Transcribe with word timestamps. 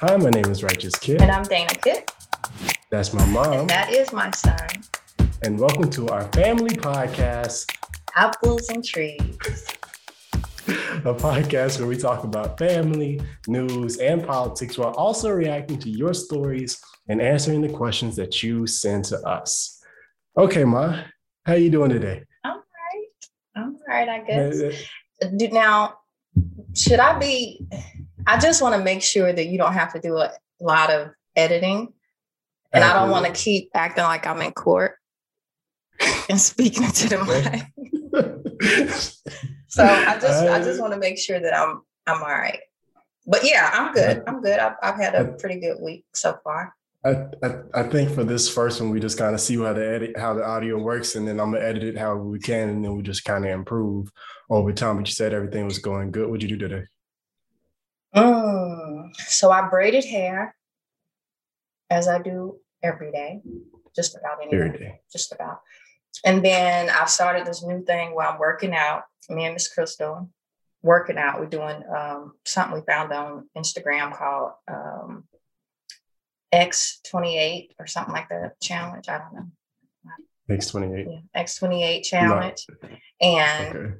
Hi, 0.00 0.16
my 0.16 0.30
name 0.30 0.44
is 0.44 0.62
Righteous 0.62 0.96
Kid. 0.96 1.20
And 1.20 1.28
I'm 1.28 1.42
Dana 1.42 1.74
Kit. 1.74 2.12
That's 2.88 3.12
my 3.12 3.26
mom. 3.26 3.52
And 3.52 3.70
that 3.70 3.90
is 3.92 4.12
my 4.12 4.30
son. 4.30 4.56
And 5.42 5.58
welcome 5.58 5.90
to 5.90 6.06
our 6.10 6.22
family 6.34 6.70
podcast, 6.70 7.68
Apples 8.14 8.68
and 8.68 8.84
Trees. 8.84 9.18
a 10.68 11.12
podcast 11.12 11.80
where 11.80 11.88
we 11.88 11.96
talk 11.96 12.22
about 12.22 12.56
family, 12.58 13.20
news, 13.48 13.96
and 13.96 14.24
politics 14.24 14.78
while 14.78 14.92
also 14.92 15.30
reacting 15.30 15.80
to 15.80 15.90
your 15.90 16.14
stories 16.14 16.80
and 17.08 17.20
answering 17.20 17.60
the 17.60 17.68
questions 17.68 18.14
that 18.14 18.40
you 18.40 18.68
send 18.68 19.04
to 19.06 19.20
us. 19.22 19.82
Okay, 20.38 20.62
Ma, 20.62 21.02
how 21.44 21.54
are 21.54 21.58
you 21.58 21.70
doing 21.70 21.90
today? 21.90 22.22
I'm 22.44 22.52
all 22.52 22.58
right. 22.58 23.56
I'm 23.56 23.74
all 23.74 23.80
right, 23.88 24.08
I 24.08 24.20
guess. 24.20 24.62
Uh, 24.62 25.26
uh, 25.26 25.48
now, 25.50 25.94
should 26.76 27.00
I 27.00 27.18
be 27.18 27.66
I 28.28 28.38
just 28.38 28.60
want 28.60 28.74
to 28.74 28.84
make 28.84 29.02
sure 29.02 29.32
that 29.32 29.46
you 29.46 29.56
don't 29.56 29.72
have 29.72 29.94
to 29.94 30.00
do 30.00 30.18
a 30.18 30.30
lot 30.60 30.90
of 30.92 31.12
editing. 31.34 31.94
And 32.74 32.84
I 32.84 32.92
don't 32.92 33.10
want 33.10 33.24
to 33.24 33.32
keep 33.32 33.70
acting 33.72 34.04
like 34.04 34.26
I'm 34.26 34.42
in 34.42 34.52
court 34.52 34.96
and 36.28 36.38
speaking 36.38 36.86
to 36.86 37.08
the 37.08 37.24
mic. 37.24 37.64
so 39.68 39.82
I 39.82 40.18
just 40.20 40.44
I 40.44 40.62
just 40.62 40.78
want 40.78 40.92
to 40.92 40.98
make 40.98 41.18
sure 41.18 41.40
that 41.40 41.56
I'm 41.56 41.80
I'm 42.06 42.22
all 42.22 42.28
right. 42.28 42.60
But 43.26 43.44
yeah, 43.44 43.70
I'm 43.72 43.94
good. 43.94 44.22
I'm 44.26 44.42
good. 44.42 44.58
I've, 44.58 44.74
I've 44.82 44.96
had 44.96 45.14
a 45.14 45.32
pretty 45.32 45.60
good 45.60 45.78
week 45.80 46.04
so 46.12 46.38
far. 46.44 46.74
I, 47.04 47.26
I, 47.42 47.60
I 47.74 47.82
think 47.84 48.10
for 48.10 48.24
this 48.24 48.52
first 48.52 48.80
one, 48.80 48.90
we 48.90 49.00
just 49.00 49.16
kind 49.16 49.34
of 49.34 49.40
see 49.40 49.56
how 49.56 49.72
the 49.72 49.86
edit 49.86 50.18
how 50.18 50.34
the 50.34 50.44
audio 50.44 50.76
works, 50.76 51.14
and 51.14 51.26
then 51.26 51.40
I'm 51.40 51.52
gonna 51.52 51.64
edit 51.64 51.82
it 51.82 51.96
however 51.96 52.24
we 52.24 52.40
can, 52.40 52.68
and 52.68 52.84
then 52.84 52.94
we 52.94 53.02
just 53.02 53.24
kind 53.24 53.46
of 53.46 53.50
improve 53.50 54.12
over 54.50 54.70
time. 54.74 54.98
But 54.98 55.08
you 55.08 55.14
said 55.14 55.32
everything 55.32 55.64
was 55.64 55.78
going 55.78 56.10
good. 56.10 56.28
What'd 56.28 56.42
you 56.42 56.58
do 56.58 56.68
today? 56.68 56.84
Mm. 58.14 59.14
So 59.16 59.50
I 59.50 59.68
braided 59.68 60.04
hair 60.04 60.54
as 61.90 62.08
I 62.08 62.20
do 62.20 62.58
every 62.82 63.10
day, 63.10 63.40
just 63.94 64.16
about 64.16 64.38
any 64.42 64.52
every 64.52 64.78
day. 64.78 65.00
Just 65.10 65.32
about. 65.32 65.60
And 66.24 66.44
then 66.44 66.90
I've 66.90 67.10
started 67.10 67.46
this 67.46 67.62
new 67.62 67.84
thing 67.84 68.14
where 68.14 68.26
I'm 68.26 68.38
working 68.38 68.74
out. 68.74 69.04
Me 69.28 69.44
and 69.44 69.54
Miss 69.54 69.72
Crystal 69.72 70.28
working 70.82 71.18
out. 71.18 71.38
We're 71.38 71.46
doing 71.46 71.82
um, 71.94 72.32
something 72.44 72.78
we 72.78 72.84
found 72.86 73.12
on 73.12 73.48
Instagram 73.56 74.16
called 74.16 74.52
um, 74.68 75.24
X28 76.52 77.70
or 77.78 77.86
something 77.86 78.14
like 78.14 78.28
that 78.30 78.60
challenge. 78.60 79.08
I 79.08 79.18
don't 79.18 79.34
know. 79.34 79.46
X28. 80.50 81.20
Yeah, 81.34 81.42
X28 81.42 82.02
challenge. 82.04 82.66
No. 82.82 82.88
And 83.20 83.76
okay 83.76 83.94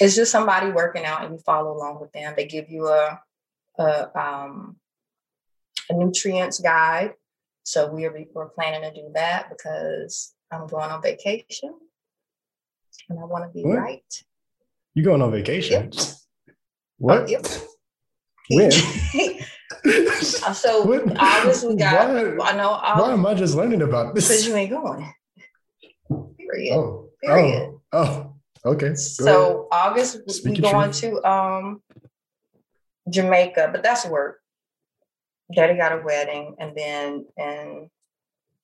it's 0.00 0.14
just 0.14 0.32
somebody 0.32 0.70
working 0.70 1.04
out 1.04 1.24
and 1.24 1.34
you 1.34 1.38
follow 1.38 1.72
along 1.76 2.00
with 2.00 2.12
them. 2.12 2.34
They 2.36 2.46
give 2.46 2.70
you 2.70 2.88
a 2.88 3.20
a, 3.78 4.18
um, 4.18 4.76
a 5.90 5.94
nutrients 5.94 6.58
guide. 6.58 7.14
So 7.62 7.90
we're 7.92 8.26
we're 8.32 8.48
planning 8.48 8.82
to 8.82 8.92
do 8.94 9.10
that 9.14 9.48
because 9.50 10.34
I'm 10.50 10.66
going 10.66 10.90
on 10.90 11.02
vacation 11.02 11.74
and 13.08 13.18
I 13.18 13.24
want 13.24 13.44
to 13.44 13.50
be 13.50 13.64
what? 13.64 13.78
right. 13.78 14.24
You 14.94 15.02
going 15.02 15.22
on 15.22 15.30
vacation? 15.30 15.90
Yep. 15.92 16.04
What? 16.98 17.22
Uh, 17.22 17.26
yep. 17.26 17.46
When? 18.50 18.70
so 20.22 20.82
what? 20.86 21.18
August 21.18 21.66
we 21.66 21.76
got. 21.76 22.08
Why, 22.36 22.50
I 22.50 22.56
know. 22.56 22.70
August, 22.70 23.06
why 23.06 23.12
am 23.12 23.26
I 23.26 23.34
just 23.34 23.54
learning 23.56 23.82
about 23.82 24.14
this? 24.14 24.28
Because 24.28 24.46
you 24.46 24.54
ain't 24.54 24.70
going. 24.70 25.12
Period. 26.38 26.76
Oh. 26.76 27.10
Period. 27.22 27.74
Oh. 27.92 27.98
oh. 27.98 28.35
Okay. 28.64 28.94
So 28.94 29.68
August 29.70 30.20
we 30.44 30.58
going 30.58 30.90
to 30.92 31.28
um 31.28 31.82
Jamaica, 33.08 33.70
but 33.72 33.82
that's 33.82 34.06
work. 34.06 34.40
Daddy 35.54 35.76
got 35.76 35.92
a 35.92 36.02
wedding, 36.04 36.56
and 36.58 36.76
then 36.76 37.26
in 37.36 37.88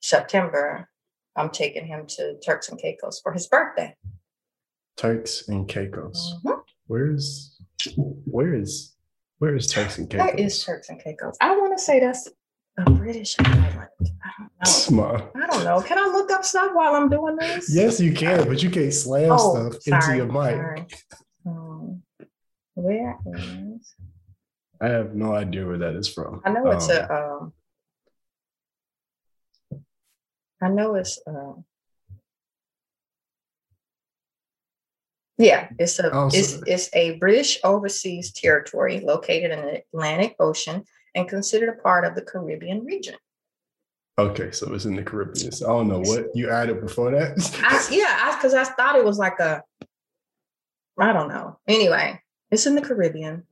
September, 0.01 0.89
I'm 1.37 1.51
taking 1.51 1.87
him 1.87 2.07
to 2.09 2.39
Turks 2.45 2.69
and 2.69 2.81
Caicos 2.81 3.21
for 3.21 3.33
his 3.33 3.47
birthday. 3.47 3.95
Turks 4.97 5.49
and 5.49 5.69
Caicos. 5.69 6.35
Mm-hmm. 6.45 6.61
Where's 6.87 7.57
where 7.97 8.55
is 8.55 8.95
where 9.39 9.55
is 9.55 9.67
Turks 9.69 9.99
and 9.99 10.11
Caicos? 10.11 10.31
That 10.31 10.41
is 10.41 10.65
Turks 10.65 10.89
and 10.89 11.03
Caicos. 11.03 11.37
I 11.41 11.57
want 11.57 11.77
to 11.77 11.83
say 11.83 12.01
that's 12.01 12.29
a 12.79 12.91
British 12.91 13.37
island. 13.39 13.89
I 14.25 14.31
don't 14.39 14.51
know. 14.65 14.71
Smart. 14.71 15.31
I 15.37 15.47
don't 15.47 15.65
know. 15.65 15.81
Can 15.83 15.99
I 15.99 16.07
look 16.13 16.31
up 16.33 16.45
stuff 16.45 16.71
while 16.73 16.95
I'm 16.95 17.09
doing 17.09 17.37
this? 17.37 17.75
Yes, 17.75 18.01
you 18.01 18.13
can, 18.13 18.47
but 18.47 18.63
you 18.63 18.71
can't 18.71 18.93
slam 18.93 19.33
oh, 19.33 19.71
stuff 19.71 19.83
sorry, 19.83 20.19
into 20.21 20.33
your 20.33 20.73
mic. 20.75 21.03
Um, 21.47 22.03
where 22.75 23.19
is? 23.27 23.95
I 24.81 24.89
have 24.89 25.15
no 25.15 25.35
idea 25.35 25.67
where 25.67 25.79
that 25.79 25.95
is 25.95 26.09
from. 26.09 26.41
I 26.45 26.51
know 26.51 26.71
it's 26.71 26.89
um, 26.89 26.97
a. 26.97 27.15
Um, 27.15 27.53
I 30.63 30.69
know 30.69 30.95
it's. 30.95 31.21
Uh, 31.27 31.53
yeah, 35.39 35.69
it's 35.79 35.99
a 35.99 36.11
oh, 36.11 36.31
it's, 36.33 36.61
it's 36.67 36.89
a 36.95 37.19
British 37.19 37.59
overseas 37.65 38.33
territory 38.33 39.01
located 39.01 39.51
in 39.51 39.61
the 39.61 39.83
Atlantic 39.93 40.37
Ocean 40.39 40.85
and 41.15 41.29
considered 41.29 41.69
a 41.69 41.83
part 41.83 42.05
of 42.05 42.15
the 42.15 42.23
Caribbean 42.23 42.85
region. 42.85 43.17
Okay, 44.19 44.51
so 44.51 44.73
it's 44.75 44.85
in 44.85 44.95
the 44.95 45.03
Caribbean. 45.03 45.53
So 45.53 45.67
I 45.67 45.69
don't 45.71 45.89
know 45.89 46.01
what 46.01 46.27
you 46.35 46.51
added 46.51 46.81
before 46.81 47.11
that. 47.13 47.39
I, 47.65 47.95
yeah, 47.95 48.37
because 48.37 48.55
I, 48.55 48.63
I 48.63 48.65
thought 48.65 48.97
it 48.97 49.05
was 49.05 49.19
like 49.19 49.39
a, 49.39 49.63
I 50.99 51.13
don't 51.13 51.29
know. 51.29 51.59
Anyway, 51.67 52.21
it's 52.51 52.67
in 52.67 52.75
the 52.75 52.83
Caribbean, 52.83 53.45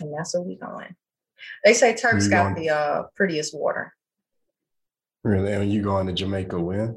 and 0.00 0.14
that's 0.14 0.34
where 0.34 0.42
we 0.42 0.56
going. 0.56 0.94
They 1.64 1.74
say 1.74 1.94
Turks 1.94 2.28
got 2.28 2.56
the 2.56 2.70
uh, 2.70 3.02
prettiest 3.14 3.54
water. 3.54 3.94
Really? 5.22 5.52
And 5.52 5.70
you 5.70 5.82
going 5.82 6.06
to 6.06 6.12
Jamaica 6.12 6.58
when? 6.58 6.96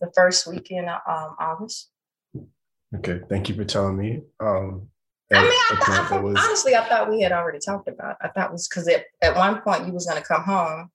The 0.00 0.10
first 0.14 0.46
weekend 0.46 0.88
of 0.88 1.00
um, 1.06 1.36
August. 1.38 1.90
Okay, 2.94 3.20
thank 3.28 3.48
you 3.48 3.54
for 3.54 3.64
telling 3.64 3.96
me. 3.96 4.22
Um, 4.40 4.88
I 5.32 5.42
mean, 5.42 5.50
I 5.52 5.76
thought, 5.76 5.88
I 5.88 6.04
thought, 6.06 6.22
was... 6.22 6.36
honestly, 6.38 6.74
I 6.76 6.88
thought 6.88 7.10
we 7.10 7.20
had 7.20 7.32
already 7.32 7.58
talked 7.58 7.88
about. 7.88 8.12
It. 8.12 8.16
I 8.26 8.28
thought 8.28 8.50
it 8.50 8.52
was 8.52 8.68
because 8.68 8.86
at, 8.88 9.06
at 9.20 9.34
one 9.34 9.60
point 9.60 9.86
you 9.86 9.92
was 9.92 10.06
going 10.06 10.20
to 10.20 10.26
come 10.26 10.44
home, 10.44 10.90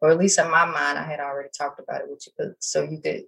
or 0.00 0.10
at 0.10 0.18
least 0.18 0.38
in 0.38 0.50
my 0.50 0.64
mind, 0.64 0.98
I 0.98 1.04
had 1.04 1.20
already 1.20 1.50
talked 1.56 1.80
about 1.80 2.00
it 2.00 2.10
with 2.10 2.26
you, 2.26 2.54
so 2.58 2.82
you 2.82 2.98
could 3.00 3.24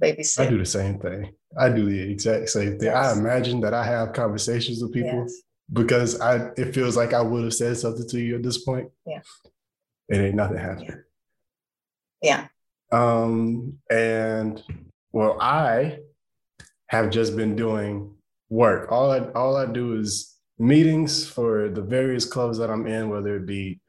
babysit. 0.00 0.46
I 0.46 0.48
do 0.48 0.58
the 0.58 0.64
same 0.64 0.98
thing. 0.98 1.34
I 1.58 1.68
do 1.68 1.88
the 1.88 2.10
exact 2.10 2.48
same 2.50 2.78
thing. 2.78 2.88
Yes. 2.88 3.16
I 3.16 3.18
imagine 3.18 3.60
that 3.60 3.74
I 3.74 3.84
have 3.84 4.12
conversations 4.12 4.82
with 4.82 4.92
people 4.92 5.22
yes. 5.22 5.42
because 5.72 6.20
I 6.20 6.50
it 6.56 6.74
feels 6.74 6.96
like 6.96 7.12
I 7.12 7.20
would 7.20 7.44
have 7.44 7.54
said 7.54 7.76
something 7.76 8.08
to 8.08 8.20
you 8.20 8.36
at 8.36 8.42
this 8.42 8.64
point. 8.64 8.88
Yeah, 9.06 9.20
it 10.08 10.18
ain't 10.18 10.34
nothing 10.36 10.58
happened. 10.58 11.02
Yeah. 12.22 12.48
Um, 12.90 13.78
and 13.90 14.62
well, 15.12 15.38
I 15.40 15.98
have 16.86 17.10
just 17.10 17.36
been 17.36 17.54
doing 17.54 18.14
work. 18.48 18.90
All 18.90 19.10
I 19.10 19.20
all 19.32 19.56
I 19.56 19.66
do 19.66 19.98
is 19.98 20.36
meetings 20.58 21.26
for 21.26 21.68
the 21.68 21.82
various 21.82 22.24
clubs 22.24 22.58
that 22.58 22.70
I'm 22.70 22.86
in, 22.86 23.10
whether 23.10 23.36
it 23.36 23.46
be 23.46 23.80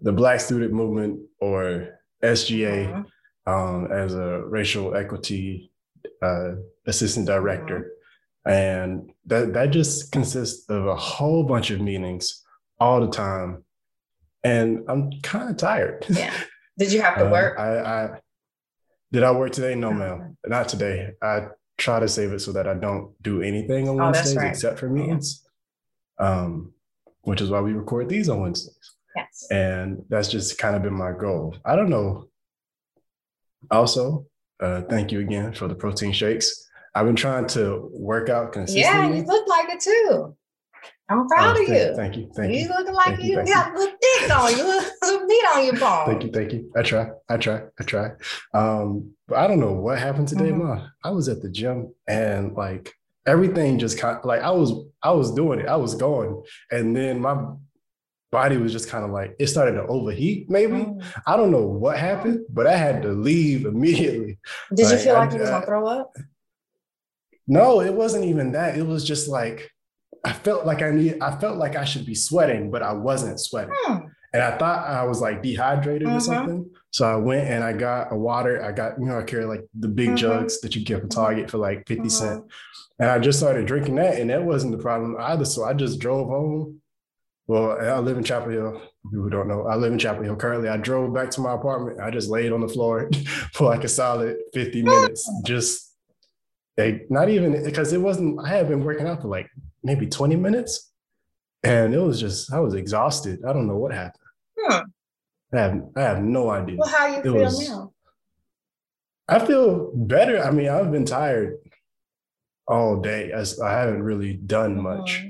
the 0.00 0.12
Black 0.12 0.40
Student 0.40 0.72
Movement 0.72 1.20
or 1.40 1.98
SGA 2.22 2.92
uh-huh. 2.92 3.52
um, 3.52 3.92
as 3.92 4.14
a 4.14 4.42
racial 4.46 4.94
equity 4.94 5.72
uh, 6.22 6.52
assistant 6.86 7.26
director. 7.26 7.92
Uh-huh. 8.46 8.54
And 8.54 9.10
that, 9.26 9.52
that 9.54 9.70
just 9.70 10.10
consists 10.12 10.68
of 10.70 10.86
a 10.86 10.96
whole 10.96 11.44
bunch 11.44 11.70
of 11.70 11.80
meetings 11.80 12.42
all 12.80 13.00
the 13.00 13.10
time. 13.10 13.64
And 14.42 14.84
I'm 14.88 15.10
kind 15.22 15.50
of 15.50 15.56
tired. 15.56 16.06
Yeah. 16.08 16.32
Did 16.78 16.92
you 16.92 17.02
have 17.02 17.16
to 17.18 17.26
uh, 17.28 17.30
work? 17.30 17.58
I, 17.58 17.78
I 17.80 18.20
did 19.10 19.22
I 19.22 19.32
work 19.32 19.52
today? 19.52 19.74
No, 19.74 19.92
ma'am. 19.92 20.36
Not 20.46 20.68
today. 20.68 21.10
I 21.22 21.48
try 21.78 22.00
to 22.00 22.08
save 22.08 22.32
it 22.32 22.40
so 22.40 22.52
that 22.52 22.68
I 22.68 22.74
don't 22.74 23.10
do 23.22 23.40
anything 23.40 23.88
on 23.88 24.00
oh, 24.00 24.10
Wednesdays 24.10 24.36
right. 24.36 24.48
except 24.48 24.78
for 24.78 24.88
meetings. 24.88 25.46
Um, 26.18 26.74
which 27.22 27.40
is 27.40 27.50
why 27.50 27.60
we 27.60 27.72
record 27.72 28.08
these 28.08 28.28
on 28.28 28.40
Wednesdays. 28.40 28.94
Yes. 29.14 29.46
And 29.50 30.04
that's 30.08 30.28
just 30.28 30.58
kind 30.58 30.74
of 30.74 30.82
been 30.82 30.94
my 30.94 31.12
goal. 31.12 31.56
I 31.64 31.76
don't 31.76 31.90
know. 31.90 32.28
Also, 33.70 34.26
uh, 34.60 34.82
thank 34.82 35.12
you 35.12 35.20
again 35.20 35.52
for 35.52 35.68
the 35.68 35.74
protein 35.74 36.12
shakes. 36.12 36.68
I've 36.94 37.06
been 37.06 37.16
trying 37.16 37.46
to 37.48 37.90
work 37.92 38.28
out 38.28 38.52
consistently. 38.52 38.90
Yeah, 38.90 39.14
you 39.14 39.22
look 39.24 39.46
like 39.46 39.68
it 39.68 39.80
too. 39.80 40.36
I'm 41.10 41.26
proud 41.26 41.56
oh, 41.56 41.62
of 41.62 41.68
thank, 41.68 41.68
you. 41.68 41.96
Thank 41.96 42.16
you. 42.16 42.30
Thank 42.34 42.52
you. 42.52 42.60
You 42.60 42.68
looking 42.68 42.92
like 42.92 43.06
thank 43.16 43.24
you, 43.24 43.38
you 43.38 43.46
got 43.46 43.74
a 43.74 43.78
little 43.78 43.96
thick 44.00 44.36
on 44.36 44.56
you, 44.56 44.64
little 45.02 45.26
meat 45.26 45.44
on 45.54 45.64
your 45.64 45.78
bone. 45.78 46.06
Thank 46.06 46.24
you. 46.24 46.30
Thank 46.30 46.52
you. 46.52 46.72
I 46.76 46.82
try. 46.82 47.10
I 47.28 47.36
try. 47.38 47.62
I 47.80 47.84
try. 47.84 48.10
Um, 48.52 49.12
but 49.26 49.38
I 49.38 49.46
don't 49.46 49.60
know 49.60 49.72
what 49.72 49.98
happened 49.98 50.28
today, 50.28 50.50
mm-hmm. 50.50 50.66
Ma. 50.66 50.88
I 51.02 51.10
was 51.10 51.28
at 51.28 51.40
the 51.40 51.48
gym 51.48 51.94
and 52.06 52.54
like 52.54 52.92
everything 53.26 53.78
just 53.78 53.98
kind 53.98 54.18
of 54.18 54.24
like 54.24 54.42
I 54.42 54.50
was 54.50 54.72
I 55.02 55.12
was 55.12 55.32
doing 55.32 55.60
it. 55.60 55.66
I 55.66 55.76
was 55.76 55.94
going. 55.94 56.42
And 56.70 56.94
then 56.94 57.20
my 57.20 57.42
body 58.30 58.58
was 58.58 58.72
just 58.72 58.90
kind 58.90 59.04
of 59.04 59.10
like 59.10 59.34
it 59.38 59.46
started 59.46 59.72
to 59.72 59.86
overheat, 59.86 60.50
maybe. 60.50 60.72
Mm. 60.72 61.04
I 61.26 61.38
don't 61.38 61.50
know 61.50 61.66
what 61.66 61.98
happened, 61.98 62.44
but 62.50 62.66
I 62.66 62.76
had 62.76 63.00
to 63.02 63.12
leave 63.12 63.64
immediately. 63.64 64.38
Did 64.74 64.84
like, 64.84 64.92
you 64.92 64.98
feel 64.98 65.14
like 65.14 65.30
I, 65.30 65.34
you 65.34 65.40
was 65.40 65.50
gonna 65.50 65.66
throw 65.66 65.86
up? 65.86 66.14
No, 67.46 67.80
it 67.80 67.94
wasn't 67.94 68.26
even 68.26 68.52
that. 68.52 68.76
It 68.76 68.86
was 68.86 69.04
just 69.04 69.26
like 69.26 69.70
I 70.24 70.32
felt 70.32 70.66
like 70.66 70.82
I 70.82 70.90
need 70.90 71.20
I 71.20 71.38
felt 71.38 71.58
like 71.58 71.76
I 71.76 71.84
should 71.84 72.06
be 72.06 72.14
sweating, 72.14 72.70
but 72.70 72.82
I 72.82 72.92
wasn't 72.92 73.40
sweating. 73.40 73.74
Hmm. 73.74 74.06
And 74.32 74.42
I 74.42 74.58
thought 74.58 74.86
I 74.86 75.04
was 75.04 75.20
like 75.20 75.42
dehydrated 75.42 76.06
mm-hmm. 76.06 76.16
or 76.16 76.20
something. 76.20 76.70
So 76.90 77.06
I 77.06 77.16
went 77.16 77.48
and 77.48 77.64
I 77.64 77.72
got 77.72 78.12
a 78.12 78.16
water. 78.16 78.62
I 78.62 78.72
got, 78.72 78.98
you 78.98 79.06
know, 79.06 79.18
I 79.18 79.22
carry 79.22 79.46
like 79.46 79.64
the 79.78 79.88
big 79.88 80.08
mm-hmm. 80.08 80.16
jugs 80.16 80.60
that 80.60 80.76
you 80.76 80.84
get 80.84 81.00
from 81.00 81.08
Target 81.08 81.50
for 81.50 81.58
like 81.58 81.86
50 81.86 82.02
mm-hmm. 82.02 82.08
cents. 82.08 82.54
And 82.98 83.10
I 83.10 83.18
just 83.18 83.38
started 83.38 83.66
drinking 83.66 83.94
that, 83.94 84.18
and 84.18 84.28
that 84.30 84.42
wasn't 84.42 84.72
the 84.72 84.82
problem 84.82 85.16
either. 85.20 85.44
So 85.44 85.64
I 85.64 85.72
just 85.72 86.00
drove 86.00 86.28
home. 86.28 86.80
Well, 87.46 87.78
I 87.80 87.98
live 88.00 88.18
in 88.18 88.24
Chapel 88.24 88.50
Hill. 88.50 88.82
People 89.04 89.24
who 89.24 89.30
don't 89.30 89.48
know, 89.48 89.66
I 89.66 89.76
live 89.76 89.92
in 89.92 89.98
Chapel 89.98 90.24
Hill 90.24 90.36
currently. 90.36 90.68
I 90.68 90.76
drove 90.76 91.14
back 91.14 91.30
to 91.30 91.40
my 91.40 91.54
apartment. 91.54 92.00
I 92.00 92.10
just 92.10 92.28
laid 92.28 92.52
on 92.52 92.60
the 92.60 92.68
floor 92.68 93.08
for 93.54 93.68
like 93.68 93.84
a 93.84 93.88
solid 93.88 94.36
50 94.52 94.82
minutes. 94.82 95.30
Just 95.46 95.94
like 96.76 97.06
not 97.08 97.30
even 97.30 97.64
because 97.64 97.92
it 97.92 98.00
wasn't, 98.00 98.44
I 98.44 98.48
had 98.48 98.68
been 98.68 98.84
working 98.84 99.06
out 99.06 99.22
for 99.22 99.28
like 99.28 99.48
maybe 99.82 100.06
20 100.06 100.36
minutes. 100.36 100.90
And 101.62 101.94
it 101.94 101.98
was 101.98 102.20
just, 102.20 102.52
I 102.52 102.60
was 102.60 102.74
exhausted. 102.74 103.40
I 103.46 103.52
don't 103.52 103.66
know 103.66 103.76
what 103.76 103.92
happened. 103.92 104.22
Hmm. 104.58 104.80
I 105.52 105.60
have 105.60 105.82
I 105.96 106.00
have 106.02 106.22
no 106.22 106.50
idea. 106.50 106.76
Well, 106.78 106.88
how 106.88 107.06
you 107.06 107.18
it 107.18 107.22
feel 107.22 107.34
was, 107.34 107.68
now? 107.68 107.92
I 109.28 109.44
feel 109.44 109.90
better. 109.94 110.42
I 110.42 110.50
mean, 110.50 110.68
I've 110.68 110.92
been 110.92 111.06
tired 111.06 111.56
all 112.66 113.00
day 113.00 113.32
as 113.32 113.60
I 113.60 113.72
haven't 113.72 114.02
really 114.02 114.34
done 114.34 114.74
mm-hmm. 114.74 114.82
much. 114.82 115.22
Mm-hmm. 115.22 115.28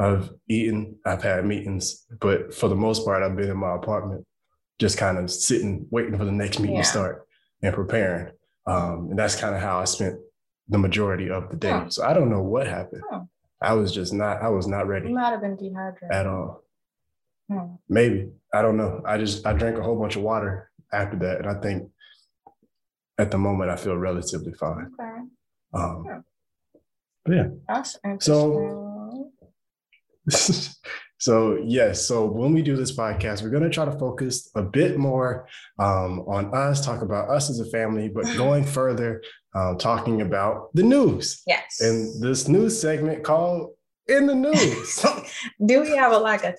I've 0.00 0.30
eaten, 0.48 0.96
I've 1.04 1.22
had 1.22 1.44
meetings, 1.44 2.06
but 2.20 2.54
for 2.54 2.68
the 2.68 2.76
most 2.76 3.04
part, 3.04 3.22
I've 3.22 3.36
been 3.36 3.50
in 3.50 3.56
my 3.56 3.74
apartment, 3.74 4.24
just 4.78 4.96
kind 4.96 5.18
of 5.18 5.28
sitting, 5.28 5.86
waiting 5.90 6.16
for 6.16 6.24
the 6.24 6.32
next 6.32 6.60
meeting 6.60 6.76
yeah. 6.76 6.82
to 6.82 6.88
start 6.88 7.26
and 7.62 7.74
preparing. 7.74 8.32
Um, 8.64 9.08
and 9.10 9.18
that's 9.18 9.34
kind 9.34 9.56
of 9.56 9.60
how 9.60 9.80
I 9.80 9.84
spent 9.84 10.20
the 10.68 10.78
majority 10.78 11.30
of 11.30 11.50
the 11.50 11.56
day. 11.56 11.70
Huh. 11.70 11.88
So 11.88 12.04
I 12.04 12.12
don't 12.12 12.30
know 12.30 12.42
what 12.42 12.68
happened. 12.68 13.02
Huh. 13.10 13.22
I 13.60 13.74
was 13.74 13.92
just 13.92 14.12
not, 14.12 14.42
I 14.42 14.48
was 14.48 14.66
not 14.66 14.86
ready. 14.86 15.08
You 15.08 15.14
might 15.14 15.30
have 15.30 15.40
been 15.40 15.56
dehydrated. 15.56 16.12
At 16.12 16.26
all. 16.26 16.62
Hmm. 17.50 17.76
Maybe. 17.88 18.30
I 18.54 18.62
don't 18.62 18.76
know. 18.76 19.02
I 19.04 19.18
just, 19.18 19.46
I 19.46 19.52
drank 19.52 19.78
a 19.78 19.82
whole 19.82 19.98
bunch 19.98 20.16
of 20.16 20.22
water 20.22 20.70
after 20.92 21.16
that. 21.18 21.38
And 21.38 21.46
I 21.48 21.60
think 21.60 21.90
at 23.18 23.30
the 23.30 23.38
moment 23.38 23.70
I 23.70 23.76
feel 23.76 23.96
relatively 23.96 24.52
fine. 24.52 24.92
Okay. 25.00 25.18
Um, 25.74 26.24
yeah. 27.28 27.48
That's 27.68 27.98
interesting. 28.04 28.34
so, 28.34 29.32
so 31.18 31.58
yes. 31.64 32.06
So 32.06 32.26
when 32.26 32.52
we 32.52 32.62
do 32.62 32.76
this 32.76 32.96
podcast, 32.96 33.42
we're 33.42 33.50
going 33.50 33.64
to 33.64 33.70
try 33.70 33.84
to 33.84 33.98
focus 33.98 34.50
a 34.54 34.62
bit 34.62 34.98
more 34.98 35.46
um, 35.78 36.20
on 36.20 36.54
us, 36.54 36.84
talk 36.84 37.02
about 37.02 37.28
us 37.28 37.50
as 37.50 37.60
a 37.60 37.66
family, 37.66 38.08
but 38.08 38.24
going 38.36 38.64
further, 38.64 39.22
um, 39.54 39.78
talking 39.78 40.22
about 40.22 40.70
the 40.74 40.82
news. 40.82 41.42
Yes. 41.46 41.80
And 41.80 42.22
this 42.22 42.48
news 42.48 42.80
segment 42.80 43.24
called 43.24 43.72
"In 44.06 44.26
the 44.26 44.34
News." 44.34 45.04
do 45.66 45.80
we 45.80 45.96
have 45.96 46.12
a 46.12 46.18
like 46.18 46.44
a? 46.44 46.54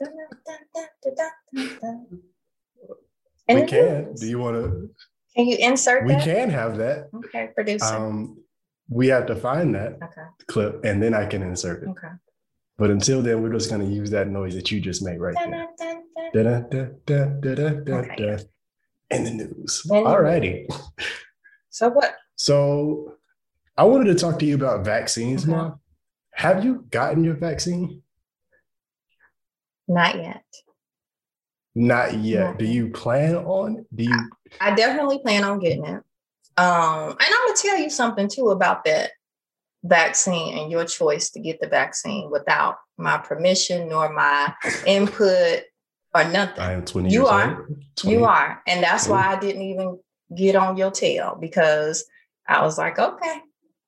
we 3.47 3.65
can. 3.65 4.13
Do 4.15 4.27
you 4.27 4.39
want 4.39 4.57
to? 4.57 4.89
Can 5.35 5.47
you 5.47 5.57
insert? 5.59 6.05
We 6.05 6.13
that? 6.13 6.23
can 6.23 6.49
have 6.49 6.77
that. 6.77 7.09
Okay, 7.13 7.49
producer. 7.55 7.85
Um, 7.85 8.37
we 8.89 9.07
have 9.07 9.27
to 9.27 9.35
find 9.35 9.75
that 9.75 9.93
okay. 9.93 10.27
clip 10.47 10.83
and 10.83 11.01
then 11.01 11.13
I 11.13 11.27
can 11.27 11.43
insert 11.43 11.83
it. 11.83 11.89
Okay. 11.89 12.07
But 12.77 12.89
until 12.89 13.21
then, 13.21 13.43
we're 13.43 13.53
just 13.53 13.69
going 13.69 13.87
to 13.87 13.93
use 13.93 14.09
that 14.11 14.29
noise 14.29 14.55
that 14.55 14.71
you 14.71 14.79
just 14.79 15.03
made 15.03 15.19
right 15.19 15.35
there. 15.35 15.67
okay. 17.89 18.37
In 19.11 19.23
the 19.23 19.31
news. 19.31 19.85
All 19.91 20.21
righty. 20.21 20.67
So 21.69 21.89
what? 21.89 22.15
So 22.39 23.15
I 23.75 23.83
wanted 23.83 24.05
to 24.05 24.15
talk 24.15 24.39
to 24.39 24.45
you 24.45 24.55
about 24.55 24.85
vaccines, 24.85 25.41
mm-hmm. 25.41 25.51
Mom. 25.51 25.79
Have 26.31 26.63
you 26.63 26.85
gotten 26.89 27.25
your 27.25 27.33
vaccine? 27.33 28.01
Not 29.89 30.15
yet. 30.15 30.43
Not 31.75 32.17
yet. 32.17 32.51
Not 32.51 32.57
Do 32.59 32.65
you 32.65 32.91
plan 32.91 33.35
on? 33.35 33.85
Do 33.93 34.05
you? 34.05 34.29
I 34.61 34.73
definitely 34.73 35.19
plan 35.19 35.43
on 35.43 35.59
getting 35.59 35.83
it. 35.83 36.01
Um, 36.55 37.09
and 37.09 37.17
I'm 37.19 37.47
gonna 37.47 37.57
tell 37.57 37.77
you 37.77 37.89
something 37.89 38.29
too 38.29 38.51
about 38.51 38.85
that 38.85 39.11
vaccine 39.83 40.57
and 40.57 40.71
your 40.71 40.85
choice 40.85 41.31
to 41.31 41.41
get 41.41 41.59
the 41.59 41.67
vaccine 41.67 42.31
without 42.31 42.77
my 42.97 43.17
permission 43.17 43.89
nor 43.89 44.13
my 44.13 44.53
input 44.87 45.63
or 46.15 46.23
nothing. 46.23 46.59
I 46.59 46.71
am 46.71 46.85
20 46.85 47.09
you 47.09 47.27
are. 47.27 47.67
20. 47.97 48.17
You 48.17 48.23
are. 48.23 48.61
And 48.65 48.81
that's 48.81 49.09
why 49.09 49.27
I 49.27 49.37
didn't 49.37 49.63
even 49.63 49.99
get 50.35 50.55
on 50.55 50.77
your 50.77 50.91
tail 50.91 51.37
because 51.39 52.05
I 52.49 52.63
was 52.63 52.77
like, 52.77 52.97
okay, 52.97 53.41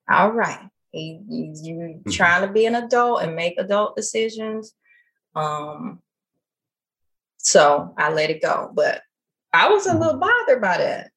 all 0.10 0.32
right. 0.32 0.60
You, 0.94 1.24
you, 1.28 1.54
you 1.62 1.76
mm-hmm. 1.76 2.12
trying 2.12 2.46
to 2.46 2.54
be 2.54 2.66
an 2.66 2.76
adult 2.76 3.24
and 3.24 3.36
make 3.36 3.56
adult 3.58 3.96
decisions. 3.96 4.74
Um, 5.36 6.00
so 7.38 7.94
I 7.98 8.12
let 8.12 8.30
it 8.30 8.42
go. 8.42 8.72
But 8.74 9.02
I 9.52 9.70
was 9.70 9.86
a 9.86 9.90
mm-hmm. 9.90 10.00
little 10.00 10.20
bothered 10.20 10.62
by 10.62 10.78
that. 10.78 11.12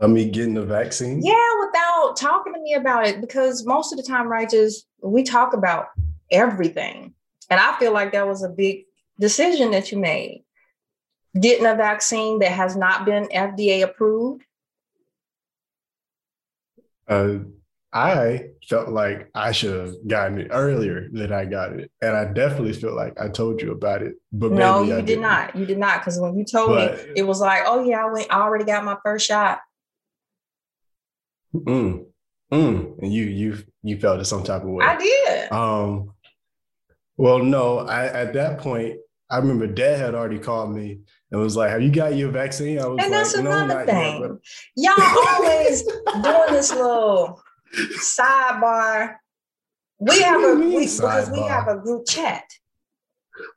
I 0.00 0.06
mean, 0.06 0.30
getting 0.30 0.54
the 0.54 0.64
vaccine? 0.64 1.22
Yeah, 1.22 1.34
without 1.60 2.16
talking 2.16 2.52
to 2.52 2.60
me 2.60 2.74
about 2.74 3.06
it, 3.06 3.20
because 3.20 3.64
most 3.64 3.92
of 3.92 3.96
the 3.96 4.04
time, 4.04 4.28
righteous, 4.28 4.84
we 5.02 5.22
talk 5.22 5.54
about 5.54 5.86
everything. 6.30 7.14
And 7.48 7.60
I 7.60 7.78
feel 7.78 7.92
like 7.92 8.12
that 8.12 8.26
was 8.26 8.42
a 8.42 8.48
big 8.48 8.84
decision 9.18 9.70
that 9.70 9.90
you 9.92 9.98
made. 9.98 10.44
Getting 11.38 11.66
a 11.66 11.74
vaccine 11.74 12.40
that 12.40 12.52
has 12.52 12.76
not 12.76 13.04
been 13.04 13.28
FDA 13.28 13.82
approved. 13.82 14.42
Uh, 17.08 17.38
I 17.92 18.48
felt 18.68 18.90
like 18.90 19.30
I 19.34 19.52
should 19.52 19.80
have 19.80 19.94
gotten 20.06 20.38
it 20.38 20.48
earlier 20.50 21.08
than 21.10 21.32
I 21.32 21.46
got 21.46 21.72
it. 21.72 21.90
And 22.02 22.14
I 22.14 22.26
definitely 22.26 22.74
feel 22.74 22.94
like 22.94 23.18
I 23.18 23.28
told 23.28 23.62
you 23.62 23.72
about 23.72 24.02
it. 24.02 24.16
But 24.32 24.52
no, 24.52 24.82
you 24.82 25.00
did 25.00 25.20
not. 25.20 25.56
You 25.56 25.64
did 25.64 25.78
not. 25.78 26.00
Because 26.00 26.20
when 26.20 26.36
you 26.36 26.44
told 26.44 26.70
but, 26.70 26.96
me, 26.96 27.12
it 27.16 27.26
was 27.26 27.40
like, 27.40 27.62
oh 27.64 27.82
yeah, 27.84 28.04
I 28.04 28.10
went, 28.10 28.26
I 28.30 28.40
already 28.40 28.64
got 28.64 28.84
my 28.84 28.98
first 29.02 29.26
shot. 29.26 29.60
Mm, 31.54 32.04
mm. 32.52 32.98
And 32.98 33.12
you 33.12 33.24
you 33.24 33.58
you 33.82 33.98
felt 33.98 34.20
it 34.20 34.26
some 34.26 34.42
type 34.42 34.62
of 34.62 34.68
way. 34.68 34.84
I 34.84 34.96
did. 34.98 35.52
Um. 35.52 36.12
Well, 37.16 37.38
no. 37.38 37.78
I 37.78 38.06
at 38.06 38.34
that 38.34 38.58
point, 38.58 38.96
I 39.28 39.38
remember 39.38 39.66
Dad 39.66 39.98
had 39.98 40.14
already 40.14 40.38
called 40.38 40.74
me 40.74 41.00
and 41.30 41.40
was 41.40 41.56
like, 41.56 41.70
"Have 41.70 41.82
you 41.82 41.90
got 41.90 42.14
your 42.14 42.30
vaccine?" 42.30 42.78
I 42.78 42.86
was 42.86 43.02
and 43.02 43.10
like, 43.10 43.22
that's 43.22 43.34
another 43.34 43.66
no, 43.66 43.86
thing. 43.86 44.40
Yet, 44.76 44.96
Y'all 44.96 45.26
always 45.28 45.82
doing 45.82 46.52
this 46.52 46.72
little 46.72 47.42
sidebar. 47.98 49.16
We 49.98 50.20
have 50.20 50.42
a 50.42 50.54
we, 50.54 50.86
because 50.86 51.30
we 51.30 51.40
have 51.40 51.68
a 51.68 51.76
group 51.76 52.06
chat. 52.06 52.44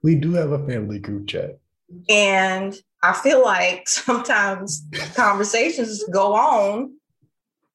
We 0.01 0.15
do 0.15 0.33
have 0.33 0.51
a 0.51 0.65
family 0.65 0.99
group 0.99 1.27
chat. 1.27 1.59
And 2.09 2.75
I 3.03 3.13
feel 3.13 3.43
like 3.43 3.87
sometimes 3.87 4.83
conversations 5.15 6.03
go 6.11 6.33
on 6.33 6.93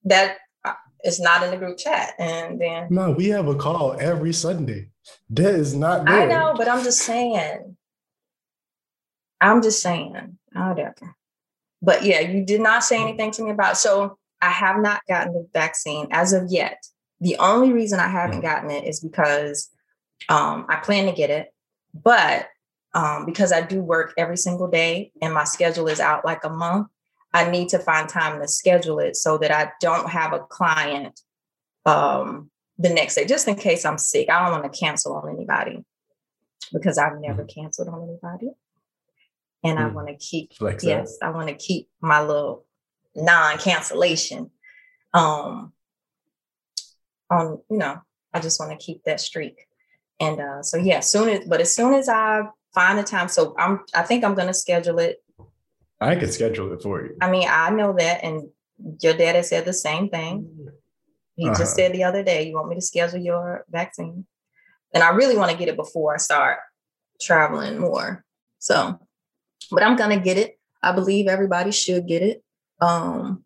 that 0.04 0.38
uh, 0.64 0.75
is 1.04 1.21
not 1.21 1.42
in 1.42 1.50
the 1.50 1.57
group 1.57 1.78
chat. 1.78 2.14
And 2.18 2.61
then 2.61 2.88
no, 2.90 3.12
we 3.12 3.28
have 3.28 3.47
a 3.47 3.54
call 3.54 3.97
every 4.00 4.33
Sunday. 4.33 4.88
That 5.30 5.54
is 5.54 5.75
not. 5.75 6.09
I 6.09 6.25
know, 6.26 6.54
but 6.57 6.68
I'm 6.68 6.83
just 6.83 7.02
saying. 7.02 7.74
I'm 9.44 9.62
just 9.62 9.82
saying. 9.82 10.38
Whatever. 10.52 11.14
But 11.82 12.04
yeah, 12.04 12.20
you 12.20 12.44
did 12.44 12.60
not 12.60 12.82
say 12.82 13.00
anything 13.00 13.30
to 13.32 13.42
me 13.42 13.50
about. 13.50 13.76
So 13.76 14.18
I 14.40 14.50
have 14.50 14.80
not 14.80 15.02
gotten 15.08 15.34
the 15.34 15.46
vaccine 15.52 16.08
as 16.10 16.32
of 16.32 16.50
yet. 16.50 16.82
The 17.20 17.36
only 17.36 17.72
reason 17.72 18.00
I 18.00 18.08
haven't 18.08 18.38
mm. 18.38 18.42
gotten 18.42 18.70
it 18.70 18.84
is 18.84 19.00
because 19.00 19.70
um, 20.28 20.66
I 20.68 20.76
plan 20.76 21.06
to 21.06 21.12
get 21.12 21.30
it, 21.30 21.52
but 21.92 22.48
um, 22.94 23.26
because 23.26 23.52
I 23.52 23.60
do 23.60 23.82
work 23.82 24.14
every 24.16 24.36
single 24.36 24.68
day 24.68 25.12
and 25.20 25.34
my 25.34 25.44
schedule 25.44 25.88
is 25.88 26.00
out 26.00 26.24
like 26.24 26.44
a 26.44 26.50
month, 26.50 26.88
I 27.32 27.50
need 27.50 27.68
to 27.70 27.78
find 27.78 28.08
time 28.08 28.40
to 28.40 28.48
schedule 28.48 29.00
it 29.00 29.16
so 29.16 29.38
that 29.38 29.50
I 29.50 29.72
don't 29.80 30.08
have 30.08 30.32
a 30.32 30.38
client 30.38 31.20
um, 31.84 32.50
the 32.78 32.90
next 32.90 33.16
day, 33.16 33.26
just 33.26 33.48
in 33.48 33.56
case 33.56 33.84
I'm 33.84 33.98
sick. 33.98 34.30
I 34.30 34.42
don't 34.42 34.60
want 34.60 34.72
to 34.72 34.78
cancel 34.78 35.14
on 35.14 35.28
anybody 35.28 35.84
because 36.72 36.96
I've 36.96 37.20
never 37.20 37.42
mm-hmm. 37.42 37.60
canceled 37.60 37.88
on 37.88 38.02
anybody. 38.02 38.52
And 39.64 39.78
mm-hmm. 39.78 39.87
I 39.87 39.90
mm. 39.90 39.94
want 39.94 40.09
to 40.09 40.16
keep, 40.16 40.54
Flex 40.54 40.85
yes, 40.85 41.18
I 41.23 41.30
want 41.30 41.49
to 41.49 41.54
keep 41.54 41.88
my 42.00 42.23
little 42.23 42.66
non 43.16 43.59
cancellation. 43.59 44.50
Um, 45.12 45.73
on, 47.30 47.61
you 47.71 47.78
know, 47.78 48.00
I 48.33 48.40
just 48.40 48.61
want 48.61 48.78
to 48.78 48.85
keep 48.85 49.04
that 49.04 49.21
streak. 49.21 49.66
And 50.21 50.40
uh, 50.40 50.62
so, 50.62 50.76
yeah, 50.76 51.00
soon 51.00 51.28
as, 51.28 51.44
but 51.47 51.61
as 51.61 51.75
soon 51.75 51.94
as 51.94 52.09
I 52.09 52.42
find 52.75 52.99
the 52.99 53.02
time, 53.02 53.28
so 53.28 53.54
I'm, 53.59 53.80
I 53.94 54.02
think 54.02 54.25
I'm 54.25 54.35
going 54.35 54.49
to 54.49 54.54
schedule 54.54 54.99
it 54.99 55.25
I 56.00 56.16
could 56.16 56.33
schedule 56.33 56.73
it 56.73 56.83
for 56.83 57.02
you. 57.02 57.16
I 57.21 57.30
mean, 57.30 57.49
I 57.49 57.71
know 57.71 57.94
that, 57.97 58.25
and 58.25 58.49
your 59.00 59.14
dad 59.14 59.37
has 59.37 59.49
said 59.49 59.64
the 59.64 59.73
same 59.73 60.09
thing. 60.09 60.68
He 61.37 61.47
uh-huh. 61.47 61.59
just 61.59 61.75
said 61.75 61.92
the 61.92 62.04
other 62.04 62.23
day, 62.23 62.49
"You 62.49 62.54
want 62.54 62.68
me 62.68 62.75
to 62.76 62.80
schedule 62.80 63.21
your 63.21 63.64
vaccine?" 63.71 64.26
And 64.92 65.02
I 65.02 65.11
really 65.11 65.37
want 65.37 65.50
to 65.50 65.56
get 65.56 65.68
it 65.68 65.76
before 65.76 66.14
I 66.14 66.18
start 66.18 66.59
traveling 67.21 67.78
more. 67.78 68.25
So, 68.59 68.99
but 69.71 69.83
I'm 69.83 69.97
gonna 69.97 70.21
get 70.21 70.38
it. 70.38 70.59
I 70.83 70.92
believe 70.92 71.28
everybody 71.28 71.71
should 71.71 72.06
get 72.06 72.23
it. 72.23 72.44
Um, 72.80 73.44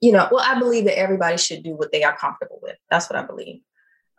you 0.00 0.12
know, 0.12 0.28
well, 0.30 0.44
I 0.46 0.58
believe 0.58 0.84
that 0.84 0.98
everybody 0.98 1.36
should 1.38 1.62
do 1.62 1.74
what 1.74 1.90
they 1.90 2.04
are 2.04 2.16
comfortable 2.16 2.60
with. 2.62 2.76
That's 2.90 3.10
what 3.10 3.18
I 3.18 3.22
believe. 3.22 3.60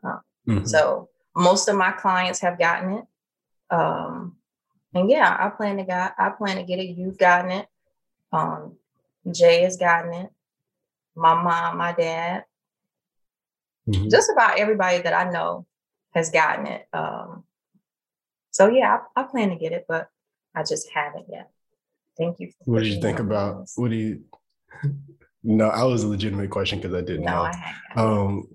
Uh, 0.04 0.18
Mm-hmm. 0.48 0.66
So 0.66 1.10
most 1.36 1.68
of 1.68 1.76
my 1.76 1.92
clients 1.92 2.40
have 2.40 2.58
gotten 2.58 2.94
it. 2.94 3.06
Um, 3.70 4.38
and 4.94 5.10
yeah, 5.10 5.36
I 5.38 5.50
plan 5.50 5.78
to 5.78 5.84
get 5.84 6.14
I 6.18 6.30
plan 6.30 6.58
to 6.58 6.64
get 6.64 6.80
it. 6.80 6.98
You've 6.98 7.18
gotten 7.18 7.52
it. 7.52 7.68
Um, 8.32 8.78
Jay 9.32 9.62
has 9.64 9.78
gotten 9.78 10.14
it. 10.14 10.30
My 11.16 11.42
mom, 11.42 11.78
my 11.78 11.94
dad, 11.94 12.46
mm-hmm. 13.90 14.08
just 14.10 14.32
about 14.32 14.60
everybody 14.60 15.00
that 15.00 15.14
I 15.14 15.30
know 15.30 15.66
has 16.14 16.30
gotten 16.30 16.68
it. 16.68 16.88
Um, 16.94 17.44
so 18.52 18.70
yeah, 18.70 19.00
I, 19.16 19.22
I, 19.22 19.24
plan 19.24 19.50
to 19.50 19.56
get 19.56 19.72
it, 19.72 19.86
but 19.88 20.10
I 20.58 20.64
just 20.64 20.90
haven't 20.94 21.26
yet. 21.30 21.50
Thank 22.18 22.40
you. 22.40 22.52
what 22.66 22.82
do 22.82 22.90
you 22.90 23.00
think 23.00 23.20
about? 23.20 23.62
This. 23.62 23.74
What 23.76 23.92
do 23.92 23.96
you? 23.96 24.22
no, 25.44 25.70
I 25.70 25.84
was 25.84 26.04
a 26.04 26.08
legitimate 26.08 26.50
question 26.50 26.80
because 26.80 26.96
I 26.96 27.02
didn't 27.02 27.26
no, 27.26 27.44
know. 27.44 27.52
I 27.96 28.02
um, 28.02 28.48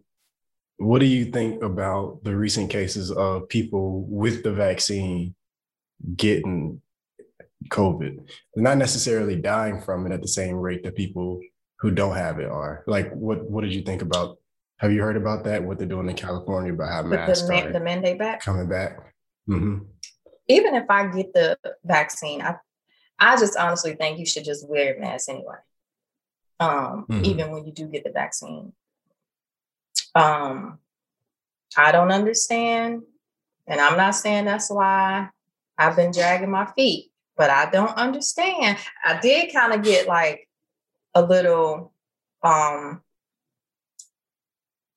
what 0.78 0.98
do 0.98 1.06
you 1.06 1.26
think 1.26 1.62
about 1.62 2.24
the 2.24 2.34
recent 2.36 2.70
cases 2.70 3.12
of 3.12 3.48
people 3.48 4.02
with 4.08 4.42
the 4.42 4.52
vaccine 4.52 5.34
getting 6.16 6.80
COVID, 7.68 8.28
not 8.56 8.78
necessarily 8.78 9.36
dying 9.36 9.80
from 9.80 10.06
it 10.06 10.12
at 10.12 10.22
the 10.22 10.28
same 10.28 10.56
rate 10.56 10.82
that 10.82 10.96
people 10.96 11.40
who 11.78 11.90
don't 11.90 12.16
have 12.16 12.38
it 12.38 12.50
are. 12.50 12.84
Like, 12.86 13.12
what 13.12 13.48
what 13.48 13.62
did 13.62 13.74
you 13.74 13.82
think 13.82 14.02
about? 14.02 14.38
Have 14.78 14.92
you 14.92 15.00
heard 15.00 15.16
about 15.16 15.44
that? 15.44 15.62
What 15.62 15.78
they're 15.78 15.86
doing 15.86 16.08
in 16.08 16.16
California 16.16 16.72
about 16.72 16.90
how 16.90 17.02
masks 17.02 17.42
the, 17.42 17.70
the 17.72 17.80
mandate 17.80 18.18
back 18.18 18.42
coming 18.42 18.68
back? 18.68 18.98
Mm-hmm. 19.48 19.84
Even 20.48 20.74
if 20.74 20.84
I 20.90 21.06
get 21.06 21.32
the 21.32 21.58
vaccine, 21.84 22.42
I 22.42 22.56
I 23.18 23.36
just 23.36 23.56
honestly 23.56 23.94
think 23.94 24.18
you 24.18 24.26
should 24.26 24.44
just 24.44 24.68
wear 24.68 24.96
a 24.96 25.00
mask 25.00 25.28
anyway. 25.28 25.56
Um, 26.58 27.06
mm-hmm. 27.08 27.24
even 27.24 27.50
when 27.50 27.64
you 27.64 27.72
do 27.72 27.86
get 27.86 28.04
the 28.04 28.10
vaccine. 28.10 28.72
Um, 30.14 30.78
I 31.76 31.92
don't 31.92 32.12
understand, 32.12 33.02
and 33.66 33.80
I'm 33.80 33.96
not 33.96 34.14
saying 34.14 34.44
that's 34.44 34.70
why 34.70 35.28
I've 35.78 35.96
been 35.96 36.12
dragging 36.12 36.50
my 36.50 36.66
feet, 36.66 37.10
but 37.36 37.50
I 37.50 37.70
don't 37.70 37.96
understand. 37.96 38.78
I 39.04 39.18
did 39.20 39.52
kind 39.52 39.72
of 39.72 39.82
get 39.82 40.06
like 40.06 40.48
a 41.14 41.22
little 41.22 41.92
um 42.42 43.02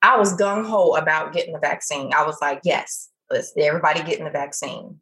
I 0.02 0.18
was 0.18 0.38
gung 0.38 0.68
ho 0.68 0.96
about 0.96 1.34
getting 1.34 1.54
the 1.54 1.60
vaccine. 1.60 2.14
I 2.14 2.26
was 2.26 2.38
like, 2.40 2.62
yes, 2.64 3.10
let's 3.32 3.54
everybody 3.58 4.04
getting 4.04 4.26
the 4.26 4.32
vaccine. 4.32 5.00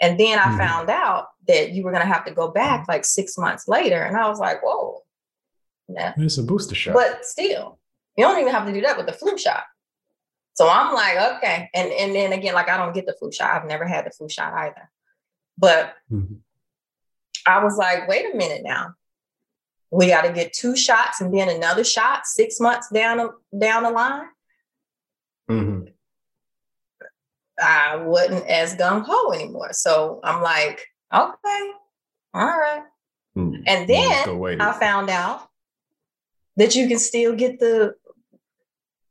And 0.00 0.20
then 0.20 0.38
I 0.38 0.42
mm-hmm. 0.42 0.58
found 0.58 0.90
out 0.90 1.28
that 1.48 1.72
you 1.72 1.82
were 1.82 1.90
going 1.90 2.02
to 2.06 2.12
have 2.12 2.24
to 2.26 2.34
go 2.34 2.48
back 2.48 2.86
like 2.88 3.04
six 3.04 3.38
months 3.38 3.66
later. 3.66 4.02
And 4.02 4.16
I 4.16 4.28
was 4.28 4.38
like, 4.38 4.62
whoa. 4.62 5.02
Yeah. 5.88 6.12
It's 6.16 6.38
a 6.38 6.42
booster 6.42 6.74
shot. 6.74 6.94
But 6.94 7.24
still, 7.24 7.78
you 8.16 8.24
don't 8.24 8.40
even 8.40 8.52
have 8.52 8.66
to 8.66 8.72
do 8.72 8.80
that 8.82 8.96
with 8.96 9.06
the 9.06 9.12
flu 9.12 9.38
shot. 9.38 9.64
So 10.54 10.68
I'm 10.68 10.94
like, 10.94 11.36
okay. 11.36 11.70
And 11.74 11.92
and 11.92 12.14
then 12.14 12.32
again, 12.32 12.54
like 12.54 12.68
I 12.68 12.78
don't 12.78 12.94
get 12.94 13.06
the 13.06 13.14
flu 13.18 13.30
shot. 13.30 13.50
I've 13.50 13.68
never 13.68 13.86
had 13.86 14.06
the 14.06 14.10
flu 14.10 14.28
shot 14.28 14.54
either. 14.54 14.90
But 15.58 15.94
mm-hmm. 16.10 16.36
I 17.46 17.62
was 17.62 17.76
like, 17.76 18.08
wait 18.08 18.32
a 18.32 18.36
minute 18.36 18.62
now. 18.64 18.94
We 19.90 20.08
got 20.08 20.22
to 20.22 20.32
get 20.32 20.52
two 20.52 20.76
shots 20.76 21.20
and 21.20 21.32
then 21.32 21.48
another 21.48 21.84
shot 21.84 22.26
six 22.26 22.58
months 22.58 22.88
down 22.90 23.30
down 23.56 23.82
the 23.84 23.90
line. 23.90 24.26
Mm-hmm. 25.48 25.88
I 27.62 27.96
wasn't 27.96 28.46
as 28.46 28.76
gung 28.76 29.04
ho 29.06 29.32
anymore. 29.32 29.72
So 29.72 30.20
I'm 30.22 30.42
like, 30.42 30.86
okay, 31.12 31.70
all 32.34 32.46
right. 32.46 32.82
Mm-hmm. 33.36 33.62
And 33.66 33.88
then 33.88 34.60
I 34.60 34.72
found 34.78 35.10
out 35.10 35.48
that 36.56 36.74
you 36.74 36.88
can 36.88 36.98
still 36.98 37.34
get 37.34 37.60
the 37.60 37.94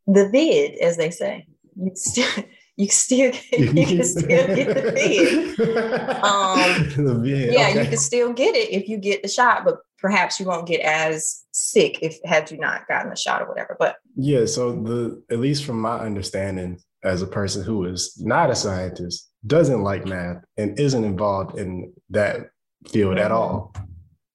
the 0.07 0.29
vid, 0.29 0.75
as 0.79 0.97
they 0.97 1.09
say. 1.11 1.47
You 1.75 1.91
still 1.95 2.43
you 2.77 2.89
still 2.89 3.31
get, 3.31 3.59
you 3.59 3.85
can 3.85 4.03
still 4.03 4.27
get 4.27 4.73
the 4.73 4.91
vid. 4.91 5.59
Um, 6.25 7.05
the 7.05 7.19
vid. 7.21 7.53
Yeah, 7.53 7.69
okay. 7.69 7.83
you 7.83 7.89
can 7.89 7.97
still 7.97 8.33
get 8.33 8.55
it 8.55 8.71
if 8.71 8.87
you 8.87 8.97
get 8.97 9.21
the 9.21 9.29
shot, 9.29 9.63
but 9.63 9.77
perhaps 9.99 10.39
you 10.39 10.45
won't 10.45 10.67
get 10.67 10.81
as 10.81 11.43
sick 11.51 11.99
if 12.01 12.19
had 12.25 12.49
you 12.51 12.57
not 12.57 12.87
gotten 12.87 13.09
the 13.09 13.15
shot 13.15 13.41
or 13.41 13.47
whatever. 13.47 13.75
But 13.79 13.97
yeah, 14.15 14.45
so 14.45 14.71
the 14.71 15.23
at 15.31 15.39
least 15.39 15.65
from 15.65 15.81
my 15.81 15.99
understanding, 15.99 16.79
as 17.05 17.21
a 17.21 17.27
person 17.27 17.63
who 17.63 17.85
is 17.85 18.19
not 18.19 18.49
a 18.49 18.55
scientist, 18.55 19.29
doesn't 19.45 19.83
like 19.83 20.05
math, 20.05 20.43
and 20.57 20.79
isn't 20.79 21.03
involved 21.03 21.57
in 21.57 21.93
that 22.09 22.49
field 22.89 23.17
at 23.17 23.31
all, 23.31 23.73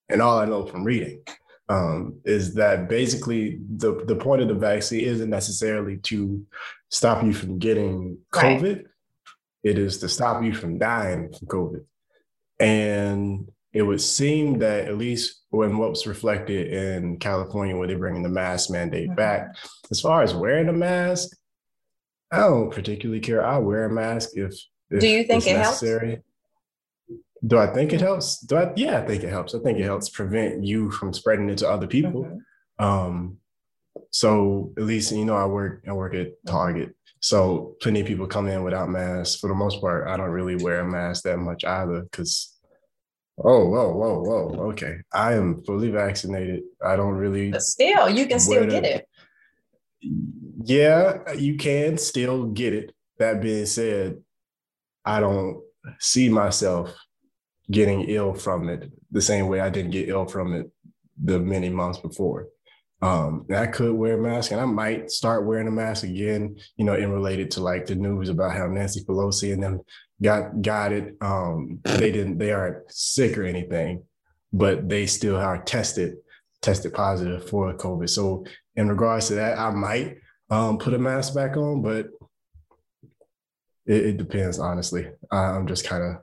and 0.09 0.23
all 0.23 0.39
I 0.39 0.45
know 0.47 0.67
from 0.67 0.85
reading. 0.85 1.23
Um, 1.69 2.21
is 2.25 2.55
that 2.55 2.89
basically 2.89 3.61
the, 3.77 4.05
the 4.05 4.17
point 4.17 4.43
of 4.43 4.49
the 4.49 4.55
vaccine 4.55 5.05
isn't 5.05 5.31
necessarily 5.31 5.99
to 5.99 6.45
stop 6.89 7.23
you 7.23 7.33
from 7.33 7.61
getting 7.61 8.19
COVID. 8.33 8.77
Right. 8.77 8.87
It 9.63 9.79
is 9.79 9.99
to 9.99 10.09
stop 10.09 10.43
you 10.43 10.53
from 10.53 10.79
dying 10.79 11.33
from 11.33 11.47
COVID. 11.47 11.85
And 12.59 13.49
it 13.73 13.83
would 13.83 14.01
seem 14.01 14.59
that 14.59 14.89
at 14.89 14.99
least 14.99 15.43
when 15.51 15.79
what 15.79 15.91
was 15.91 16.07
reflected 16.07 16.73
in 16.73 17.19
California, 17.19 17.77
where 17.77 17.87
they're 17.87 17.99
bringing 17.99 18.25
the 18.25 18.29
mask 18.29 18.71
mandate 18.71 19.07
mm-hmm. 19.07 19.15
back, 19.15 19.55
as 19.93 20.01
far 20.01 20.23
as 20.23 20.35
wearing 20.35 20.69
a 20.69 20.73
mask, 20.73 21.37
I 22.33 22.39
don't 22.39 22.71
particularly 22.71 23.21
care. 23.21 23.45
I 23.45 23.59
wear 23.59 23.87
a 23.87 23.91
mask 23.91 24.31
if, 24.35 24.55
if 24.91 25.01
do 25.01 25.09
you 25.09 25.25
think 25.25 25.47
it 25.47 25.57
necessary. 25.57 26.09
helps? 26.11 26.25
Do 27.47 27.59
I 27.59 27.67
think 27.69 27.93
it 27.93 28.01
helps? 28.01 28.39
Do 28.41 28.57
I? 28.57 28.73
Yeah, 28.77 28.99
I 28.99 29.07
think 29.07 29.25
it 29.25 29.31
helps. 29.31 29.55
I 29.55 29.61
think 29.61 29.79
it 29.79 29.85
helps 29.85 30.09
prevent 30.09 30.63
you 30.63 30.91
from 30.91 31.13
spreading 31.13 31.49
it 31.49 31.59
to 31.59 31.69
other 31.69 31.87
people. 31.87 32.25
Mm-hmm. 32.25 32.85
Um, 32.85 33.39
so 34.11 34.73
at 34.77 34.85
least 34.85 35.13
you 35.13 35.25
know 35.25 35.37
I 35.37 35.47
work 35.47 35.85
I 35.89 35.93
work 35.93 36.15
at 36.15 36.29
Target. 36.47 36.95
So 37.21 37.77
plenty 37.81 38.01
of 38.01 38.07
people 38.07 38.27
come 38.27 38.47
in 38.47 38.63
without 38.63 38.89
masks. 38.89 39.41
For 39.41 39.49
the 39.49 39.55
most 39.55 39.81
part, 39.81 40.09
I 40.09 40.17
don't 40.17 40.31
really 40.31 40.57
wear 40.57 40.81
a 40.81 40.89
mask 40.89 41.25
that 41.25 41.39
much 41.39 41.65
either 41.65 42.03
because 42.03 42.57
oh 43.43 43.67
whoa 43.67 43.93
whoa 43.93 44.21
whoa 44.21 44.69
okay 44.71 44.99
I 45.13 45.35
am 45.35 45.63
fully 45.65 45.91
vaccinated. 45.91 46.63
I 46.85 46.97
don't 46.97 47.15
really. 47.15 47.51
But 47.51 47.63
still, 47.63 48.09
you 48.09 48.27
can 48.27 48.41
still 48.41 48.67
get 48.67 48.85
it. 48.85 49.09
Yeah, 50.03 51.33
you 51.33 51.57
can 51.57 51.99
still 51.99 52.47
get 52.47 52.73
it. 52.73 52.95
That 53.19 53.41
being 53.43 53.67
said, 53.67 54.19
I 55.05 55.21
don't 55.21 55.63
see 55.99 56.29
myself 56.29 56.95
getting 57.71 58.03
ill 58.03 58.35
from 58.35 58.69
it 58.69 58.91
the 59.11 59.23
same 59.23 59.49
way 59.49 59.61
I 59.61 59.71
didn't 59.71 59.93
get 59.93 60.09
ill 60.09 60.27
from 60.27 60.55
it 60.55 60.71
the 61.23 61.39
many 61.39 61.69
months 61.69 61.99
before. 61.99 62.49
Um, 63.03 63.47
I 63.55 63.67
could 63.67 63.95
wear 63.95 64.19
a 64.19 64.23
mask 64.23 64.53
and 64.53 64.61
I 64.61 64.67
might 64.67 65.11
start 65.11 65.47
wearing 65.47 65.69
a 65.69 65.71
mask 65.71 66.05
again, 66.05 66.57
you 66.77 66.85
know, 66.85 66.95
in 66.95 67.11
related 67.11 67.51
to 67.53 67.63
like 67.63 67.87
the 67.87 67.95
news 67.95 68.29
about 68.29 68.53
how 68.53 68.67
Nancy 68.67 69.05
Pelosi 69.05 69.55
and 69.55 69.63
them 69.63 69.81
got 70.23 70.61
got 70.61 70.93
it. 70.93 71.17
Um, 71.23 71.81
they 71.85 72.13
didn't, 72.13 72.39
they 72.39 72.53
aren't 72.53 72.93
sick 72.93 73.39
or 73.39 73.45
anything, 73.45 74.03
but 74.53 74.89
they 74.89 75.07
still 75.07 75.37
are 75.37 75.63
tested, 75.63 76.17
tested 76.63 76.93
positive 76.93 77.49
for 77.49 77.73
COVID. 77.75 78.09
So 78.09 78.45
in 78.77 78.89
regards 78.89 79.29
to 79.29 79.35
that, 79.35 79.59
I 79.59 79.71
might 79.71 80.17
um, 80.51 80.79
put 80.79 80.95
a 80.95 80.99
mask 80.99 81.35
back 81.35 81.57
on, 81.57 81.83
but 81.83 82.07
it, 83.87 84.07
it 84.07 84.17
depends, 84.17 84.59
honestly. 84.59 85.09
I'm 85.31 85.67
just 85.67 85.87
kind 85.87 86.03
of 86.03 86.17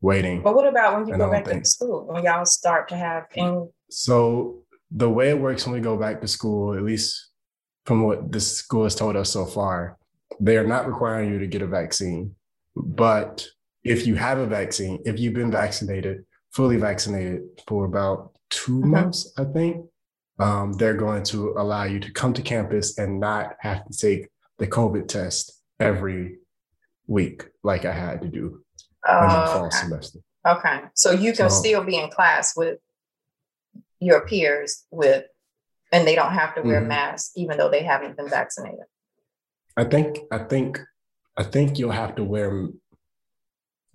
waiting. 0.00 0.42
But 0.42 0.54
what 0.54 0.66
about 0.66 0.98
when 0.98 1.08
you 1.08 1.16
go 1.16 1.30
back 1.30 1.44
to 1.44 1.64
school, 1.64 2.06
when 2.06 2.24
y'all 2.24 2.44
start 2.44 2.88
to 2.88 2.96
have 2.96 3.24
in- 3.34 3.70
so 3.90 4.62
the 4.90 5.08
way 5.10 5.30
it 5.30 5.38
works 5.38 5.66
when 5.66 5.74
we 5.74 5.80
go 5.80 5.96
back 5.96 6.20
to 6.20 6.28
school, 6.28 6.74
at 6.74 6.82
least 6.82 7.30
from 7.86 8.04
what 8.04 8.30
the 8.30 8.40
school 8.40 8.84
has 8.84 8.94
told 8.94 9.16
us 9.16 9.30
so 9.30 9.44
far, 9.44 9.98
they 10.40 10.56
are 10.56 10.66
not 10.66 10.86
requiring 10.86 11.30
you 11.30 11.38
to 11.38 11.46
get 11.46 11.62
a 11.62 11.66
vaccine. 11.66 12.34
But 12.76 13.46
if 13.82 14.06
you 14.06 14.14
have 14.14 14.38
a 14.38 14.46
vaccine, 14.46 15.02
if 15.04 15.18
you've 15.18 15.34
been 15.34 15.50
vaccinated, 15.50 16.24
fully 16.52 16.76
vaccinated 16.76 17.42
for 17.68 17.84
about 17.84 18.33
2 18.54 18.72
mm-hmm. 18.72 18.90
months, 18.90 19.32
I 19.36 19.44
think, 19.44 19.86
um, 20.38 20.72
they're 20.72 20.96
going 20.96 21.22
to 21.24 21.54
allow 21.56 21.84
you 21.84 22.00
to 22.00 22.10
come 22.12 22.32
to 22.34 22.42
campus 22.42 22.98
and 22.98 23.20
not 23.20 23.54
have 23.60 23.84
to 23.86 23.96
take 23.96 24.28
the 24.58 24.66
COVID 24.66 25.06
test 25.08 25.60
every 25.78 26.38
week 27.06 27.44
like 27.62 27.84
I 27.84 27.92
had 27.92 28.22
to 28.22 28.28
do 28.28 28.62
oh, 29.06 29.22
in 29.22 29.28
the 29.28 29.46
fall 29.46 29.66
okay. 29.66 29.76
semester. 29.76 30.18
Okay. 30.46 30.80
So 30.94 31.10
you 31.12 31.32
can 31.32 31.50
so, 31.50 31.56
still 31.56 31.84
be 31.84 31.96
in 31.96 32.10
class 32.10 32.56
with 32.56 32.78
your 34.00 34.26
peers 34.26 34.84
with, 34.90 35.24
and 35.92 36.06
they 36.06 36.14
don't 36.14 36.32
have 36.32 36.54
to 36.56 36.62
wear 36.62 36.80
mm-hmm. 36.80 36.88
masks 36.88 37.32
even 37.36 37.56
though 37.56 37.70
they 37.70 37.82
haven't 37.82 38.16
been 38.16 38.28
vaccinated. 38.28 38.86
I 39.76 39.84
think 39.84 40.18
I 40.30 40.38
think 40.38 40.80
I 41.36 41.42
think 41.42 41.78
you'll 41.78 41.90
have 41.90 42.14
to 42.16 42.24
wear. 42.24 42.68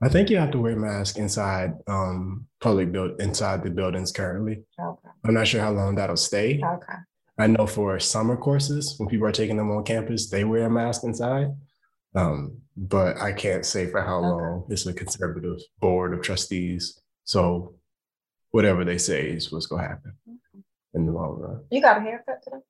I 0.01 0.09
think 0.09 0.29
you 0.29 0.37
have 0.37 0.51
to 0.51 0.59
wear 0.59 0.77
masks 0.77 1.17
inside 1.17 1.73
um, 1.87 2.45
public 2.61 2.91
build 2.91 3.19
inside 3.21 3.63
the 3.63 3.69
buildings 3.69 4.11
currently. 4.11 4.63
Okay. 4.79 5.09
I'm 5.25 5.33
not 5.33 5.47
sure 5.47 5.61
how 5.61 5.71
long 5.71 5.95
that'll 5.95 6.15
stay. 6.15 6.61
Okay. 6.63 6.93
I 7.37 7.47
know 7.47 7.67
for 7.67 7.99
summer 7.99 8.37
courses, 8.37 8.95
when 8.97 9.09
people 9.09 9.27
are 9.27 9.31
taking 9.31 9.57
them 9.57 9.71
on 9.71 9.83
campus, 9.83 10.29
they 10.29 10.43
wear 10.43 10.65
a 10.65 10.69
mask 10.69 11.03
inside. 11.03 11.47
Um, 12.15 12.61
but 12.75 13.17
I 13.17 13.33
can't 13.33 13.65
say 13.65 13.87
for 13.87 14.01
how 14.01 14.19
okay. 14.19 14.27
long. 14.27 14.65
It's 14.69 14.85
a 14.85 14.93
conservative 14.93 15.59
board 15.79 16.13
of 16.13 16.21
trustees. 16.21 16.99
So 17.25 17.75
whatever 18.51 18.85
they 18.85 18.97
say 18.97 19.29
is 19.29 19.51
what's 19.51 19.67
going 19.67 19.83
to 19.83 19.89
happen 19.89 20.13
in 20.93 21.05
the 21.05 21.11
long 21.11 21.39
run. 21.39 21.63
You 21.71 21.81
got 21.81 21.97
a 21.97 22.01
haircut 22.01 22.41
today? 22.43 22.61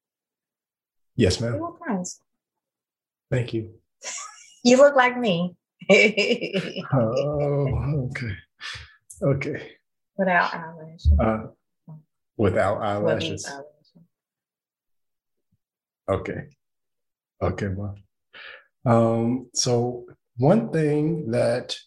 Yes, 1.16 1.40
ma'am. 1.40 1.60
What 1.60 1.76
kinds? 1.86 2.22
Thank 3.32 3.54
you. 3.54 3.76
You 4.62 4.76
look 4.76 4.94
like 4.94 5.18
me. 5.18 5.56
oh, 6.94 8.10
okay. 8.10 8.36
Okay. 9.22 9.72
Without 10.18 10.54
eyelashes. 10.54 11.12
Uh, 11.20 11.38
without 12.38 12.82
eyelashes. 12.82 13.44
Without 13.44 13.66
Okay. 16.10 16.48
Okay, 17.42 17.68
well. 17.68 17.96
Um, 18.86 19.50
so 19.54 20.06
one 20.38 20.72
thing 20.72 21.32
that 21.32 21.78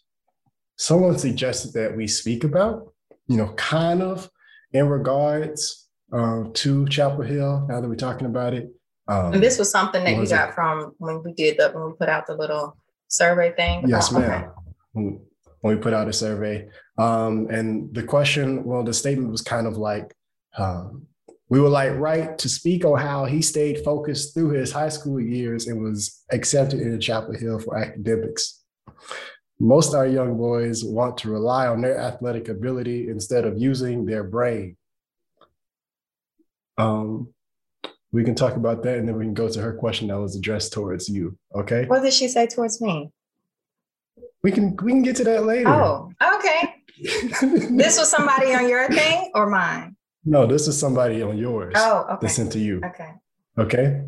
someone 0.76 1.18
suggested 1.18 1.72
that 1.74 1.96
we 1.96 2.06
speak 2.06 2.44
about, 2.44 2.92
you 3.26 3.36
know, 3.36 3.52
kind 3.54 4.02
of 4.02 4.30
in 4.72 4.88
regards 4.88 5.88
uh, 6.12 6.44
to 6.54 6.86
Chapel 6.88 7.22
Hill, 7.22 7.66
now 7.68 7.80
that 7.80 7.88
we're 7.88 7.94
talking 7.94 8.26
about 8.26 8.54
it. 8.54 8.70
Um, 9.08 9.34
and 9.34 9.42
this 9.42 9.58
was 9.58 9.70
something 9.70 10.04
that 10.04 10.16
you 10.16 10.26
got 10.26 10.50
it? 10.50 10.54
from 10.54 10.94
when 10.98 11.22
we 11.22 11.32
did 11.32 11.58
the 11.58 11.70
when 11.70 11.86
we 11.86 11.92
put 11.98 12.08
out 12.08 12.26
the 12.26 12.36
little 12.36 12.76
survey 13.12 13.52
thing. 13.52 13.84
Yes, 13.86 14.10
ma'am. 14.10 14.50
Okay. 14.96 15.18
When 15.60 15.76
we 15.76 15.76
put 15.76 15.92
out 15.92 16.08
a 16.08 16.12
survey, 16.12 16.68
um, 16.98 17.46
and 17.50 17.94
the 17.94 18.02
question, 18.02 18.64
well, 18.64 18.82
the 18.82 18.92
statement 18.92 19.30
was 19.30 19.42
kind 19.42 19.66
of 19.66 19.76
like, 19.76 20.12
um, 20.58 21.06
we 21.48 21.60
would 21.60 21.70
like 21.70 21.94
Wright 21.94 22.36
to 22.38 22.48
speak 22.48 22.84
on 22.84 22.98
how 22.98 23.26
he 23.26 23.42
stayed 23.42 23.84
focused 23.84 24.34
through 24.34 24.50
his 24.50 24.72
high 24.72 24.88
school 24.88 25.20
years 25.20 25.68
and 25.68 25.82
was 25.82 26.24
accepted 26.32 26.80
into 26.80 26.98
Chapel 26.98 27.34
Hill 27.34 27.58
for 27.58 27.76
academics. 27.76 28.64
Most 29.60 29.90
of 29.90 29.94
our 29.96 30.06
young 30.06 30.36
boys 30.36 30.82
want 30.82 31.18
to 31.18 31.30
rely 31.30 31.68
on 31.68 31.82
their 31.82 31.98
athletic 31.98 32.48
ability 32.48 33.08
instead 33.08 33.44
of 33.44 33.58
using 33.58 34.06
their 34.06 34.24
brain. 34.24 34.76
Um, 36.78 37.32
we 38.12 38.24
can 38.24 38.34
talk 38.34 38.56
about 38.56 38.82
that 38.82 38.98
and 38.98 39.08
then 39.08 39.16
we 39.16 39.24
can 39.24 39.34
go 39.34 39.48
to 39.48 39.60
her 39.60 39.72
question 39.72 40.08
that 40.08 40.20
was 40.20 40.36
addressed 40.36 40.72
towards 40.72 41.08
you. 41.08 41.36
Okay. 41.54 41.86
What 41.86 42.02
did 42.02 42.12
she 42.12 42.28
say 42.28 42.46
towards 42.46 42.80
me? 42.80 43.10
We 44.42 44.52
can 44.52 44.76
we 44.82 44.92
can 44.92 45.02
get 45.02 45.16
to 45.16 45.24
that 45.24 45.44
later. 45.44 45.68
Oh, 45.68 46.12
okay. 46.20 46.74
this 47.70 47.98
was 47.98 48.10
somebody 48.10 48.54
on 48.54 48.68
your 48.68 48.88
thing 48.88 49.30
or 49.34 49.48
mine? 49.48 49.96
No, 50.24 50.46
this 50.46 50.68
is 50.68 50.78
somebody 50.78 51.22
on 51.22 51.38
yours. 51.38 51.74
Oh, 51.76 52.06
okay. 52.10 52.26
That 52.26 52.28
sent 52.28 52.52
to 52.52 52.58
you. 52.58 52.80
Okay. 52.84 53.10
Okay. 53.58 54.04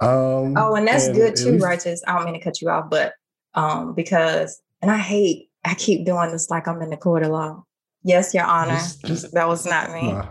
Um, 0.00 0.56
oh, 0.56 0.74
and 0.74 0.86
that's 0.86 1.06
and 1.06 1.14
good 1.14 1.36
too, 1.36 1.52
least- 1.52 1.64
righteous. 1.64 2.02
I 2.06 2.16
don't 2.16 2.24
mean 2.24 2.34
to 2.34 2.40
cut 2.40 2.60
you 2.60 2.68
off, 2.70 2.90
but 2.90 3.14
um, 3.54 3.94
because 3.94 4.60
and 4.82 4.90
I 4.90 4.98
hate 4.98 5.50
I 5.64 5.74
keep 5.74 6.04
doing 6.04 6.32
this 6.32 6.50
like 6.50 6.66
I'm 6.66 6.82
in 6.82 6.90
the 6.90 6.96
court 6.96 7.22
of 7.22 7.30
law. 7.30 7.64
Yes, 8.02 8.34
Your 8.34 8.44
Honor. 8.44 8.74
Just, 8.74 9.04
just, 9.04 9.32
that 9.32 9.48
was 9.48 9.64
not 9.64 9.92
me. 9.92 10.12
Nah. 10.12 10.26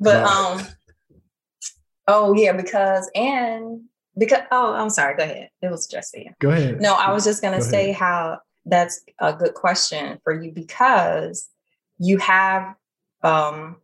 But 0.00 0.22
nah. 0.22 0.54
um, 0.54 0.66
oh 2.06 2.34
yeah, 2.34 2.52
because 2.52 3.10
and 3.14 3.82
because 4.16 4.42
oh, 4.50 4.74
I'm 4.74 4.90
sorry. 4.90 5.16
Go 5.16 5.24
ahead. 5.24 5.50
It 5.62 5.70
was 5.70 5.86
just 5.86 6.16
you. 6.16 6.30
Go 6.40 6.50
ahead. 6.50 6.80
No, 6.80 6.94
I 6.94 7.12
was 7.12 7.24
just 7.24 7.42
gonna 7.42 7.58
Go 7.58 7.64
say 7.64 7.90
ahead. 7.90 7.96
how 7.96 8.38
that's 8.66 9.02
a 9.18 9.32
good 9.32 9.54
question 9.54 10.18
for 10.22 10.32
you 10.32 10.52
because 10.52 11.48
you 11.98 12.18
have 12.18 12.74
um 13.22 13.76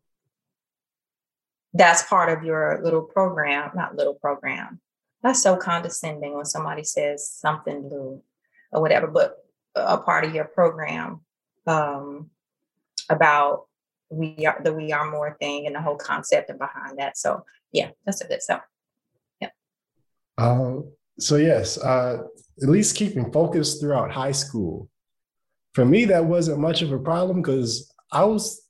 that's 1.74 2.02
part 2.04 2.36
of 2.36 2.44
your 2.44 2.80
little 2.82 3.02
program, 3.02 3.70
not 3.74 3.96
little 3.96 4.14
program. 4.14 4.80
That's 5.22 5.42
so 5.42 5.56
condescending 5.56 6.34
when 6.34 6.44
somebody 6.44 6.84
says 6.84 7.28
something 7.30 7.82
little 7.82 8.24
or 8.72 8.80
whatever, 8.80 9.06
but 9.06 9.36
a 9.74 9.98
part 9.98 10.24
of 10.24 10.34
your 10.34 10.44
program 10.44 11.20
um, 11.66 12.30
about 13.10 13.66
we 14.08 14.46
are 14.46 14.60
the 14.62 14.72
we 14.72 14.92
are 14.92 15.10
more 15.10 15.36
thing 15.40 15.66
and 15.66 15.74
the 15.74 15.82
whole 15.82 15.96
concept 15.96 16.48
and 16.48 16.58
behind 16.58 16.98
that. 16.98 17.18
So 17.18 17.44
yeah, 17.72 17.90
that's 18.04 18.20
a 18.20 18.26
good 18.26 18.42
so. 18.42 18.58
Yeah. 19.40 19.50
Uh, 20.38 20.76
so 21.18 21.36
yes, 21.36 21.78
uh, 21.78 22.22
at 22.62 22.68
least 22.68 22.96
keeping 22.96 23.32
focus 23.32 23.80
throughout 23.80 24.10
high 24.10 24.32
school. 24.32 24.88
For 25.74 25.84
me, 25.84 26.06
that 26.06 26.24
wasn't 26.24 26.58
much 26.58 26.82
of 26.82 26.92
a 26.92 26.98
problem 26.98 27.42
because 27.42 27.92
I 28.10 28.24
was 28.24 28.66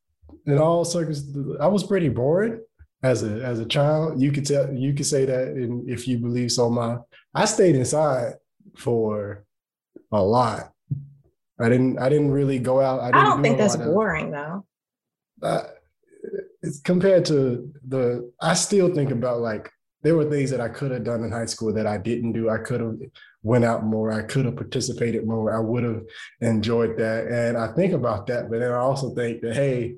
in 0.46 0.58
all 0.58 0.84
circumstances, 0.84 1.56
I 1.60 1.66
was 1.66 1.84
pretty 1.84 2.08
bored 2.08 2.60
as 3.02 3.22
a 3.22 3.42
as 3.44 3.60
a 3.60 3.66
child. 3.66 4.20
You 4.20 4.32
could 4.32 4.46
tell 4.46 4.72
you 4.72 4.92
could 4.94 5.06
say 5.06 5.24
that 5.24 5.48
in, 5.48 5.84
if 5.88 6.08
you 6.08 6.18
believe 6.18 6.52
so. 6.52 6.70
My 6.70 6.98
I 7.34 7.44
stayed 7.44 7.76
inside 7.76 8.34
for 8.76 9.44
a 10.12 10.22
lot. 10.22 10.72
I 11.60 11.68
didn't 11.68 11.98
I 11.98 12.08
didn't 12.08 12.30
really 12.30 12.58
go 12.58 12.80
out. 12.80 13.00
I, 13.00 13.08
I 13.08 13.24
don't 13.24 13.38
do 13.38 13.42
think 13.42 13.58
that's 13.58 13.76
boring 13.76 14.30
though. 14.30 14.66
Uh, 15.42 15.62
it's 16.66 16.80
compared 16.80 17.24
to 17.26 17.72
the 17.86 18.30
I 18.40 18.54
still 18.54 18.94
think 18.94 19.10
about 19.10 19.40
like 19.40 19.70
there 20.02 20.16
were 20.16 20.30
things 20.30 20.50
that 20.50 20.60
I 20.60 20.68
could 20.68 20.90
have 20.90 21.04
done 21.04 21.24
in 21.24 21.32
high 21.32 21.46
school 21.46 21.72
that 21.72 21.86
I 21.86 21.98
didn't 21.98 22.32
do. 22.32 22.50
I 22.50 22.58
could 22.58 22.80
have 22.80 22.96
went 23.42 23.64
out 23.64 23.84
more. 23.84 24.12
I 24.12 24.22
could 24.22 24.44
have 24.44 24.56
participated 24.56 25.26
more. 25.26 25.54
I 25.54 25.58
would 25.58 25.84
have 25.84 26.02
enjoyed 26.40 26.96
that. 26.98 27.26
And 27.26 27.56
I 27.56 27.72
think 27.72 27.92
about 27.92 28.26
that, 28.26 28.50
but 28.50 28.60
then 28.60 28.72
I 28.72 28.76
also 28.76 29.14
think 29.14 29.40
that 29.42 29.54
hey, 29.54 29.96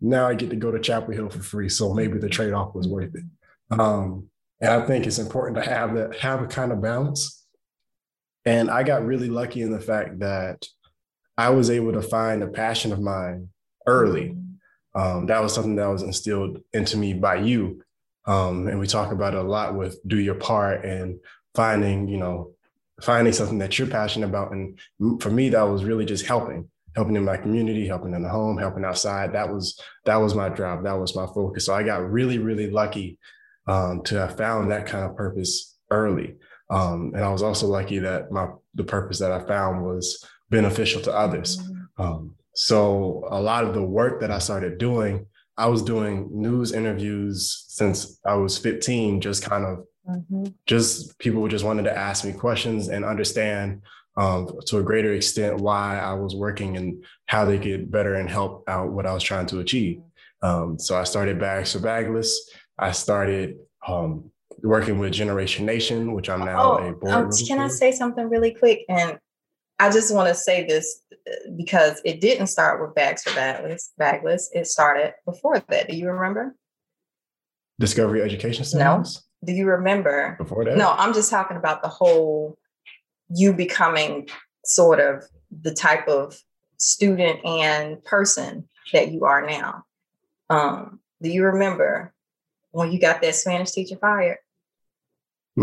now 0.00 0.26
I 0.26 0.34
get 0.34 0.50
to 0.50 0.56
go 0.56 0.70
to 0.70 0.80
Chapel 0.80 1.14
Hill 1.14 1.30
for 1.30 1.42
free. 1.42 1.68
So 1.68 1.92
maybe 1.92 2.18
the 2.18 2.28
trade 2.28 2.52
off 2.52 2.74
was 2.74 2.88
worth 2.88 3.14
it. 3.14 3.24
Um, 3.70 4.28
and 4.60 4.70
I 4.72 4.86
think 4.86 5.06
it's 5.06 5.18
important 5.18 5.56
to 5.56 5.70
have 5.70 5.94
that, 5.94 6.18
have 6.20 6.42
a 6.42 6.46
kind 6.46 6.72
of 6.72 6.80
balance. 6.80 7.44
And 8.44 8.70
I 8.70 8.82
got 8.82 9.04
really 9.04 9.28
lucky 9.28 9.62
in 9.62 9.70
the 9.70 9.80
fact 9.80 10.18
that 10.20 10.66
I 11.36 11.50
was 11.50 11.70
able 11.70 11.92
to 11.92 12.02
find 12.02 12.42
a 12.42 12.48
passion 12.48 12.92
of 12.92 13.00
mine 13.00 13.48
early. 13.86 14.36
Um, 14.94 15.26
that 15.26 15.42
was 15.42 15.54
something 15.54 15.76
that 15.76 15.86
was 15.86 16.02
instilled 16.02 16.62
into 16.72 16.96
me 16.96 17.14
by 17.14 17.36
you. 17.36 17.82
Um, 18.26 18.68
and 18.68 18.78
we 18.78 18.86
talk 18.86 19.12
about 19.12 19.34
it 19.34 19.40
a 19.40 19.42
lot 19.42 19.74
with 19.74 19.98
do 20.06 20.18
your 20.18 20.36
part 20.36 20.84
and 20.84 21.18
finding, 21.54 22.08
you 22.08 22.16
know, 22.16 22.52
finding 23.02 23.32
something 23.32 23.58
that 23.58 23.78
you're 23.78 23.88
passionate 23.88 24.28
about. 24.28 24.52
And 24.52 24.78
for 25.20 25.30
me, 25.30 25.50
that 25.50 25.62
was 25.62 25.84
really 25.84 26.04
just 26.04 26.26
helping 26.26 26.68
helping 26.94 27.16
in 27.16 27.24
my 27.24 27.36
community, 27.36 27.86
helping 27.86 28.14
in 28.14 28.22
the 28.22 28.28
home, 28.28 28.56
helping 28.56 28.84
outside. 28.84 29.32
That 29.32 29.52
was 29.52 29.80
that 30.04 30.16
was 30.16 30.34
my 30.34 30.48
drive. 30.48 30.84
That 30.84 30.98
was 30.98 31.16
my 31.16 31.26
focus. 31.26 31.66
So 31.66 31.74
I 31.74 31.82
got 31.82 32.10
really, 32.10 32.38
really 32.38 32.70
lucky 32.70 33.18
um, 33.66 34.02
to 34.04 34.20
have 34.20 34.36
found 34.36 34.70
that 34.70 34.86
kind 34.86 35.04
of 35.04 35.16
purpose 35.16 35.76
early. 35.90 36.36
Um, 36.70 37.12
and 37.14 37.24
I 37.24 37.30
was 37.30 37.42
also 37.42 37.66
lucky 37.66 37.98
that 37.98 38.30
my 38.30 38.48
the 38.74 38.84
purpose 38.84 39.18
that 39.18 39.32
I 39.32 39.40
found 39.40 39.84
was 39.84 40.24
beneficial 40.50 41.02
to 41.02 41.12
others. 41.12 41.60
Um, 41.98 42.34
so 42.54 43.26
a 43.30 43.40
lot 43.40 43.64
of 43.64 43.74
the 43.74 43.82
work 43.82 44.20
that 44.20 44.30
I 44.30 44.38
started 44.38 44.78
doing, 44.78 45.26
I 45.56 45.66
was 45.66 45.82
doing 45.82 46.28
news 46.32 46.72
interviews 46.72 47.64
since 47.68 48.20
I 48.24 48.34
was 48.34 48.58
15, 48.58 49.20
just 49.20 49.42
kind 49.42 49.64
of 49.64 49.84
mm-hmm. 50.08 50.46
just 50.66 51.18
people 51.18 51.46
just 51.48 51.64
wanted 51.64 51.84
to 51.84 51.96
ask 51.96 52.24
me 52.24 52.32
questions 52.32 52.88
and 52.88 53.04
understand 53.04 53.82
um, 54.16 54.48
to 54.66 54.78
a 54.78 54.82
greater 54.82 55.12
extent 55.12 55.60
why 55.60 55.98
I 55.98 56.14
was 56.14 56.36
working 56.36 56.76
and 56.76 57.04
how 57.26 57.44
they 57.44 57.58
could 57.58 57.90
better 57.90 58.14
and 58.14 58.30
help 58.30 58.68
out 58.68 58.92
what 58.92 59.06
I 59.06 59.12
was 59.12 59.22
trying 59.22 59.46
to 59.46 59.60
achieve. 59.60 60.00
Um, 60.42 60.78
so 60.78 60.96
I 60.96 61.04
started 61.04 61.40
Bags 61.40 61.72
for 61.72 61.80
Bagless. 61.80 62.50
I 62.78 62.92
started 62.92 63.56
um, 63.86 64.30
working 64.62 64.98
with 64.98 65.12
Generation 65.12 65.66
Nation, 65.66 66.12
which 66.12 66.28
I'm 66.28 66.44
now 66.44 66.78
oh, 66.78 66.88
a 66.88 66.92
board. 66.92 67.12
Um, 67.12 67.30
can 67.46 67.58
I 67.58 67.68
say 67.68 67.92
something 67.92 68.28
really 68.28 68.54
quick? 68.54 68.84
And 68.88 69.18
I 69.78 69.90
just 69.90 70.14
want 70.14 70.28
to 70.28 70.34
say 70.34 70.64
this 70.66 71.02
uh, 71.12 71.50
because 71.56 72.00
it 72.04 72.20
didn't 72.20 72.46
start 72.46 72.80
with 72.80 72.94
Bags 72.94 73.22
for 73.22 73.34
Bagless. 73.34 73.92
Bagless. 73.98 74.50
It 74.52 74.66
started 74.66 75.14
before 75.24 75.60
that. 75.68 75.88
Do 75.88 75.96
you 75.96 76.08
remember? 76.10 76.54
Discovery 77.80 78.22
Education 78.22 78.64
Centers? 78.64 79.22
No. 79.42 79.46
Do 79.46 79.52
you 79.52 79.66
remember? 79.66 80.36
Before 80.38 80.64
that? 80.64 80.76
No, 80.76 80.92
I'm 80.92 81.12
just 81.12 81.30
talking 81.30 81.56
about 81.56 81.82
the 81.82 81.88
whole 81.88 82.56
you 83.28 83.52
becoming 83.52 84.28
sort 84.64 85.00
of 85.00 85.24
the 85.50 85.74
type 85.74 86.08
of 86.08 86.38
student 86.78 87.44
and 87.44 88.02
person 88.04 88.68
that 88.92 89.10
you 89.10 89.24
are 89.24 89.46
now. 89.46 89.84
Um, 90.50 91.00
do 91.20 91.30
you 91.30 91.44
remember 91.44 92.12
when 92.70 92.92
you 92.92 93.00
got 93.00 93.22
that 93.22 93.34
Spanish 93.34 93.72
teacher 93.72 93.96
fired? 93.96 94.38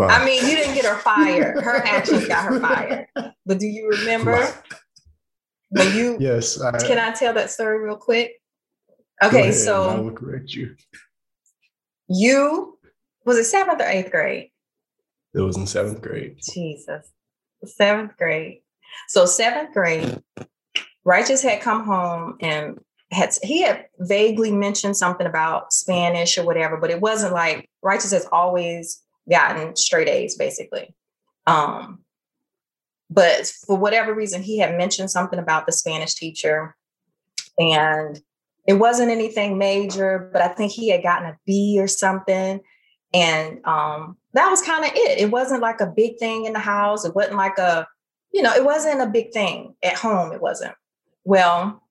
I 0.00 0.24
mean, 0.24 0.46
you 0.48 0.56
didn't 0.56 0.74
get 0.74 0.84
her 0.84 0.96
fired. 0.96 1.62
Her 1.62 1.76
actions 1.76 2.26
got 2.26 2.44
her 2.44 2.60
fired. 2.60 3.06
But 3.44 3.58
do 3.58 3.66
you 3.66 3.88
remember 3.88 4.54
when 5.70 5.96
you? 5.96 6.16
Yes. 6.20 6.60
I, 6.60 6.78
can 6.78 6.96
I 6.96 7.10
tell 7.10 7.34
that 7.34 7.50
story 7.50 7.80
real 7.80 7.96
quick? 7.96 8.40
Okay, 9.20 9.40
ahead, 9.40 9.54
so 9.54 9.88
I 9.88 9.98
will 9.98 10.12
correct 10.12 10.54
you. 10.54 10.76
You 12.08 12.78
was 13.26 13.36
it 13.38 13.44
seventh 13.44 13.80
or 13.80 13.86
eighth 13.86 14.12
grade? 14.12 14.50
It 15.34 15.40
was 15.40 15.56
in 15.56 15.66
seventh 15.66 16.00
grade. 16.00 16.38
Jesus 16.52 17.10
seventh 17.66 18.16
grade. 18.16 18.60
So 19.08 19.26
seventh 19.26 19.72
grade, 19.72 20.22
Righteous 21.04 21.42
had 21.42 21.60
come 21.60 21.84
home 21.84 22.36
and 22.40 22.78
had 23.10 23.30
he 23.42 23.62
had 23.62 23.86
vaguely 23.98 24.52
mentioned 24.52 24.96
something 24.96 25.26
about 25.26 25.72
Spanish 25.72 26.38
or 26.38 26.44
whatever, 26.44 26.76
but 26.76 26.90
it 26.90 27.00
wasn't 27.00 27.32
like 27.32 27.68
Righteous 27.82 28.12
has 28.12 28.26
always 28.32 29.02
gotten 29.32 29.74
straight 29.74 30.08
A's 30.08 30.36
basically. 30.36 30.94
Um, 31.46 32.00
but 33.10 33.52
for 33.66 33.76
whatever 33.76 34.14
reason, 34.14 34.42
he 34.42 34.58
had 34.58 34.76
mentioned 34.76 35.10
something 35.10 35.38
about 35.38 35.66
the 35.66 35.72
Spanish 35.72 36.14
teacher, 36.14 36.76
and 37.58 38.20
it 38.66 38.74
wasn't 38.74 39.10
anything 39.10 39.58
major, 39.58 40.30
but 40.32 40.40
I 40.40 40.48
think 40.48 40.72
he 40.72 40.88
had 40.88 41.02
gotten 41.02 41.28
a 41.28 41.38
B 41.44 41.76
or 41.80 41.88
something. 41.88 42.60
And 43.12 43.60
um, 43.66 44.16
that 44.32 44.48
was 44.48 44.62
kind 44.62 44.84
of 44.84 44.92
it. 44.94 45.18
It 45.18 45.30
wasn't 45.30 45.60
like 45.60 45.80
a 45.80 45.92
big 45.94 46.18
thing 46.18 46.46
in 46.46 46.54
the 46.54 46.58
house. 46.58 47.04
It 47.04 47.14
wasn't 47.14 47.36
like 47.36 47.58
a 47.58 47.86
you 48.32 48.42
know, 48.42 48.52
it 48.52 48.64
wasn't 48.64 49.00
a 49.00 49.06
big 49.06 49.32
thing 49.32 49.74
at 49.82 49.96
home. 49.96 50.32
It 50.32 50.40
wasn't. 50.40 50.74
Well, 51.24 51.82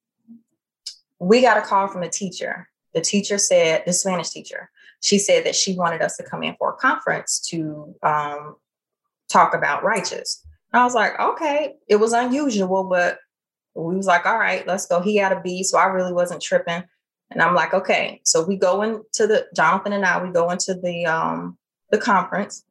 we 1.20 1.42
got 1.42 1.58
a 1.58 1.62
call 1.62 1.88
from 1.88 2.02
the 2.02 2.10
teacher. 2.10 2.68
The 2.94 3.02
teacher 3.02 3.38
said, 3.38 3.84
the 3.86 3.94
Spanish 3.94 4.32
teacher, 4.32 4.70
she 5.02 5.18
said 5.20 5.46
that 5.46 5.56
she 5.56 5.76
wanted 5.76 6.02
us 6.02 6.16
to 6.18 6.24
come 6.24 6.44
in 6.44 6.56
for 6.58 6.72
a 6.72 6.78
conference 6.78 7.40
to 7.50 7.94
um, 8.04 8.56
talk 9.30 9.54
about 9.54 9.84
righteous. 9.84 10.46
And 10.72 10.82
I 10.82 10.86
was 10.86 10.96
like, 10.96 11.20
okay, 11.20 11.76
it 11.88 11.98
was 11.98 12.14
unusual, 12.14 12.86
but 12.86 13.20
we 13.76 13.96
was 13.96 14.06
like, 14.06 14.26
all 14.26 14.38
right, 14.38 14.66
let's 14.68 14.86
go. 14.86 15.02
He 15.02 15.18
had 15.18 15.32
a 15.32 15.42
B, 15.42 15.64
so 15.64 15.78
I 15.78 15.86
really 15.86 16.14
wasn't 16.14 16.42
tripping. 16.42 16.84
And 17.32 17.42
I'm 17.42 17.56
like, 17.56 17.74
okay. 17.74 18.22
So 18.26 18.46
we 18.46 18.58
go 18.58 18.82
into 18.82 19.28
the 19.28 19.48
Jonathan 19.56 19.94
and 19.94 20.06
I, 20.06 20.22
we 20.22 20.32
go 20.32 20.50
into 20.50 20.74
the 20.74 21.06
um 21.06 21.58
the 21.90 21.98
conference 21.98 22.66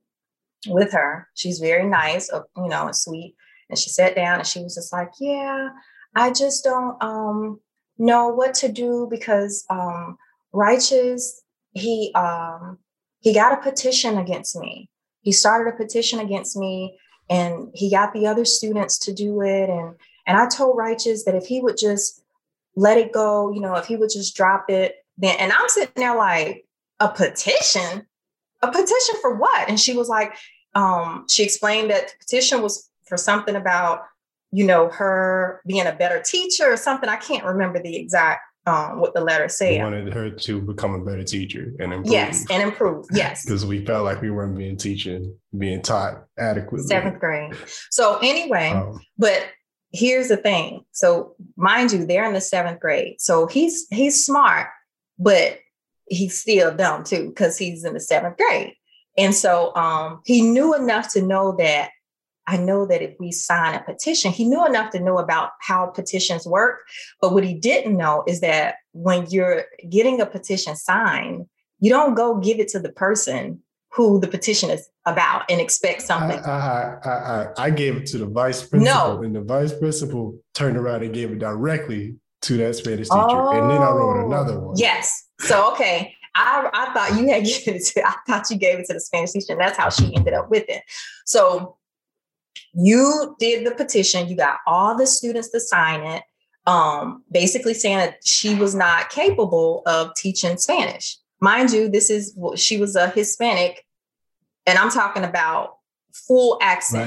with 0.67 0.93
her. 0.93 1.29
She's 1.35 1.59
very 1.59 1.89
nice, 1.89 2.31
uh, 2.31 2.43
you 2.57 2.69
know, 2.69 2.87
and 2.87 2.97
sweet. 2.97 3.35
And 3.71 3.79
she 3.79 3.91
sat 3.91 4.15
down 4.15 4.39
and 4.39 4.47
she 4.47 4.63
was 4.63 4.75
just 4.75 4.93
like, 4.93 5.11
Yeah, 5.19 5.71
I 6.15 6.33
just 6.33 6.63
don't 6.63 7.03
um 7.03 7.61
know 7.99 8.29
what 8.29 8.55
to 8.55 8.71
do 8.71 9.09
because 9.11 9.65
um 9.71 10.19
righteous, 10.53 11.43
he 11.73 12.13
um 12.15 12.79
he 13.21 13.35
got 13.35 13.53
a 13.53 13.63
petition 13.63 14.19
against 14.19 14.57
me. 14.57 14.89
He 15.23 15.33
started 15.33 15.73
a 15.73 15.77
petition 15.77 16.19
against 16.19 16.57
me 16.57 16.99
and 17.29 17.69
he 17.75 17.91
got 17.91 18.13
the 18.13 18.27
other 18.27 18.45
students 18.45 18.99
to 19.01 19.13
do 19.13 19.43
it. 19.43 19.69
And 19.69 19.95
and 20.27 20.37
I 20.37 20.49
told 20.49 20.77
Righteous 20.77 21.25
that 21.25 21.35
if 21.35 21.47
he 21.47 21.61
would 21.61 21.77
just 21.79 22.23
let 22.77 22.99
it 22.99 23.13
go, 23.13 23.53
you 23.53 23.61
know, 23.61 23.75
if 23.75 23.87
he 23.87 23.97
would 23.97 24.11
just 24.11 24.37
drop 24.37 24.67
it, 24.69 24.95
then 25.19 25.37
and 25.39 25.53
I'm 25.53 25.69
sitting 25.69 25.93
there 25.97 26.17
like, 26.17 26.65
a 27.01 27.09
petition? 27.09 28.07
A 28.63 28.71
petition 28.71 29.17
for 29.21 29.35
what? 29.35 29.69
And 29.69 29.81
she 29.81 29.97
was 29.97 30.09
like, 30.09 30.35
um, 30.75 31.27
she 31.29 31.43
explained 31.43 31.91
that 31.91 32.09
the 32.09 32.15
petition 32.21 32.63
was 32.63 32.89
for 33.07 33.17
something 33.17 33.57
about, 33.57 34.03
you 34.53 34.65
know, 34.65 34.91
her 34.91 35.63
being 35.67 35.87
a 35.87 35.95
better 35.95 36.23
teacher 36.23 36.71
or 36.71 36.77
something. 36.77 37.09
I 37.09 37.17
can't 37.17 37.45
remember 37.45 37.83
the 37.83 37.97
exact 37.97 38.43
um, 38.71 39.01
what 39.01 39.15
the 39.15 39.21
letter 39.21 39.49
said. 39.49 39.73
We 39.73 39.79
wanted 39.79 40.13
her 40.13 40.31
to 40.31 40.61
become 40.61 40.95
a 40.95 41.05
better 41.05 41.25
teacher 41.25 41.75
and 41.81 41.93
improve. 41.93 42.13
Yes, 42.13 42.47
and 42.51 42.63
improve. 42.63 43.07
Yes, 43.13 43.45
because 43.45 43.67
we 43.67 43.85
felt 43.85 44.05
like 44.05 44.21
we 44.21 44.31
weren't 44.31 44.57
being 44.57 44.77
teaching, 44.77 45.37
being 45.57 45.83
taught 45.83 46.25
adequately. 46.39 46.87
Seventh 46.87 47.19
grade. 47.19 47.55
So 47.91 48.19
anyway, 48.23 48.71
um, 48.71 49.01
but 49.19 49.47
here's 49.93 50.29
the 50.29 50.37
thing. 50.37 50.85
So 50.93 51.35
mind 51.57 51.93
you, 51.93 52.07
they're 52.07 52.27
in 52.27 52.35
the 52.35 52.41
seventh 52.41 52.81
grade. 52.81 53.21
So 53.21 53.47
he's 53.47 53.87
he's 53.91 54.25
smart, 54.25 54.69
but 55.19 55.59
he's 56.07 56.39
still 56.39 56.75
dumb 56.75 57.05
too 57.05 57.29
because 57.29 57.59
he's 57.59 57.85
in 57.85 57.95
the 57.95 58.01
seventh 58.01 58.37
grade. 58.37 58.75
And 59.19 59.35
so 59.35 59.75
um, 59.75 60.21
he 60.25 60.43
knew 60.43 60.75
enough 60.75 61.13
to 61.15 61.23
know 61.23 61.57
that 61.59 61.91
I 62.51 62.57
know 62.57 62.85
that 62.87 63.01
if 63.01 63.15
we 63.21 63.31
sign 63.31 63.77
a 63.77 63.83
petition, 63.83 64.33
he 64.33 64.45
knew 64.45 64.67
enough 64.67 64.91
to 64.91 65.01
know 65.01 65.19
about 65.19 65.53
how 65.61 65.87
petitions 65.87 66.47
work. 66.47 66.81
But 67.21 67.33
what 67.33 67.45
he 67.45 67.55
didn't 67.55 67.97
know 67.97 68.25
is 68.27 68.41
that 68.41 68.75
when 68.91 69.27
you're 69.31 69.67
getting 69.89 70.21
a 70.21 70.27
petition 70.27 70.75
signed, 70.75 71.47
you 71.79 71.91
don't 71.91 72.15
go 72.15 72.39
give 72.39 72.59
it 72.59 72.67
to 72.69 72.81
the 72.81 72.91
person 72.91 73.63
who 73.93 74.19
the 74.19 74.27
petition 74.27 74.69
is 74.69 74.89
about 75.07 75.45
and 75.49 75.61
expect 75.61 76.03
something. 76.03 76.41
I, 76.41 76.99
I, 77.05 77.11
I, 77.11 77.47
I 77.57 77.71
gave 77.71 77.97
it 77.97 78.07
to 78.07 78.19
the 78.19 78.27
vice 78.27 78.67
principal, 78.67 79.15
no. 79.15 79.23
and 79.23 79.35
the 79.35 79.43
vice 79.43 79.73
principal 79.73 80.37
turned 80.53 80.77
around 80.77 81.05
and 81.05 81.15
gave 81.15 81.31
it 81.31 81.39
directly 81.39 82.17
to 82.43 82.57
that 82.57 82.75
Spanish 82.75 83.09
teacher. 83.09 83.21
Oh, 83.21 83.51
and 83.51 83.71
then 83.71 83.81
I 83.81 83.91
wrote 83.93 84.25
oh. 84.25 84.27
another 84.27 84.59
one. 84.59 84.77
Yes. 84.77 85.29
So, 85.41 85.73
okay. 85.73 86.17
I, 86.35 86.69
I 86.73 86.93
thought 86.93 87.21
you 87.21 87.29
had 87.29 87.45
given 87.45 87.75
it 87.75 87.85
to, 87.87 88.07
I 88.07 88.15
thought 88.27 88.51
you 88.51 88.57
gave 88.57 88.81
it 88.81 88.87
to 88.87 88.95
the 88.95 89.01
Spanish 89.01 89.31
teacher, 89.31 89.53
and 89.53 89.61
that's 89.61 89.79
how 89.79 89.89
she 89.89 90.15
ended 90.17 90.35
up 90.35 90.51
with 90.51 90.65
it. 90.69 90.83
So 91.25 91.77
you 92.75 93.37
did 93.39 93.67
the 93.67 93.73
petition, 93.73 94.29
you 94.29 94.37
got 94.37 94.59
all 94.67 94.97
the 94.97 95.07
students 95.07 95.51
to 95.51 95.61
sign 95.61 96.03
it, 96.03 96.23
um, 96.67 97.25
basically 97.31 97.75
saying 97.75 97.99
that 97.99 98.17
she 98.25 98.55
was 98.55 98.75
not 98.75 99.11
capable 99.11 99.83
of 99.87 100.15
teaching 100.15 100.57
Spanish. 100.57 101.19
Mind 101.41 101.71
you, 101.71 101.89
this 101.89 102.11
is 102.11 102.39
she 102.57 102.77
was 102.77 102.97
a 102.97 103.09
Hispanic, 103.09 103.85
and 104.67 104.79
I'm 104.79 104.91
talking 104.91 105.25
about 105.25 105.77
full 106.13 106.59
accent. 106.61 107.05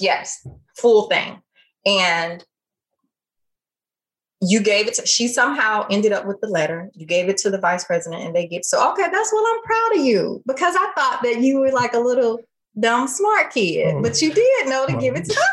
Yes, 0.00 0.46
full 0.76 1.08
thing. 1.08 1.40
And 1.84 2.44
you 4.42 4.60
gave 4.60 4.86
it 4.86 4.94
to 4.94 5.06
she 5.06 5.28
somehow 5.28 5.86
ended 5.90 6.12
up 6.12 6.26
with 6.26 6.40
the 6.40 6.46
letter 6.46 6.90
you 6.94 7.06
gave 7.06 7.28
it 7.28 7.38
to 7.38 7.48
the 7.48 7.58
vice 7.58 7.84
president 7.84 8.22
and 8.22 8.36
they 8.36 8.46
get 8.46 8.66
so 8.66 8.92
okay 8.92 9.08
that's 9.10 9.32
what 9.32 9.54
i'm 9.54 9.62
proud 9.62 9.98
of 9.98 10.04
you 10.04 10.42
because 10.46 10.74
i 10.76 10.92
thought 10.94 11.20
that 11.22 11.40
you 11.40 11.58
were 11.58 11.72
like 11.72 11.94
a 11.94 11.98
little 11.98 12.38
dumb 12.78 13.08
smart 13.08 13.52
kid, 13.52 13.94
oh. 13.94 14.02
but 14.02 14.20
you 14.20 14.32
did 14.32 14.68
know 14.68 14.86
to 14.86 14.96
give 14.98 15.16
it 15.16 15.24
to 15.24 15.34
her. 15.34 15.46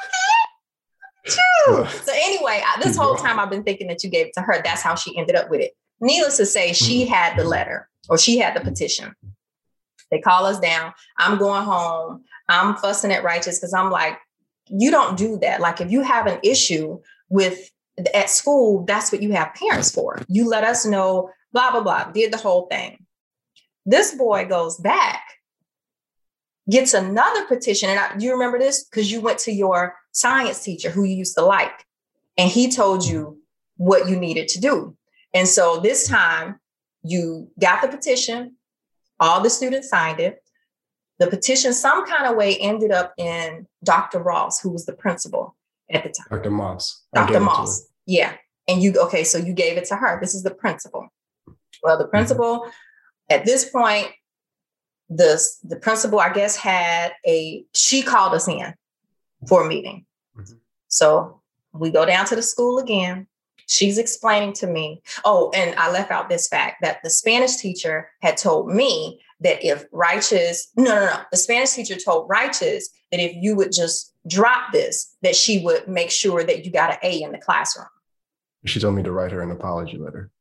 True. 1.26 1.86
So 1.88 2.12
anyway, 2.14 2.62
this 2.82 2.98
whole 2.98 3.16
time 3.16 3.40
I've 3.40 3.50
been 3.50 3.64
thinking 3.64 3.88
that 3.88 4.04
you 4.04 4.10
gave 4.10 4.28
it 4.28 4.34
to 4.34 4.42
her. 4.42 4.62
That's 4.64 4.82
how 4.82 4.96
she 4.96 5.18
ended 5.18 5.36
up 5.36 5.50
with 5.50 5.62
it. 5.62 5.72
Needless 6.02 6.38
to 6.38 6.46
say, 6.46 6.74
she 6.74 7.04
mm-hmm. 7.04 7.14
had 7.14 7.38
the 7.38 7.46
letter 7.46 7.90
or 8.10 8.18
she 8.18 8.40
had 8.40 8.56
the 8.56 8.62
petition. 8.62 9.16
They 10.12 10.20
call 10.20 10.46
us 10.46 10.60
down. 10.60 10.94
I'm 11.18 11.38
going 11.38 11.64
home. 11.64 12.24
I'm 12.50 12.76
fussing 12.76 13.12
at 13.12 13.24
righteous 13.24 13.58
because 13.58 13.74
I'm 13.74 13.90
like, 13.90 14.20
you 14.68 14.92
don't 14.92 15.18
do 15.18 15.40
that. 15.40 15.62
Like 15.62 15.80
if 15.80 15.92
you 15.92 16.02
have 16.02 16.28
an 16.28 16.40
issue 16.44 17.00
with 17.30 17.70
at 18.14 18.30
school, 18.30 18.84
that's 18.86 19.12
what 19.12 19.22
you 19.22 19.32
have 19.32 19.54
parents 19.54 19.92
for. 19.92 20.20
You 20.28 20.48
let 20.48 20.64
us 20.64 20.86
know, 20.86 21.30
blah, 21.54 21.72
blah, 21.72 21.82
blah, 21.82 22.12
did 22.12 22.34
the 22.34 22.38
whole 22.38 22.68
thing. 22.68 23.06
This 23.86 24.14
boy 24.14 24.46
goes 24.46 24.78
back 24.78 25.22
gets 26.69 26.93
another 26.93 27.45
petition. 27.45 27.89
And 27.89 27.99
I, 27.99 28.15
you 28.17 28.32
remember 28.32 28.60
this? 28.60 28.84
Because 28.84 29.12
you 29.12 29.21
went 29.21 29.39
to 29.39 29.52
your 29.52 29.95
science 30.12 30.63
teacher 30.63 30.89
who 30.89 31.04
you 31.04 31.15
used 31.15 31.36
to 31.38 31.43
like, 31.43 31.86
and 32.38 32.49
he 32.49 32.71
told 32.71 33.06
you 33.06 33.39
what 33.78 34.08
you 34.08 34.15
needed 34.15 34.47
to 34.49 34.62
do. 34.62 34.95
And 35.34 35.47
so 35.47 35.80
this 35.80 36.08
time 36.08 36.60
you 37.04 37.49
got 37.60 37.82
the 37.82 37.88
petition, 37.88 38.56
all 39.19 39.41
the 39.41 39.49
students 39.49 39.89
signed 39.89 40.19
it. 40.19 40.39
The 41.19 41.28
petition, 41.28 41.73
some 41.73 42.06
kind 42.06 42.26
of 42.26 42.36
way, 42.36 42.58
ended 42.58 42.91
up 42.91 43.13
in 43.17 43.67
Dr. 43.84 44.19
Ross, 44.19 44.60
who 44.60 44.69
was 44.69 44.86
the 44.86 44.93
principal 44.93 45.56
at 45.91 46.04
the 46.04 46.10
time. 46.10 46.28
Dr. 46.30 46.52
Moss. 46.52 47.04
Dr. 47.13 47.39
Moss. 47.39 47.88
Yeah. 48.06 48.34
And 48.67 48.82
you, 48.82 48.93
okay, 48.97 49.23
so 49.23 49.38
you 49.38 49.54
gave 49.54 49.78
it 49.78 49.86
to 49.86 49.95
her. 49.95 50.19
This 50.19 50.34
is 50.34 50.43
the 50.43 50.54
principal. 50.54 51.08
Well, 51.84 51.97
the 51.97 52.08
principal 52.08 52.65
at 53.30 53.45
this 53.45 53.69
point 53.69 54.08
the 55.17 55.41
the 55.63 55.76
principal, 55.76 56.19
I 56.19 56.32
guess, 56.32 56.56
had 56.56 57.13
a 57.26 57.65
she 57.73 58.02
called 58.02 58.34
us 58.34 58.47
in 58.47 58.73
for 59.47 59.65
a 59.65 59.67
meeting. 59.67 60.06
Mm-hmm. 60.38 60.56
So 60.88 61.41
we 61.73 61.89
go 61.89 62.06
down 62.06 62.26
to 62.28 62.36
the 62.36 62.43
school 62.43 62.80
again. 62.80 63.28
She's 63.67 63.97
explaining 63.97 64.54
to 64.54 64.67
me. 64.67 65.02
Oh, 65.23 65.52
and 65.56 65.73
I 65.80 65.91
left 65.91 66.12
out 66.12 66.30
this 66.30 66.47
fact 66.47 66.78
that 66.82 67.02
the 67.04 67.10
Spanish 67.10 67.56
teacher 67.56 68.10
had 68.21 68.38
told 68.38 68.67
me 68.67 69.21
that 69.39 69.63
if 69.63 69.86
righteous, 69.91 70.71
no, 70.76 70.84
no, 70.84 71.06
no, 71.06 71.19
the 71.32 71.38
Spanish 71.38 71.71
teacher 71.71 71.95
told 71.95 72.30
righteous 72.30 72.89
that 73.12 73.19
if 73.19 73.34
you 73.36 73.56
would 73.56 73.71
just 73.71 74.13
drop 74.28 74.71
this, 74.71 75.15
that 75.21 75.36
she 75.36 75.63
would 75.63 75.88
make 75.88 76.12
sure 76.12 76.43
that 76.43 76.65
you 76.65 76.71
got 76.71 76.91
an 76.91 76.97
A 77.04 77.21
in 77.21 77.32
the 77.32 77.38
classroom. 77.38 77.88
She 78.65 78.80
told 78.80 78.95
me 78.95 79.04
to 79.04 79.12
write 79.12 79.32
her 79.32 79.41
an 79.41 79.52
apology 79.52 79.97
letter. 79.97 80.32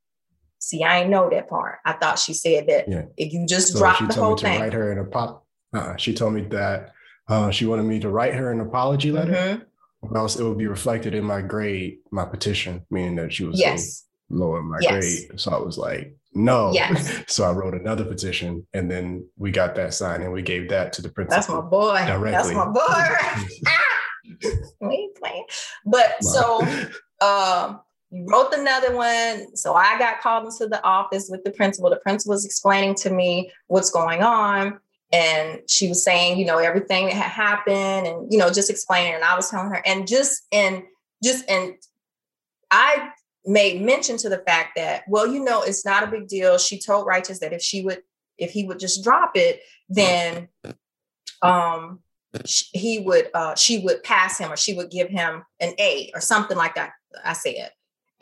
See, 0.63 0.85
I 0.85 1.01
ain't 1.01 1.11
know 1.11 1.29
that 1.29 1.49
part. 1.49 1.81
I 1.85 1.95
thought 1.95 2.21
she 2.21 2.33
said 2.35 2.69
that 2.69 2.89
yeah. 2.89 3.07
if 3.17 3.33
you 3.33 3.45
just 3.49 3.73
so 3.73 3.81
drop 3.81 3.99
the 3.99 4.15
whole 4.15 4.37
thing. 4.37 4.61
write 4.61 4.73
her 4.73 4.93
an 4.93 4.99
apology. 4.99 5.41
Uh, 5.75 5.97
she 5.97 6.15
told 6.15 6.35
me 6.35 6.43
that 6.43 6.93
uh, 7.29 7.51
she 7.51 7.67
wanted 7.67 7.83
me 7.83 7.99
to 7.99 8.09
write 8.09 8.35
her 8.35 8.53
an 8.53 8.61
apology 8.61 9.11
letter. 9.11 9.33
Mm-hmm. 10.05 10.17
else 10.17 10.37
it 10.37 10.45
would 10.45 10.59
be 10.59 10.69
reflected 10.69 11.15
in 11.15 11.25
my 11.25 11.43
grade, 11.43 11.99
my 12.13 12.25
petition, 12.25 12.87
meaning 12.91 13.17
that 13.17 13.33
she 13.33 13.45
was 13.45 13.59
yes. 13.59 14.05
low 14.31 14.55
in 14.57 14.65
my 14.67 14.79
yes. 14.81 14.93
grade. 14.93 15.41
So 15.41 15.51
I 15.51 15.59
was 15.59 15.79
like, 15.79 16.17
no. 16.33 16.73
Yes. 16.73 17.25
so 17.27 17.43
I 17.43 17.51
wrote 17.51 17.75
another 17.75 18.05
petition 18.05 18.65
and 18.73 18.89
then 18.89 19.29
we 19.37 19.51
got 19.51 19.75
that 19.75 19.95
signed 19.95 20.23
and 20.23 20.33
we 20.33 20.43
gave 20.43 20.69
that 20.69 20.93
to 20.93 21.03
the 21.03 21.09
principal. 21.09 21.37
That's 21.37 21.49
my 21.49 21.61
boy. 21.61 22.05
Directly. 22.07 22.31
That's 22.31 22.53
my 22.53 22.69
boy. 22.69 24.59
playing. 25.19 25.45
But 25.85 26.23
so 26.23 26.61
um 27.21 27.81
you 28.13 28.27
wrote 28.27 28.53
another 28.53 28.95
one. 28.95 29.57
So 29.57 29.75
I 29.75 29.99
got 29.99 30.21
called 30.21 30.45
into 30.45 30.69
the 30.69 30.85
office 30.85 31.29
with 31.31 31.45
the 31.45 31.51
principal. 31.51 31.89
The 31.89 31.97
principal 31.97 32.33
was 32.33 32.45
explaining 32.45 32.95
to 32.97 33.11
me 33.11 33.51
what's 33.69 33.91
going 33.91 34.23
on. 34.23 34.79
And 35.13 35.61
she 35.67 35.89
was 35.89 36.05
saying, 36.05 36.39
you 36.39 36.45
know, 36.45 36.59
everything 36.59 37.07
that 37.07 37.15
had 37.15 37.31
happened 37.31 38.07
and, 38.07 38.33
you 38.33 38.39
know, 38.39 38.51
just 38.51 38.71
explaining. 38.71 39.15
And 39.15 39.25
I 39.25 39.35
was 39.35 39.51
telling 39.51 39.71
her, 39.71 39.83
and 39.85 40.07
just, 40.07 40.47
and 40.53 40.83
just, 41.23 41.49
and 41.51 41.75
I 42.71 43.11
made 43.45 43.83
mention 43.83 44.19
to 44.19 44.29
the 44.29 44.39
fact 44.39 44.73
that, 44.77 45.05
well, 45.09 45.27
you 45.27 45.43
know, 45.43 45.63
it's 45.63 45.85
not 45.85 46.03
a 46.03 46.07
big 46.07 46.29
deal. 46.29 46.59
She 46.59 46.79
told 46.79 47.07
Righteous 47.07 47.41
that 47.41 47.53
if 47.53 47.63
she 47.63 47.83
would, 47.83 48.03
if 48.39 48.51
he 48.51 48.65
would 48.67 48.79
just 48.79 49.03
drop 49.03 49.33
it, 49.37 49.61
then 49.89 50.49
um 51.43 52.01
he 52.45 53.01
would 53.01 53.29
uh 53.35 53.55
she 53.55 53.81
would 53.81 54.03
pass 54.03 54.39
him 54.39 54.51
or 54.51 54.57
she 54.57 54.75
would 54.75 54.91
give 54.91 55.09
him 55.09 55.45
an 55.61 55.75
A 55.79 56.11
or 56.15 56.21
something 56.21 56.57
like 56.57 56.77
that. 56.77 56.93
I 57.25 57.35
said. 57.35 57.71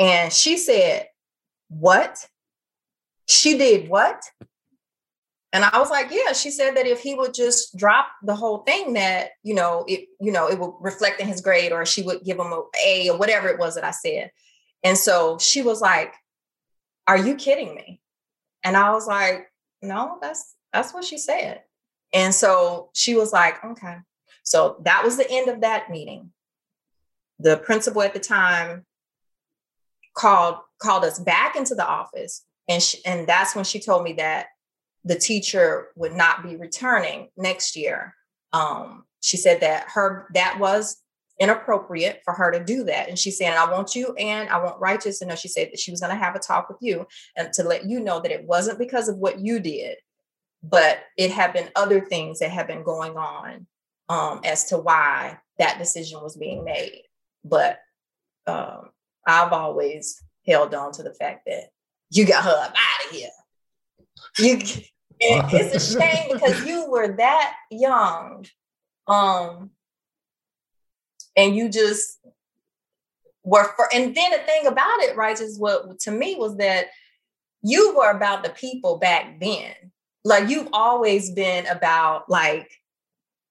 And 0.00 0.32
she 0.32 0.56
said, 0.56 1.06
What? 1.68 2.26
She 3.28 3.56
did 3.56 3.88
what? 3.88 4.20
And 5.52 5.64
I 5.64 5.78
was 5.78 5.90
like, 5.90 6.10
yeah, 6.10 6.32
she 6.32 6.50
said 6.50 6.76
that 6.76 6.86
if 6.86 7.00
he 7.00 7.14
would 7.14 7.34
just 7.34 7.76
drop 7.76 8.06
the 8.22 8.36
whole 8.36 8.58
thing 8.58 8.92
that, 8.92 9.30
you 9.42 9.54
know, 9.54 9.84
it, 9.88 10.06
you 10.20 10.30
know, 10.30 10.48
it 10.48 10.58
would 10.60 10.74
reflect 10.80 11.20
in 11.20 11.26
his 11.26 11.40
grade 11.40 11.72
or 11.72 11.84
she 11.84 12.02
would 12.02 12.22
give 12.22 12.38
him 12.38 12.52
a 12.52 12.62
A 12.86 13.10
or 13.10 13.18
whatever 13.18 13.48
it 13.48 13.58
was 13.58 13.74
that 13.74 13.84
I 13.84 13.90
said. 13.90 14.30
And 14.84 14.96
so 14.96 15.38
she 15.38 15.62
was 15.62 15.80
like, 15.80 16.14
Are 17.06 17.18
you 17.18 17.36
kidding 17.36 17.74
me? 17.74 18.00
And 18.64 18.76
I 18.76 18.90
was 18.90 19.06
like, 19.06 19.50
No, 19.82 20.18
that's 20.20 20.54
that's 20.72 20.94
what 20.94 21.04
she 21.04 21.18
said. 21.18 21.62
And 22.12 22.34
so 22.34 22.90
she 22.94 23.14
was 23.14 23.32
like, 23.32 23.64
okay. 23.64 23.98
So 24.42 24.80
that 24.84 25.04
was 25.04 25.16
the 25.16 25.30
end 25.30 25.48
of 25.48 25.60
that 25.60 25.90
meeting. 25.90 26.32
The 27.38 27.56
principal 27.56 28.02
at 28.02 28.14
the 28.14 28.20
time 28.20 28.84
called 30.14 30.57
called 30.81 31.05
us 31.05 31.18
back 31.18 31.57
into 31.57 31.75
the 31.75 31.87
office 31.87 32.44
and 32.70 32.81
she, 32.81 33.05
and 33.05 33.27
that's 33.27 33.57
when 33.57 33.64
she 33.64 33.81
told 33.81 34.05
me 34.05 34.12
that 34.14 34.46
the 35.05 35.16
teacher 35.16 35.88
would 35.96 36.14
not 36.14 36.44
be 36.44 36.57
returning 36.57 37.29
next 37.37 37.75
year. 37.75 38.14
Um, 38.53 39.05
she 39.20 39.37
said 39.37 39.61
that 39.61 39.87
her 39.88 40.29
that 40.35 40.59
was 40.61 41.03
inappropriate 41.40 42.20
for 42.25 42.33
her 42.35 42.53
to 42.53 42.62
do 42.62 42.85
that. 42.85 43.09
And 43.09 43.18
she 43.18 43.31
said, 43.31 43.55
I 43.55 43.70
want 43.73 43.96
you 43.96 44.14
and 44.14 44.49
I 44.51 44.62
want 44.62 44.81
righteous 44.81 45.18
to 45.18 45.27
know. 45.27 45.35
She 45.35 45.49
said 45.49 45.70
that 45.73 45.81
she 45.81 45.90
was 45.90 46.01
going 46.01 46.12
to 46.12 46.23
have 46.23 46.37
a 46.37 46.38
talk 46.38 46.68
with 46.68 46.79
you 46.81 47.07
and 47.37 47.53
to 47.55 47.64
let 47.64 47.87
you 47.87 47.99
know 47.99 48.20
that 48.20 48.31
it 48.31 48.44
wasn't 48.44 48.79
because 48.79 49.09
of 49.09 49.16
what 49.16 49.40
you 49.40 49.59
did, 49.59 49.96
but 50.62 51.01
it 51.16 51.31
had 51.31 51.55
been 51.55 51.70
other 51.75 52.03
things 52.03 52.38
that 52.38 52.51
had 52.51 52.66
been 52.66 52.83
going 52.83 53.16
on 53.16 53.66
um, 54.11 54.40
as 54.44 54.66
to 54.66 54.77
why 54.77 55.38
that 55.59 55.79
decision 55.79 56.20
was 56.23 56.37
being 56.37 56.62
made. 56.62 57.03
But 57.42 57.79
um, 58.46 58.90
I've 59.26 59.52
always 59.52 60.22
held 60.46 60.74
on 60.74 60.92
to 60.92 61.02
the 61.02 61.14
fact 61.14 61.42
that 61.46 61.70
you 62.11 62.26
got 62.26 62.44
her 62.44 62.50
up 62.50 62.74
out 62.74 63.06
of 63.06 63.11
here. 63.11 63.28
You, 64.38 64.59
it's 65.20 65.92
a 65.92 65.98
shame 65.98 66.33
because 66.33 66.64
you 66.64 66.90
were 66.90 67.16
that 67.16 67.54
young, 67.70 68.46
um, 69.06 69.70
and 71.37 71.54
you 71.54 71.68
just 71.68 72.18
were 73.44 73.64
for. 73.76 73.88
And 73.92 74.14
then 74.14 74.30
the 74.30 74.38
thing 74.38 74.66
about 74.66 75.00
it, 75.00 75.16
right, 75.16 75.38
is 75.38 75.59
what 75.59 76.00
to 76.00 76.11
me 76.11 76.37
was 76.37 76.56
that 76.56 76.87
you 77.62 77.94
were 77.96 78.11
about 78.11 78.42
the 78.42 78.50
people 78.50 78.98
back 78.98 79.40
then. 79.40 79.74
Like 80.24 80.48
you've 80.48 80.68
always 80.72 81.30
been 81.30 81.66
about 81.66 82.28
like 82.28 82.70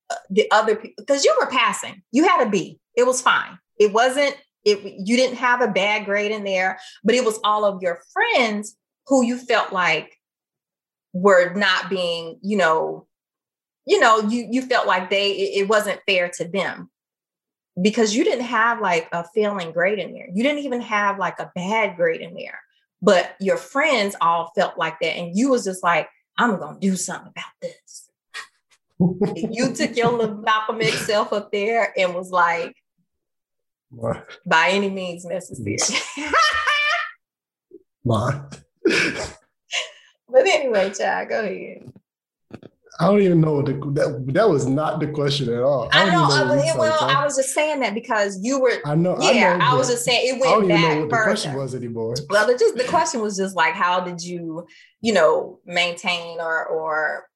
uh, 0.09 0.15
the 0.29 0.49
other 0.51 0.75
people 0.75 1.03
because 1.03 1.25
you 1.25 1.35
were 1.39 1.47
passing. 1.47 2.03
You 2.11 2.27
had 2.27 2.45
a 2.45 2.49
B. 2.49 2.79
It 2.95 3.05
was 3.05 3.21
fine. 3.21 3.57
It 3.77 3.93
wasn't 3.93 4.35
it 4.65 4.79
you 4.83 5.15
didn't 5.15 5.37
have 5.37 5.61
a 5.61 5.67
bad 5.67 6.05
grade 6.05 6.31
in 6.31 6.43
there, 6.43 6.79
but 7.03 7.15
it 7.15 7.25
was 7.25 7.39
all 7.43 7.65
of 7.65 7.81
your 7.81 8.01
friends 8.13 8.75
who 9.07 9.25
you 9.25 9.37
felt 9.37 9.73
like 9.73 10.15
were 11.13 11.53
not 11.53 11.89
being, 11.89 12.37
you 12.41 12.57
know, 12.57 13.07
you 13.85 13.99
know, 13.99 14.19
you 14.19 14.47
you 14.49 14.61
felt 14.61 14.87
like 14.87 15.09
they 15.09 15.31
it, 15.31 15.61
it 15.61 15.69
wasn't 15.69 16.01
fair 16.07 16.29
to 16.37 16.47
them 16.47 16.89
because 17.81 18.15
you 18.15 18.23
didn't 18.23 18.45
have 18.45 18.81
like 18.81 19.07
a 19.11 19.25
failing 19.33 19.71
grade 19.71 19.99
in 19.99 20.13
there. 20.13 20.27
You 20.33 20.43
didn't 20.43 20.63
even 20.63 20.81
have 20.81 21.17
like 21.17 21.39
a 21.39 21.51
bad 21.55 21.95
grade 21.95 22.21
in 22.21 22.33
there. 22.33 22.59
But 23.01 23.35
your 23.39 23.57
friends 23.57 24.15
all 24.19 24.51
felt 24.55 24.77
like 24.77 24.99
that. 24.99 25.15
And 25.15 25.37
you 25.37 25.49
was 25.49 25.63
just 25.63 25.83
like, 25.83 26.09
I'm 26.37 26.59
gonna 26.59 26.79
do 26.79 26.95
something 26.95 27.31
about 27.31 27.53
this. 27.61 28.09
you 29.51 29.73
took 29.73 29.95
your 29.95 30.11
little 30.11 30.37
Malcolm 30.37 30.81
X 30.81 31.05
self 31.05 31.31
up 31.31 31.51
there 31.51 31.93
and 31.97 32.13
was 32.13 32.29
like, 32.29 32.75
By 34.45 34.69
any 34.71 34.89
means 34.89 35.25
necessary. 35.25 35.77
what? 38.03 38.59
but 38.85 40.47
anyway, 40.47 40.91
child, 40.91 41.29
go 41.29 41.43
ahead. 41.43 41.91
I 43.01 43.05
don't 43.05 43.21
even 43.21 43.39
know 43.39 43.61
the, 43.61 43.73
that 43.93 44.25
that 44.33 44.49
was 44.49 44.67
not 44.67 44.99
the 44.99 45.07
question 45.07 45.53
at 45.53 45.63
all. 45.63 45.89
I, 45.93 46.03
I 46.03 46.11
know. 46.11 46.23
I, 46.23 46.43
well, 46.43 46.77
well 46.77 47.03
I 47.03 47.23
was 47.23 47.37
just 47.37 47.53
saying 47.53 47.79
that 47.79 47.93
because 47.93 48.37
you 48.43 48.59
were. 48.59 48.73
I 48.83 48.95
know. 48.95 49.17
Yeah, 49.21 49.53
I, 49.53 49.57
know, 49.57 49.65
I 49.65 49.75
was 49.75 49.87
just 49.87 50.03
saying 50.03 50.35
it 50.35 50.39
went 50.39 50.45
I 50.45 50.55
don't 50.55 50.63
even 50.65 50.81
know 50.81 50.87
what 50.87 51.09
further. 51.09 51.23
the 51.23 51.23
question 51.23 51.53
was 51.53 51.75
anymore. 51.75 52.15
Well, 52.29 52.45
the, 52.45 52.57
just 52.57 52.75
the 52.75 52.83
question 52.83 53.21
was 53.21 53.37
just 53.37 53.55
like, 53.55 53.73
how 53.73 54.01
did 54.01 54.21
you, 54.21 54.67
you 54.99 55.13
know, 55.13 55.59
maintain 55.65 56.41
or 56.41 56.65
or 56.65 57.29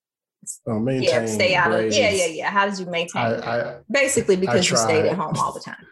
oh, 0.68 0.80
maintain 0.80 1.10
yeah, 1.10 1.26
stay 1.28 1.56
out 1.56 1.72
grades. 1.72 1.96
of 1.96 2.02
yeah, 2.02 2.10
yeah, 2.10 2.26
yeah. 2.26 2.50
How 2.50 2.68
did 2.68 2.78
you 2.78 2.86
maintain? 2.88 3.22
I, 3.22 3.78
Basically, 3.89 4.36
because 4.36 4.70
you 4.70 4.76
stayed 4.76 5.06
at 5.06 5.16
home 5.16 5.38
all 5.38 5.54
the 5.54 5.62
time. 5.62 5.88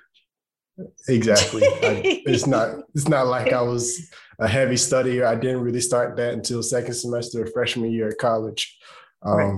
Exactly. 1.08 1.64
I, 1.64 2.22
it's 2.26 2.48
not. 2.48 2.80
It's 2.94 3.08
not 3.08 3.28
like 3.28 3.54
I 3.54 3.62
was 3.62 4.12
a 4.38 4.48
heavy 4.48 4.76
studier. 4.76 5.26
I 5.26 5.36
didn't 5.36 5.62
really 5.62 5.80
start 5.80 6.18
that 6.18 6.34
until 6.34 6.62
second 6.62 6.94
semester 6.94 7.44
of 7.44 7.54
freshman 7.54 7.92
year 7.92 8.10
at 8.10 8.18
college. 8.18 8.78
Um, 9.22 9.58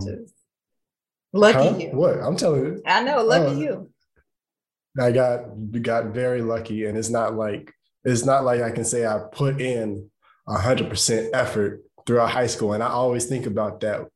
lucky 1.32 1.58
huh? 1.58 1.78
you. 1.78 1.90
What 1.90 2.20
I'm 2.20 2.36
telling 2.36 2.66
you. 2.66 2.82
I 2.86 3.02
know. 3.02 3.24
Lucky 3.24 3.56
uh, 3.56 3.60
you. 3.60 3.90
I 5.00 5.12
got 5.12 5.46
got 5.82 6.06
very 6.08 6.42
lucky, 6.42 6.86
and 6.86 6.98
it's 6.98 7.10
not 7.10 7.36
like 7.36 7.74
it's 8.04 8.26
not 8.26 8.44
like 8.44 8.62
I 8.62 8.72
can 8.72 8.86
say 8.86 9.06
I 9.06 9.20
put 9.32 9.60
in 9.60 10.12
hundred 10.48 10.90
percent 10.90 11.30
effort 11.34 11.84
throughout 12.06 12.30
high 12.30 12.48
school, 12.48 12.74
and 12.74 12.84
I 12.84 12.90
always 12.90 13.26
think 13.26 13.46
about 13.46 13.80
that. 13.82 14.08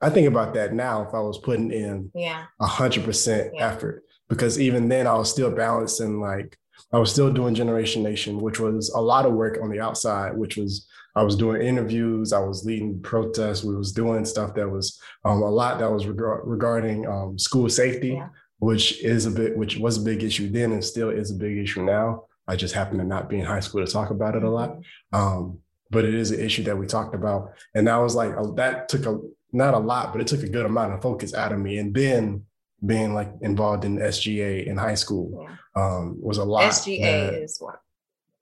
I 0.00 0.10
think 0.10 0.26
about 0.28 0.54
that 0.54 0.72
now 0.72 1.02
if 1.02 1.14
I 1.14 1.20
was 1.20 1.38
putting 1.38 1.70
in 1.70 2.10
yeah 2.14 2.44
hundred 2.60 3.04
percent 3.04 3.52
effort 3.58 4.04
because 4.28 4.60
even 4.60 4.88
then 4.88 5.06
I 5.06 5.14
was 5.14 5.30
still 5.30 5.50
balancing 5.50 6.20
like 6.20 6.58
I 6.92 6.98
was 6.98 7.10
still 7.10 7.32
doing 7.32 7.54
Generation 7.54 8.02
Nation, 8.02 8.40
which 8.40 8.60
was 8.60 8.90
a 8.90 9.00
lot 9.00 9.26
of 9.26 9.32
work 9.32 9.58
on 9.62 9.70
the 9.70 9.80
outside, 9.80 10.36
which 10.36 10.56
was 10.56 10.86
I 11.16 11.22
was 11.22 11.36
doing 11.36 11.62
interviews, 11.62 12.32
I 12.32 12.40
was 12.40 12.64
leading 12.64 13.00
protests, 13.00 13.62
we 13.62 13.76
was 13.76 13.92
doing 13.92 14.24
stuff 14.24 14.54
that 14.54 14.68
was 14.68 15.00
um, 15.24 15.42
a 15.42 15.50
lot 15.50 15.78
that 15.78 15.90
was 15.90 16.06
reg- 16.06 16.44
regarding 16.44 17.06
um, 17.06 17.38
school 17.38 17.68
safety, 17.68 18.14
yeah. 18.14 18.28
which 18.58 19.02
is 19.02 19.26
a 19.26 19.30
bit, 19.30 19.56
which 19.56 19.76
was 19.76 19.98
a 19.98 20.02
big 20.02 20.22
issue 20.22 20.50
then 20.50 20.72
and 20.72 20.84
still 20.84 21.10
is 21.10 21.30
a 21.30 21.34
big 21.34 21.58
issue 21.58 21.84
now. 21.84 22.24
I 22.46 22.56
just 22.56 22.74
happen 22.74 22.98
to 22.98 23.04
not 23.04 23.28
be 23.28 23.38
in 23.38 23.46
high 23.46 23.60
school 23.60 23.84
to 23.84 23.90
talk 23.90 24.10
about 24.10 24.34
it 24.34 24.42
a 24.42 24.50
lot, 24.50 24.70
mm-hmm. 24.70 25.16
um, 25.16 25.58
but 25.90 26.04
it 26.04 26.14
is 26.14 26.30
an 26.30 26.40
issue 26.40 26.64
that 26.64 26.76
we 26.76 26.86
talked 26.86 27.14
about, 27.14 27.52
and 27.74 27.86
that 27.86 27.96
was 27.96 28.14
like 28.14 28.30
a, 28.30 28.52
that 28.56 28.88
took 28.88 29.06
a 29.06 29.20
not 29.52 29.74
a 29.74 29.78
lot, 29.78 30.12
but 30.12 30.20
it 30.20 30.26
took 30.26 30.42
a 30.42 30.48
good 30.48 30.66
amount 30.66 30.92
of 30.92 31.00
focus 31.00 31.32
out 31.32 31.52
of 31.52 31.60
me, 31.60 31.78
and 31.78 31.94
then 31.94 32.44
being 32.84 33.14
like 33.14 33.30
involved 33.40 33.84
in 33.84 33.98
SGA 33.98 34.66
in 34.66 34.76
high 34.76 34.94
school 34.94 35.48
um, 35.76 36.16
was 36.20 36.38
a 36.38 36.44
lot. 36.44 36.72
SGA 36.72 37.42
is 37.42 37.56
what? 37.58 37.80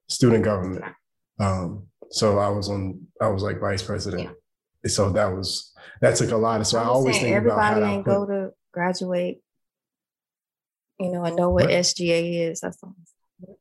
Student 0.09 0.45
government. 0.45 0.85
Um, 1.39 1.87
so 2.11 2.39
I 2.39 2.49
was 2.49 2.69
on, 2.69 3.07
I 3.21 3.29
was 3.29 3.43
like 3.43 3.61
vice 3.61 3.83
president. 3.83 4.23
Yeah. 4.23 4.89
So 4.89 5.11
that 5.13 5.27
was, 5.27 5.73
that 6.01 6.17
took 6.17 6.31
a 6.31 6.37
lot. 6.37 6.61
of 6.61 6.67
So 6.67 6.79
I 6.79 6.85
always 6.85 7.19
think 7.19 7.35
everybody 7.35 7.81
about 7.81 7.91
ain't 7.91 8.05
go 8.05 8.27
to 8.27 8.51
graduate, 8.73 9.41
you 10.99 11.11
know, 11.13 11.25
and 11.25 11.37
know 11.37 11.51
what, 11.51 11.67
what? 11.67 11.71
SGA 11.71 12.51
is. 12.51 12.61
That's 12.61 12.79
all. 12.83 12.95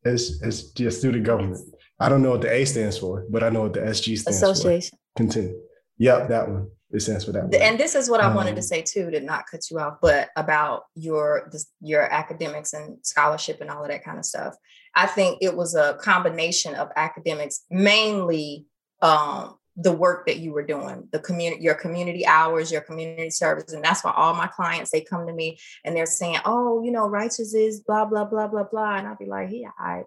It's, 0.03 0.41
it's 0.41 0.71
just 0.71 0.99
student 0.99 1.25
government. 1.25 1.59
I 1.99 2.09
don't 2.09 2.23
know 2.23 2.31
what 2.31 2.41
the 2.41 2.51
A 2.51 2.65
stands 2.65 2.97
for, 2.97 3.25
but 3.29 3.43
I 3.43 3.49
know 3.49 3.63
what 3.63 3.73
the 3.73 3.81
SG 3.81 4.17
stands 4.17 4.37
Association. 4.37 4.41
for. 4.41 4.49
Association. 4.49 4.97
Continue. 5.15 5.61
Yep, 5.99 6.29
that 6.29 6.49
one. 6.49 6.69
It 6.93 6.99
stands 6.99 7.23
for 7.23 7.31
that. 7.31 7.55
And 7.55 7.79
this 7.79 7.95
is 7.95 8.09
what 8.09 8.19
I 8.19 8.33
wanted 8.33 8.51
to 8.51 8.57
um, 8.57 8.63
say 8.63 8.81
too, 8.81 9.09
to 9.11 9.21
not 9.21 9.45
cut 9.49 9.69
you 9.71 9.79
off, 9.79 9.99
but 10.01 10.29
about 10.35 10.83
your 10.95 11.47
this, 11.51 11.71
your 11.79 12.11
academics 12.11 12.73
and 12.73 12.97
scholarship 13.05 13.61
and 13.61 13.69
all 13.69 13.83
of 13.83 13.89
that 13.89 14.03
kind 14.03 14.17
of 14.17 14.25
stuff. 14.25 14.55
I 14.93 15.05
think 15.05 15.37
it 15.41 15.55
was 15.55 15.73
a 15.73 15.97
combination 16.01 16.75
of 16.75 16.89
academics, 16.97 17.61
mainly 17.69 18.65
um, 19.01 19.57
the 19.77 19.93
work 19.93 20.25
that 20.27 20.39
you 20.39 20.51
were 20.51 20.65
doing, 20.65 21.07
the 21.13 21.19
community, 21.19 21.63
your 21.63 21.75
community 21.75 22.25
hours, 22.25 22.71
your 22.71 22.81
community 22.81 23.29
service, 23.29 23.71
and 23.71 23.83
that's 23.83 24.03
why 24.03 24.11
all 24.13 24.33
my 24.33 24.47
clients 24.47 24.91
they 24.91 25.01
come 25.01 25.25
to 25.27 25.33
me 25.33 25.57
and 25.85 25.95
they're 25.95 26.05
saying, 26.05 26.39
"Oh, 26.43 26.83
you 26.83 26.91
know, 26.91 27.07
righteous 27.07 27.53
is 27.53 27.79
blah 27.79 28.03
blah 28.03 28.25
blah 28.25 28.47
blah 28.47 28.65
blah," 28.65 28.97
and 28.97 29.07
I'll 29.07 29.15
be 29.15 29.27
like, 29.27 29.47
"Yeah, 29.49 29.69
I," 29.79 30.03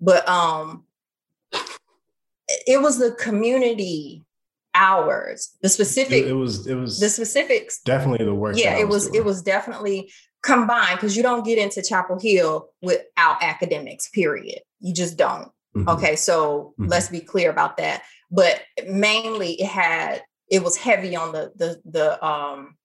but 0.00 0.28
um, 0.28 0.84
it 2.66 2.80
was 2.80 2.98
the 2.98 3.10
community 3.12 4.24
hours. 4.78 5.50
The 5.60 5.68
specific 5.68 6.24
it, 6.24 6.28
it, 6.28 6.32
was 6.32 6.66
it 6.66 6.74
was 6.76 7.00
the 7.00 7.08
specifics 7.08 7.80
definitely 7.82 8.24
the 8.24 8.34
work. 8.34 8.56
Yeah, 8.56 8.78
it 8.78 8.88
was 8.88 9.06
doing. 9.06 9.16
it 9.16 9.24
was 9.24 9.42
definitely 9.42 10.10
combined 10.42 10.96
because 10.96 11.16
you 11.16 11.22
don't 11.22 11.44
get 11.44 11.58
into 11.58 11.82
Chapel 11.82 12.18
Hill 12.18 12.68
without 12.80 13.42
academics, 13.42 14.08
period. 14.08 14.60
You 14.80 14.94
just 14.94 15.16
don't. 15.16 15.50
Mm-hmm. 15.76 15.88
Okay, 15.88 16.16
so 16.16 16.74
mm-hmm. 16.78 16.90
let's 16.90 17.08
be 17.08 17.20
clear 17.20 17.50
about 17.50 17.76
that. 17.78 18.02
But 18.30 18.62
mainly 18.86 19.60
it 19.60 19.66
had 19.66 20.22
it 20.50 20.62
was 20.62 20.76
heavy 20.76 21.16
on 21.16 21.32
the 21.32 21.52
the 21.56 21.80
the 21.84 22.24
um 22.24 22.76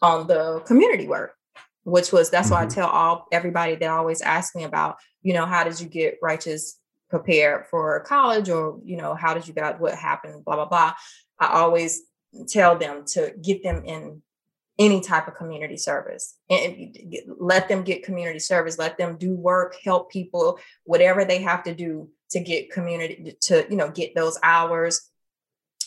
on 0.00 0.26
the 0.28 0.60
community 0.66 1.08
work, 1.08 1.34
which 1.82 2.12
was 2.12 2.30
that's 2.30 2.46
mm-hmm. 2.46 2.54
why 2.54 2.62
I 2.62 2.66
mm-hmm. 2.66 2.74
tell 2.74 2.88
all 2.88 3.26
everybody 3.32 3.74
that 3.74 3.90
always 3.90 4.20
ask 4.20 4.54
me 4.54 4.62
about, 4.62 4.96
you 5.22 5.34
know, 5.34 5.46
how 5.46 5.64
did 5.64 5.80
you 5.80 5.88
get 5.88 6.18
righteous 6.22 6.78
prepared 7.14 7.66
for 7.66 8.00
college 8.00 8.48
or 8.48 8.80
you 8.84 8.96
know 8.96 9.14
how 9.14 9.34
did 9.34 9.46
you 9.46 9.54
got 9.54 9.78
what 9.78 9.94
happened 9.94 10.44
blah 10.44 10.56
blah 10.56 10.64
blah 10.64 10.92
i 11.40 11.46
always 11.46 12.02
tell 12.48 12.76
them 12.76 13.04
to 13.06 13.32
get 13.42 13.62
them 13.62 13.84
in 13.84 14.20
any 14.76 15.00
type 15.00 15.28
of 15.28 15.36
community 15.36 15.76
service 15.76 16.36
and 16.50 16.96
let 17.38 17.68
them 17.68 17.82
get 17.84 18.02
community 18.02 18.40
service 18.40 18.76
let 18.78 18.98
them 18.98 19.16
do 19.16 19.32
work 19.32 19.76
help 19.84 20.10
people 20.10 20.58
whatever 20.84 21.24
they 21.24 21.40
have 21.40 21.62
to 21.62 21.74
do 21.74 22.08
to 22.30 22.40
get 22.40 22.72
community 22.72 23.36
to 23.40 23.64
you 23.70 23.76
know 23.76 23.90
get 23.90 24.14
those 24.14 24.38
hours 24.42 25.10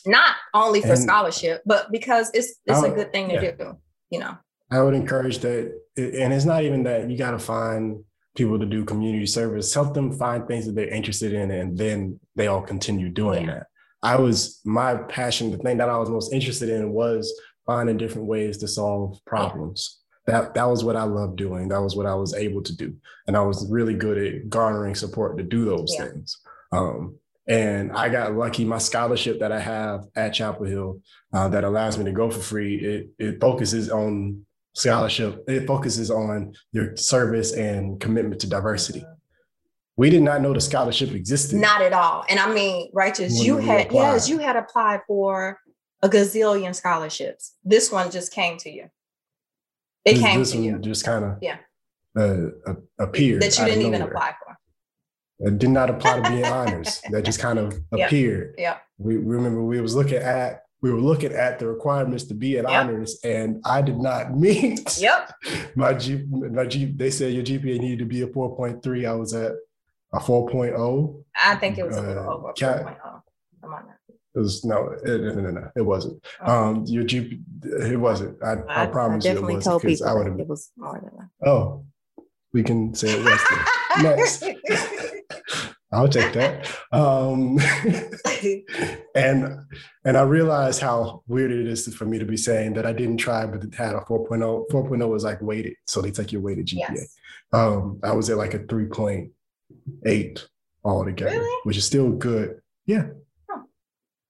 Not 0.05 0.35
only 0.53 0.81
for 0.81 0.93
and 0.93 0.99
scholarship, 0.99 1.61
but 1.65 1.91
because 1.91 2.31
it's 2.33 2.55
it's 2.65 2.81
would, 2.81 2.91
a 2.91 2.93
oh, 2.93 2.95
good 2.95 3.11
thing 3.11 3.29
to 3.29 3.35
yeah. 3.35 3.51
do. 3.51 3.77
You 4.09 4.19
know. 4.19 4.37
I 4.71 4.81
would 4.81 4.93
encourage 4.93 5.39
that, 5.39 5.73
and 5.97 6.33
it's 6.33 6.45
not 6.45 6.63
even 6.63 6.83
that 6.83 7.09
you 7.09 7.17
got 7.17 7.31
to 7.31 7.39
find 7.39 8.03
people 8.35 8.59
to 8.59 8.65
do 8.65 8.85
community 8.85 9.25
service. 9.25 9.73
Help 9.73 9.93
them 9.93 10.11
find 10.11 10.47
things 10.47 10.65
that 10.65 10.75
they're 10.75 10.87
interested 10.87 11.33
in, 11.33 11.51
and 11.51 11.77
then 11.77 12.19
they 12.35 12.47
all 12.47 12.61
continue 12.61 13.09
doing 13.09 13.45
yeah. 13.45 13.53
that. 13.55 13.67
I 14.03 14.17
was 14.17 14.61
my 14.63 14.95
passion, 14.95 15.51
the 15.51 15.57
thing 15.57 15.77
that 15.77 15.89
I 15.89 15.97
was 15.97 16.09
most 16.09 16.33
interested 16.33 16.69
in 16.69 16.91
was 16.91 17.33
finding 17.65 17.97
different 17.97 18.27
ways 18.27 18.57
to 18.59 18.67
solve 18.67 19.19
problems. 19.25 19.99
That 20.25 20.53
that 20.55 20.65
was 20.65 20.83
what 20.83 20.95
I 20.95 21.03
loved 21.03 21.37
doing. 21.37 21.69
That 21.69 21.81
was 21.81 21.95
what 21.95 22.05
I 22.05 22.15
was 22.15 22.33
able 22.33 22.61
to 22.63 22.75
do, 22.75 22.93
and 23.27 23.37
I 23.37 23.41
was 23.41 23.69
really 23.69 23.93
good 23.93 24.17
at 24.17 24.49
garnering 24.49 24.95
support 24.95 25.37
to 25.37 25.43
do 25.43 25.65
those 25.65 25.93
yeah. 25.97 26.05
things. 26.05 26.37
Um, 26.71 27.17
and 27.47 27.93
I 27.93 28.09
got 28.09 28.35
lucky. 28.35 28.65
My 28.65 28.77
scholarship 28.77 29.39
that 29.39 29.53
I 29.53 29.59
have 29.59 30.05
at 30.15 30.33
Chapel 30.33 30.65
Hill 30.65 31.01
uh, 31.31 31.47
that 31.49 31.63
allows 31.63 31.97
me 31.97 32.03
to 32.05 32.11
go 32.11 32.29
for 32.29 32.41
free. 32.41 32.75
It 32.75 33.09
it 33.17 33.39
focuses 33.39 33.89
on 33.89 34.45
scholarship. 34.73 35.43
It 35.47 35.65
focuses 35.65 36.11
on 36.11 36.53
your 36.73 36.97
service 36.97 37.53
and 37.53 37.99
commitment 37.99 38.41
to 38.41 38.49
diversity. 38.49 39.05
We 39.97 40.11
did 40.11 40.21
not 40.21 40.41
know 40.41 40.53
the 40.53 40.61
scholarship 40.61 41.11
existed. 41.11 41.57
Not 41.57 41.81
at 41.81 41.91
all. 41.91 42.23
And 42.29 42.39
I 42.39 42.53
mean, 42.53 42.89
righteous, 42.93 43.43
you 43.43 43.57
had 43.57 43.91
yes, 43.91 44.29
you 44.29 44.37
had 44.37 44.55
applied 44.55 45.01
for 45.07 45.59
a 46.03 46.07
gazillion 46.07 46.75
scholarships. 46.75 47.55
This 47.63 47.91
one 47.91 48.11
just 48.11 48.31
came 48.31 48.57
to 48.59 48.69
you. 48.69 48.89
It 50.05 50.13
this, 50.13 50.21
came 50.21 50.39
this 50.39 50.51
to 50.51 50.59
you. 50.59 50.77
Just 50.77 51.03
kind 51.03 51.25
of 51.25 51.37
yeah 51.41 51.57
uh, 52.17 52.47
appeared 52.99 53.41
that 53.41 53.57
you 53.57 53.65
didn't 53.65 53.85
even 53.85 54.01
apply 54.01 54.33
for. 54.43 54.57
It 55.39 55.59
did 55.59 55.69
not 55.69 55.89
apply 55.89 56.21
to 56.21 56.29
be 56.29 56.39
in 56.39 56.45
honors. 56.51 57.01
That 57.11 57.23
just 57.25 57.39
kind 57.39 57.59
of 57.59 57.79
yep. 57.91 58.07
appeared. 58.07 58.55
Yeah. 58.57 58.77
We 58.97 59.17
remember 59.17 59.63
we 59.63 59.81
was 59.81 59.95
looking 59.95 60.17
at 60.17 60.63
we 60.81 60.91
were 60.91 61.01
looking 61.01 61.33
at 61.33 61.57
the 61.57 61.67
requirements 61.67 62.25
to 62.25 62.35
be 62.35 62.57
in 62.57 62.63
yep. 62.67 62.85
honors, 62.85 63.19
and 63.23 63.61
I 63.65 63.81
did 63.81 63.97
not 63.97 64.37
meet. 64.37 64.97
Yep. 64.99 65.33
My 65.75 65.93
G, 65.93 66.23
my 66.29 66.65
G. 66.65 66.85
They 66.85 67.09
said 67.09 67.33
your 67.33 67.43
GPA 67.43 67.79
needed 67.79 67.99
to 67.99 68.05
be 68.05 68.21
a 68.21 68.27
four 68.27 68.55
point 68.55 68.83
three. 68.83 69.05
I 69.05 69.13
was 69.13 69.33
at 69.33 69.53
a 70.13 70.19
4.0. 70.19 71.23
I 71.35 71.55
think 71.55 71.77
it 71.77 71.85
was 71.85 71.97
a 71.97 72.01
little 72.01 72.23
uh, 72.23 72.35
over 72.35 72.53
4.0. 72.53 73.21
Come 73.61 73.73
on 73.73 73.85
now. 73.87 73.93
It 74.35 74.39
was 74.39 74.63
no, 74.63 74.89
it, 75.03 75.21
no, 75.21 75.33
no, 75.33 75.49
no, 75.49 75.71
it 75.75 75.81
wasn't. 75.81 76.23
Oh. 76.41 76.53
Um, 76.53 76.85
your 76.85 77.03
GP, 77.03 77.41
it 77.89 77.97
wasn't. 77.97 78.37
I, 78.43 78.57
I, 78.69 78.83
I 78.83 78.85
promise 78.85 79.25
I 79.25 79.31
you, 79.31 79.37
it 79.37 79.41
wasn't 79.41 79.81
because 79.81 80.01
I 80.03 80.13
would 80.13 80.27
have. 80.27 80.39
It 80.39 80.47
was 80.47 80.71
more 80.77 80.93
than 80.93 81.09
that. 81.17 81.49
Oh, 81.49 81.85
we 82.53 82.61
can 82.61 82.93
say 82.93 83.19
it 83.19 83.25
was 83.25 83.41
next. 84.03 84.43
I'll 85.91 86.09
take 86.09 86.33
that. 86.33 86.69
Um, 86.91 87.57
and 89.15 89.59
and 90.05 90.17
I 90.17 90.21
realized 90.21 90.81
how 90.81 91.23
weird 91.27 91.51
it 91.51 91.65
is 91.65 91.93
for 91.95 92.05
me 92.05 92.19
to 92.19 92.25
be 92.25 92.37
saying 92.37 92.73
that 92.73 92.85
I 92.85 92.93
didn't 92.93 93.17
try, 93.17 93.45
but 93.45 93.63
it 93.63 93.73
had 93.73 93.95
a 93.95 94.01
4.0. 94.01 94.69
4.0 94.69 95.09
was 95.09 95.23
like 95.23 95.41
weighted, 95.41 95.75
so 95.85 96.01
they 96.01 96.11
take 96.11 96.31
your 96.31 96.41
weighted 96.41 96.67
GPA. 96.67 96.93
Yes. 96.93 97.15
Um, 97.53 97.99
I 98.03 98.11
was 98.11 98.29
at 98.29 98.37
like 98.37 98.53
a 98.53 98.59
3.8 100.05 100.45
altogether, 100.83 101.39
really? 101.39 101.61
which 101.63 101.77
is 101.77 101.85
still 101.85 102.11
good. 102.11 102.61
Yeah, 102.85 103.07
huh. 103.49 103.63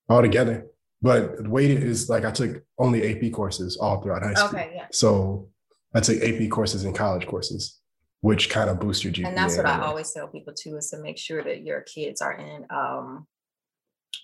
altogether. 0.09 0.67
But 1.01 1.47
weighted 1.47 1.83
is 1.83 2.09
like 2.09 2.25
I 2.25 2.31
took 2.31 2.63
only 2.79 3.09
AP 3.09 3.31
courses 3.31 3.77
all 3.77 4.01
throughout 4.01 4.23
high 4.23 4.33
school. 4.33 4.59
Okay, 4.59 4.71
yeah. 4.75 4.87
So 4.91 5.49
I 5.93 5.99
took 5.99 6.21
AP 6.21 6.49
courses 6.49 6.85
and 6.85 6.95
college 6.95 7.27
courses 7.27 7.79
which 8.21 8.49
kind 8.49 8.69
of 8.69 8.79
boosts 8.79 9.03
your 9.03 9.13
GPA. 9.13 9.27
And 9.27 9.37
that's 9.37 9.57
what 9.57 9.65
I 9.65 9.79
always 9.81 10.11
tell 10.11 10.27
people 10.27 10.53
too, 10.53 10.77
is 10.77 10.89
to 10.89 10.97
make 10.97 11.17
sure 11.17 11.43
that 11.43 11.63
your 11.63 11.81
kids 11.81 12.21
are 12.21 12.33
in, 12.33 12.65
um, 12.69 13.27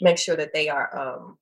make 0.01 0.17
sure 0.17 0.35
that 0.35 0.53
they 0.53 0.69
are, 0.69 0.97
um, 0.97 1.37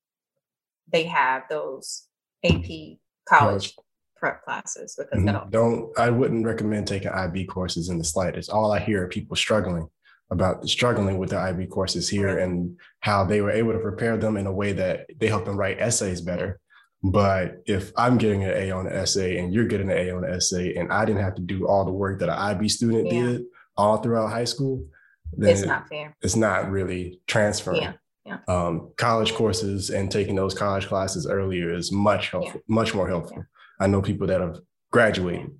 they 0.92 1.04
have 1.04 1.44
those 1.50 2.08
AP 2.44 2.98
college 3.28 3.76
prep 4.22 4.44
classes 4.46 4.98
because 4.98 5.22
mm-hmm. 5.22 5.50
don't, 5.50 6.00
I 6.00 6.10
wouldn't 6.10 6.46
recommend 6.46 6.88
taking 6.88 7.10
IB 7.10 7.46
courses 7.46 7.90
in 7.90 7.98
the 7.98 8.06
slightest. 8.06 8.50
All 8.50 8.72
I 8.72 8.80
hear 8.80 9.04
are 9.04 9.10
people 9.10 9.36
struggling 9.36 9.90
about 10.30 10.66
struggling 10.70 11.18
with 11.18 11.32
the 11.32 11.38
IB 11.38 11.66
courses 11.66 12.08
here 12.08 12.40
and 12.40 12.80
how 13.02 13.26
they 13.26 13.42
were 13.42 13.52
able 13.52 13.74
to 13.74 13.80
prepare 13.80 14.16
them 14.16 14.38
in 14.38 14.48
a 14.48 14.52
way 14.52 14.72
that 14.72 15.08
they 15.18 15.28
help 15.28 15.44
them 15.44 15.58
write 15.58 15.82
essays 15.82 16.22
better 16.22 16.62
but 17.04 17.64
if 17.66 17.92
I'm 17.98 18.18
getting 18.18 18.44
an 18.44 18.52
A 18.52 18.72
on 18.72 18.86
the 18.86 18.96
essay 18.96 19.38
and 19.38 19.54
you're 19.54 19.66
getting 19.66 19.92
an 19.92 19.98
A 19.98 20.12
on 20.12 20.22
the 20.22 20.30
essay, 20.30 20.76
and 20.76 20.92
I 20.92 21.04
didn't 21.06 21.24
have 21.24 21.36
to 21.36 21.42
do 21.42 21.68
all 21.68 21.84
the 21.84 21.92
work 21.92 22.20
that 22.20 22.30
an 22.30 22.38
IB 22.38 22.70
student 22.70 23.12
yeah. 23.12 23.24
did 23.24 23.44
all 23.76 23.98
throughout 23.98 24.30
high 24.30 24.46
school, 24.46 24.86
then 25.34 25.50
it's 25.50 25.66
not 25.66 25.90
fair. 25.90 26.16
It's 26.22 26.36
not 26.36 26.70
really 26.70 27.20
transferring. 27.26 27.82
Yeah. 27.82 27.94
Yeah. 28.26 28.38
Um, 28.48 28.92
college 28.98 29.34
courses 29.34 29.90
and 29.90 30.12
taking 30.12 30.36
those 30.36 30.54
college 30.54 30.86
classes 30.88 31.26
earlier 31.26 31.74
is 31.74 31.92
much 31.92 32.30
helpful, 32.30 32.62
yeah. 32.64 32.76
much 32.76 32.94
more 32.94 33.08
helpful. 33.08 33.44
I 33.82 33.88
know 33.88 34.02
people 34.02 34.28
that 34.28 34.40
have 34.40 34.60
graduated, 34.92 35.52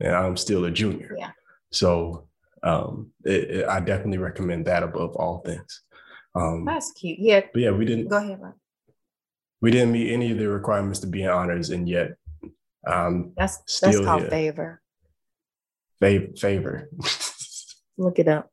and 0.00 0.16
I'm 0.16 0.36
still 0.38 0.64
a 0.64 0.70
junior. 0.70 1.14
Yeah. 1.16 1.32
So 1.70 2.26
um, 2.62 3.10
it, 3.22 3.50
it, 3.50 3.68
I 3.68 3.80
definitely 3.80 4.18
recommend 4.18 4.64
that 4.66 4.82
above 4.82 5.14
all 5.14 5.42
things. 5.44 5.82
Um, 6.34 6.64
That's 6.64 6.90
cute. 6.92 7.18
Yeah. 7.18 7.42
But 7.52 7.60
yeah, 7.62 7.70
we 7.72 7.84
didn't. 7.84 8.08
Go 8.08 8.16
ahead. 8.16 8.40
We 9.60 9.70
didn't 9.70 9.92
meet 9.92 10.10
any 10.10 10.32
of 10.32 10.38
the 10.38 10.48
requirements 10.48 11.00
to 11.00 11.06
be 11.06 11.22
in 11.22 11.28
honors, 11.28 11.68
and 11.68 11.86
yet 11.86 12.12
um, 12.86 13.32
that's 13.36 13.80
that's 13.80 14.00
called 14.00 14.22
here. 14.22 14.30
favor. 14.30 14.82
Fa- 16.00 16.36
favor. 16.38 16.88
Look 17.98 18.18
it 18.18 18.28
up. 18.28 18.50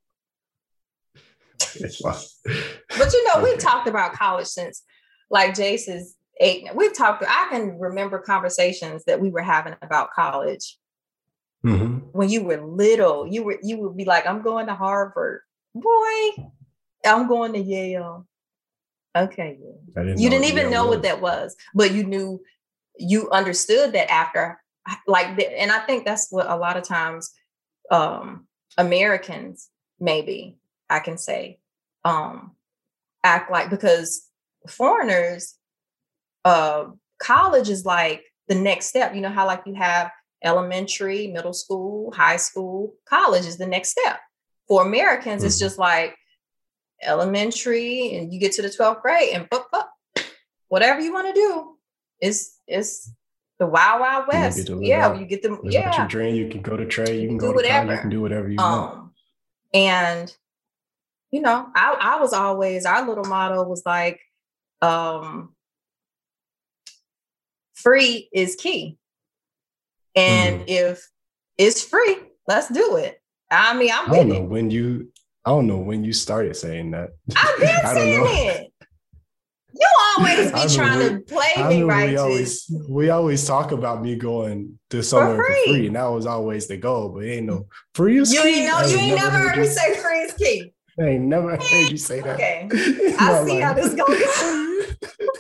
but 1.80 3.14
you 3.14 3.34
know, 3.34 3.44
we've 3.44 3.58
talked 3.58 3.88
about 3.88 4.14
college 4.14 4.48
since 4.48 4.84
like 5.30 5.56
Jace's 5.56 6.16
eight. 6.40 6.68
We've 6.76 6.96
talked. 6.96 7.24
I 7.28 7.48
can 7.50 7.80
remember 7.80 8.20
conversations 8.20 9.04
that 9.06 9.20
we 9.20 9.30
were 9.30 9.42
having 9.42 9.76
about 9.82 10.12
college 10.12 10.78
mm-hmm. 11.66 11.98
when 12.12 12.30
you 12.30 12.44
were 12.44 12.62
little. 12.62 13.28
You 13.28 13.44
were 13.44 13.60
you 13.62 13.78
would 13.80 13.98
be 13.98 14.06
like, 14.06 14.28
"I'm 14.28 14.42
going 14.42 14.68
to 14.68 14.76
Harvard, 14.76 15.42
boy. 15.76 16.46
I'm 17.06 17.28
going 17.28 17.54
to 17.54 17.60
Yale. 17.60 18.28
Okay. 19.16 19.58
Didn't 19.96 20.20
you 20.20 20.30
didn't 20.30 20.46
even 20.46 20.72
know 20.72 20.86
was. 20.86 20.96
what 20.96 21.04
that 21.04 21.22
was, 21.22 21.56
but 21.76 21.92
you 21.92 22.04
knew 22.04 22.42
you 22.98 23.30
understood 23.32 23.94
that 23.94 24.12
after 24.12 24.60
like 25.08 25.40
and 25.40 25.72
I 25.72 25.80
think 25.80 26.06
that's 26.06 26.32
what 26.32 26.50
a 26.50 26.56
lot 26.56 26.78
of 26.78 26.84
times 26.84 27.32
um 27.92 28.48
Americans 28.78 29.70
maybe 30.00 30.58
I 30.90 31.00
can 31.00 31.18
say 31.18 31.60
um 32.06 32.52
act 33.24 33.52
like 33.52 33.70
because 33.70 34.28
foreigners 34.68 35.56
uh 36.46 36.86
college 37.20 37.70
is 37.70 37.86
like 37.86 38.24
the 38.48 38.56
next 38.56 38.88
step. 38.88 39.16
You 39.16 39.22
know 39.22 39.30
how 39.30 39.46
like 39.46 39.64
you 39.66 39.76
have 39.76 40.12
elementary, 40.44 41.28
middle 41.28 41.54
school, 41.54 42.12
high 42.12 42.38
school, 42.38 42.94
college 43.08 43.46
is 43.46 43.58
the 43.58 43.68
next 43.68 43.90
step. 43.90 44.20
For 44.68 44.86
Americans, 44.86 45.42
mm-hmm. 45.42 45.48
it's 45.48 45.60
just 45.60 45.78
like 45.78 46.16
elementary 47.02 48.16
and 48.16 48.34
you 48.34 48.40
get 48.40 48.54
to 48.54 48.62
the 48.62 48.70
12th 48.70 49.02
grade 49.02 49.30
and 49.34 49.48
whatever 50.70 51.02
you 51.02 51.14
want 51.14 51.28
to 51.28 51.34
do 51.34 51.78
is 52.22 52.56
is 52.68 53.12
the 53.60 53.68
wild 53.68 54.02
wild 54.02 54.28
west. 54.28 54.68
You 54.68 54.82
yeah, 54.82 55.14
you 55.14 55.26
get 55.26 55.44
them. 55.44 55.60
Yeah, 55.64 55.96
your 55.98 56.08
dream. 56.08 56.36
You 56.36 56.50
can 56.50 56.62
go 56.62 56.76
to 56.76 56.86
trade. 56.86 57.22
You 57.22 57.28
can 57.28 57.38
go 57.38 57.50
do 57.50 57.56
whatever. 57.56 57.86
College, 57.86 57.96
you 57.96 58.02
can 58.02 58.10
do 58.10 58.22
whatever 58.22 58.50
you 58.50 58.58
um, 58.60 58.80
want. 58.80 59.12
And 59.74 60.36
you 61.32 61.42
know, 61.42 61.68
I 61.76 61.98
I 62.00 62.20
was 62.20 62.34
always 62.34 62.86
our 62.86 63.08
little 63.08 63.26
motto 63.26 63.64
was 63.64 63.84
like, 63.86 64.20
um, 64.82 65.54
free 67.84 68.30
is 68.34 68.56
key. 68.56 68.98
And 70.16 70.62
mm. 70.62 70.66
if 70.68 71.08
it's 71.58 71.84
free, 71.84 72.18
let's 72.48 72.70
do 72.70 72.96
it. 72.98 73.20
I 73.52 73.76
mean, 73.76 73.92
I'm 73.94 74.12
I 74.12 74.16
don't 74.16 74.30
know 74.30 74.36
it. 74.36 74.50
when 74.50 74.72
you 74.72 75.12
I 75.46 75.50
don't 75.50 75.68
know 75.68 75.78
when 75.78 76.04
you 76.04 76.14
started 76.14 76.56
saying 76.56 76.92
that. 76.92 77.10
I've 77.36 77.60
been 77.60 77.86
saying 77.94 78.24
it. 78.26 78.74
You 79.76 79.88
always 80.18 80.52
be 80.70 80.76
trying 80.76 81.00
to 81.00 81.20
play 81.22 81.68
me 81.68 81.84
right. 81.84 82.12
We 82.12 82.18
always 82.18 82.72
we 82.90 83.10
always 83.10 83.46
talk 83.46 83.72
about 83.72 84.02
me 84.02 84.16
going 84.16 84.80
to 84.92 85.04
somewhere 85.04 85.38
for 85.38 85.46
free. 85.46 85.64
for 85.66 85.72
free. 85.74 85.88
and 85.88 85.96
that 85.96 86.06
was 86.06 86.26
always 86.26 86.68
the 86.68 86.78
goal. 86.78 87.10
But 87.10 87.26
ain't 87.26 87.48
no 87.48 87.68
free 87.94 88.20
is 88.20 88.34
you 88.34 88.42
key. 88.42 88.62
Ain't 88.62 88.68
know, 88.68 88.86
you 88.86 88.98
ain't 88.98 89.16
never 89.18 89.38
heard 89.38 89.58
me 89.58 89.66
say 89.66 89.96
free 89.96 90.20
is 90.20 90.34
key. 90.34 90.74
I 91.00 91.04
ain't 91.04 91.24
never 91.24 91.58
heard 91.58 91.90
you 91.90 91.98
say 91.98 92.22
that. 92.22 92.36
Okay, 92.36 92.68
I 93.20 93.44
see 93.46 93.60
how 93.60 93.74
this 93.74 93.94
gonna 93.96 94.20
go. 94.20 94.73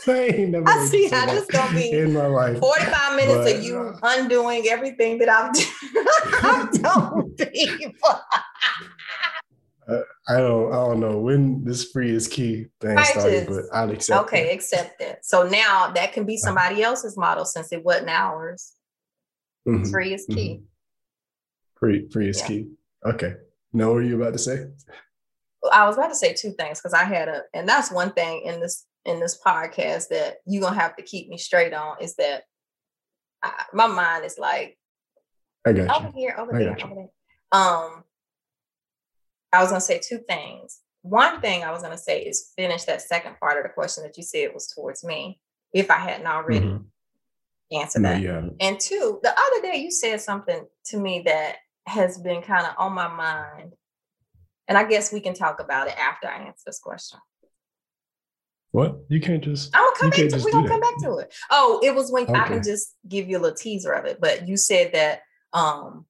I 0.07 0.19
ain't 0.19 0.49
never. 0.49 0.67
I 0.67 0.85
see 0.85 1.07
how 1.07 1.25
this 1.25 1.45
gonna 1.47 1.73
be 1.73 1.91
in 1.91 2.13
my 2.13 2.25
life. 2.25 2.59
Forty-five 2.59 3.15
minutes 3.15 3.51
but, 3.51 3.55
of 3.55 3.63
you 3.63 3.97
undoing 4.01 4.67
everything 4.67 5.17
that 5.19 5.29
I've, 5.29 6.71
done 6.81 7.31
people. 7.53 8.19
I 9.87 10.37
don't 10.37 10.71
I 10.71 10.75
don't 10.75 10.99
know 10.99 11.19
when 11.19 11.63
this 11.63 11.91
free 11.91 12.11
is 12.11 12.27
key 12.27 12.67
thing 12.81 12.97
started, 13.03 13.47
but 13.47 13.63
I'll 13.73 13.91
accept. 13.91 14.23
Okay, 14.23 14.45
that. 14.45 14.53
accept 14.53 15.01
it. 15.01 15.19
So 15.23 15.47
now 15.47 15.91
that 15.91 16.13
can 16.13 16.25
be 16.25 16.35
uh-huh. 16.35 16.47
somebody 16.47 16.81
else's 16.83 17.17
model 17.17 17.45
since 17.45 17.71
it 17.71 17.83
wasn't 17.83 18.09
ours. 18.09 18.73
Mm-hmm. 19.67 19.89
Free 19.89 20.13
is 20.13 20.25
key. 20.25 20.55
Mm-hmm. 20.55 20.65
Free 21.79 22.09
free 22.09 22.29
is 22.29 22.39
yeah. 22.41 22.47
key. 22.47 22.67
Okay. 23.05 23.35
No, 23.73 23.91
what 23.91 23.99
are 23.99 24.03
you 24.03 24.21
about 24.21 24.33
to 24.33 24.39
say? 24.39 24.67
I 25.71 25.87
was 25.87 25.97
about 25.97 26.09
to 26.09 26.15
say 26.15 26.33
two 26.33 26.51
things 26.51 26.79
because 26.79 26.93
I 26.93 27.03
had 27.05 27.27
a, 27.27 27.43
and 27.53 27.67
that's 27.67 27.91
one 27.91 28.11
thing 28.11 28.43
in 28.45 28.59
this 28.59 28.85
in 29.05 29.19
this 29.19 29.39
podcast 29.45 30.09
that 30.09 30.37
you're 30.45 30.61
gonna 30.61 30.79
have 30.79 30.95
to 30.95 31.03
keep 31.03 31.29
me 31.29 31.37
straight 31.37 31.73
on 31.73 31.97
is 32.01 32.15
that 32.15 32.43
I, 33.41 33.51
my 33.73 33.87
mind 33.87 34.25
is 34.25 34.37
like 34.37 34.77
I 35.65 35.73
got 35.73 35.97
over 35.97 36.07
you. 36.07 36.13
here, 36.15 36.35
over 36.37 36.55
I 36.55 36.59
there, 36.59 36.77
over 36.83 36.95
there. 36.95 37.09
Um, 37.51 38.03
I 39.51 39.61
was 39.61 39.69
gonna 39.69 39.81
say 39.81 39.99
two 39.99 40.19
things. 40.27 40.79
One 41.01 41.41
thing 41.41 41.63
I 41.63 41.71
was 41.71 41.81
gonna 41.81 41.97
say 41.97 42.21
is 42.21 42.53
finish 42.55 42.83
that 42.85 43.01
second 43.01 43.39
part 43.39 43.57
of 43.57 43.63
the 43.63 43.69
question 43.69 44.03
that 44.03 44.17
you 44.17 44.23
said 44.23 44.51
was 44.53 44.67
towards 44.67 45.03
me, 45.03 45.39
if 45.73 45.91
I 45.91 45.97
hadn't 45.97 46.27
already 46.27 46.65
mm-hmm. 46.65 47.77
answered 47.77 48.03
that. 48.05 48.21
Yeah. 48.21 48.41
And 48.59 48.79
two, 48.79 49.19
the 49.21 49.31
other 49.31 49.61
day 49.61 49.77
you 49.77 49.91
said 49.91 50.21
something 50.21 50.65
to 50.85 50.97
me 50.97 51.23
that 51.25 51.57
has 51.85 52.17
been 52.17 52.41
kind 52.41 52.65
of 52.65 52.73
on 52.77 52.93
my 52.93 53.07
mind. 53.07 53.73
And 54.67 54.77
I 54.77 54.85
guess 54.85 55.11
we 55.11 55.19
can 55.19 55.33
talk 55.33 55.59
about 55.59 55.87
it 55.87 55.97
after 55.97 56.27
I 56.27 56.37
answer 56.37 56.63
this 56.65 56.79
question. 56.79 57.19
What? 58.73 59.05
You 59.07 59.21
can't 59.21 59.43
just. 59.43 59.69
I'm 59.75 59.83
gonna 59.83 59.95
come 59.99 60.09
back 60.09 60.29
to. 60.29 60.43
We're 60.43 60.51
gonna 60.51 60.67
come 60.67 60.79
back 60.79 60.97
to 61.03 61.17
it. 61.17 61.33
Oh, 61.51 61.79
it 61.83 61.93
was 61.93 62.11
when 62.11 62.23
okay. 62.23 62.33
I 62.33 62.47
can 62.47 62.63
just 62.63 62.95
give 63.07 63.29
you 63.29 63.37
a 63.37 63.39
little 63.39 63.55
teaser 63.55 63.91
of 63.91 64.05
it. 64.05 64.19
But 64.19 64.47
you 64.47 64.57
said 64.57 64.93
that 64.93 65.21
um, 65.53 66.07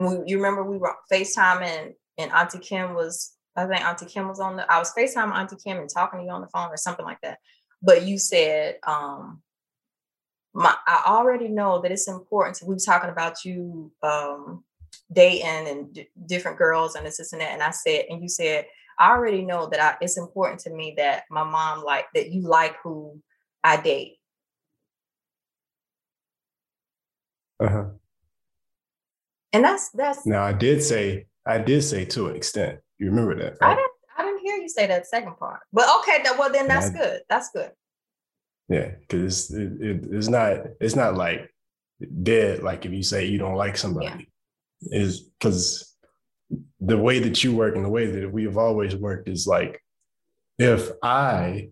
we, 0.00 0.18
you 0.26 0.36
remember 0.36 0.64
we 0.64 0.78
were 0.78 0.96
FaceTime 1.10 1.62
and 1.62 1.94
and 2.18 2.32
Auntie 2.32 2.58
Kim 2.58 2.94
was. 2.94 3.32
I 3.54 3.66
think 3.66 3.84
Auntie 3.84 4.06
Kim 4.06 4.26
was 4.26 4.40
on 4.40 4.56
the. 4.56 4.70
I 4.70 4.80
was 4.80 4.92
FaceTime 4.92 5.32
Auntie 5.32 5.56
Kim 5.64 5.78
and 5.78 5.88
talking 5.88 6.18
to 6.18 6.26
you 6.26 6.32
on 6.32 6.40
the 6.40 6.48
phone 6.48 6.70
or 6.70 6.76
something 6.76 7.06
like 7.06 7.20
that. 7.22 7.38
But 7.80 8.04
you 8.04 8.18
said 8.18 8.78
um, 8.84 9.40
my, 10.52 10.74
I 10.86 11.04
already 11.06 11.46
know 11.46 11.80
that 11.82 11.92
it's 11.92 12.08
important. 12.08 12.56
To, 12.56 12.66
we 12.66 12.74
were 12.74 12.80
talking 12.80 13.10
about 13.10 13.44
you 13.44 13.92
um, 14.02 14.64
dating 15.12 15.68
and 15.68 15.94
d- 15.94 16.08
different 16.26 16.58
girls 16.58 16.96
and 16.96 17.06
this, 17.06 17.18
this 17.18 17.32
and 17.32 17.40
that. 17.42 17.52
And 17.52 17.62
I 17.62 17.70
said, 17.70 18.06
and 18.10 18.22
you 18.22 18.28
said, 18.28 18.66
I 18.98 19.10
already 19.10 19.42
know 19.42 19.68
that 19.68 19.80
I, 19.80 19.96
it's 20.00 20.18
important 20.18 20.60
to 20.60 20.70
me 20.70 20.94
that 20.96 21.24
my 21.30 21.44
mom 21.44 21.84
like 21.84 22.06
that 22.14 22.30
you 22.30 22.42
like 22.42 22.76
who 22.82 23.20
I 23.64 23.76
date. 23.80 24.18
Uh 27.60 27.68
huh. 27.68 27.84
And 29.52 29.64
that's 29.64 29.90
that's. 29.90 30.26
Now 30.26 30.42
I 30.42 30.52
did 30.52 30.82
say 30.82 31.26
I 31.46 31.58
did 31.58 31.82
say 31.82 32.04
to 32.06 32.28
an 32.28 32.36
extent. 32.36 32.80
You 32.98 33.06
remember 33.06 33.36
that? 33.36 33.58
Right? 33.60 33.72
I 33.72 33.74
didn't. 33.74 33.92
I 34.16 34.22
didn't 34.24 34.40
hear 34.40 34.56
you 34.56 34.68
say 34.68 34.86
that 34.86 35.06
second 35.06 35.36
part. 35.38 35.60
But 35.72 35.88
okay, 36.00 36.22
well 36.38 36.52
then 36.52 36.68
that's 36.68 36.90
I, 36.90 36.92
good. 36.92 37.20
That's 37.28 37.50
good. 37.50 37.70
Yeah, 38.68 38.92
because 39.00 39.50
it, 39.50 39.72
it, 39.80 40.04
it's 40.10 40.28
not 40.28 40.58
it's 40.80 40.96
not 40.96 41.14
like 41.14 41.50
dead. 42.22 42.62
Like 42.62 42.84
if 42.86 42.92
you 42.92 43.02
say 43.02 43.26
you 43.26 43.38
don't 43.38 43.56
like 43.56 43.76
somebody, 43.76 44.28
yeah. 44.80 44.98
is 45.00 45.20
because 45.20 45.91
the 46.84 46.98
way 46.98 47.20
that 47.20 47.44
you 47.44 47.54
work 47.54 47.76
and 47.76 47.84
the 47.84 47.88
way 47.88 48.06
that 48.06 48.32
we've 48.32 48.58
always 48.58 48.96
worked 48.96 49.28
is 49.28 49.46
like 49.46 49.80
if 50.58 50.90
I 51.02 51.70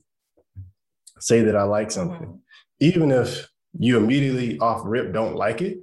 say 1.18 1.42
that 1.42 1.56
I 1.56 1.64
like 1.64 1.90
something, 1.90 2.26
mm-hmm. 2.26 2.36
even 2.78 3.10
if 3.10 3.48
you 3.78 3.98
immediately 3.98 4.58
off 4.58 4.82
rip 4.84 5.12
don't 5.12 5.34
like 5.34 5.62
it, 5.62 5.78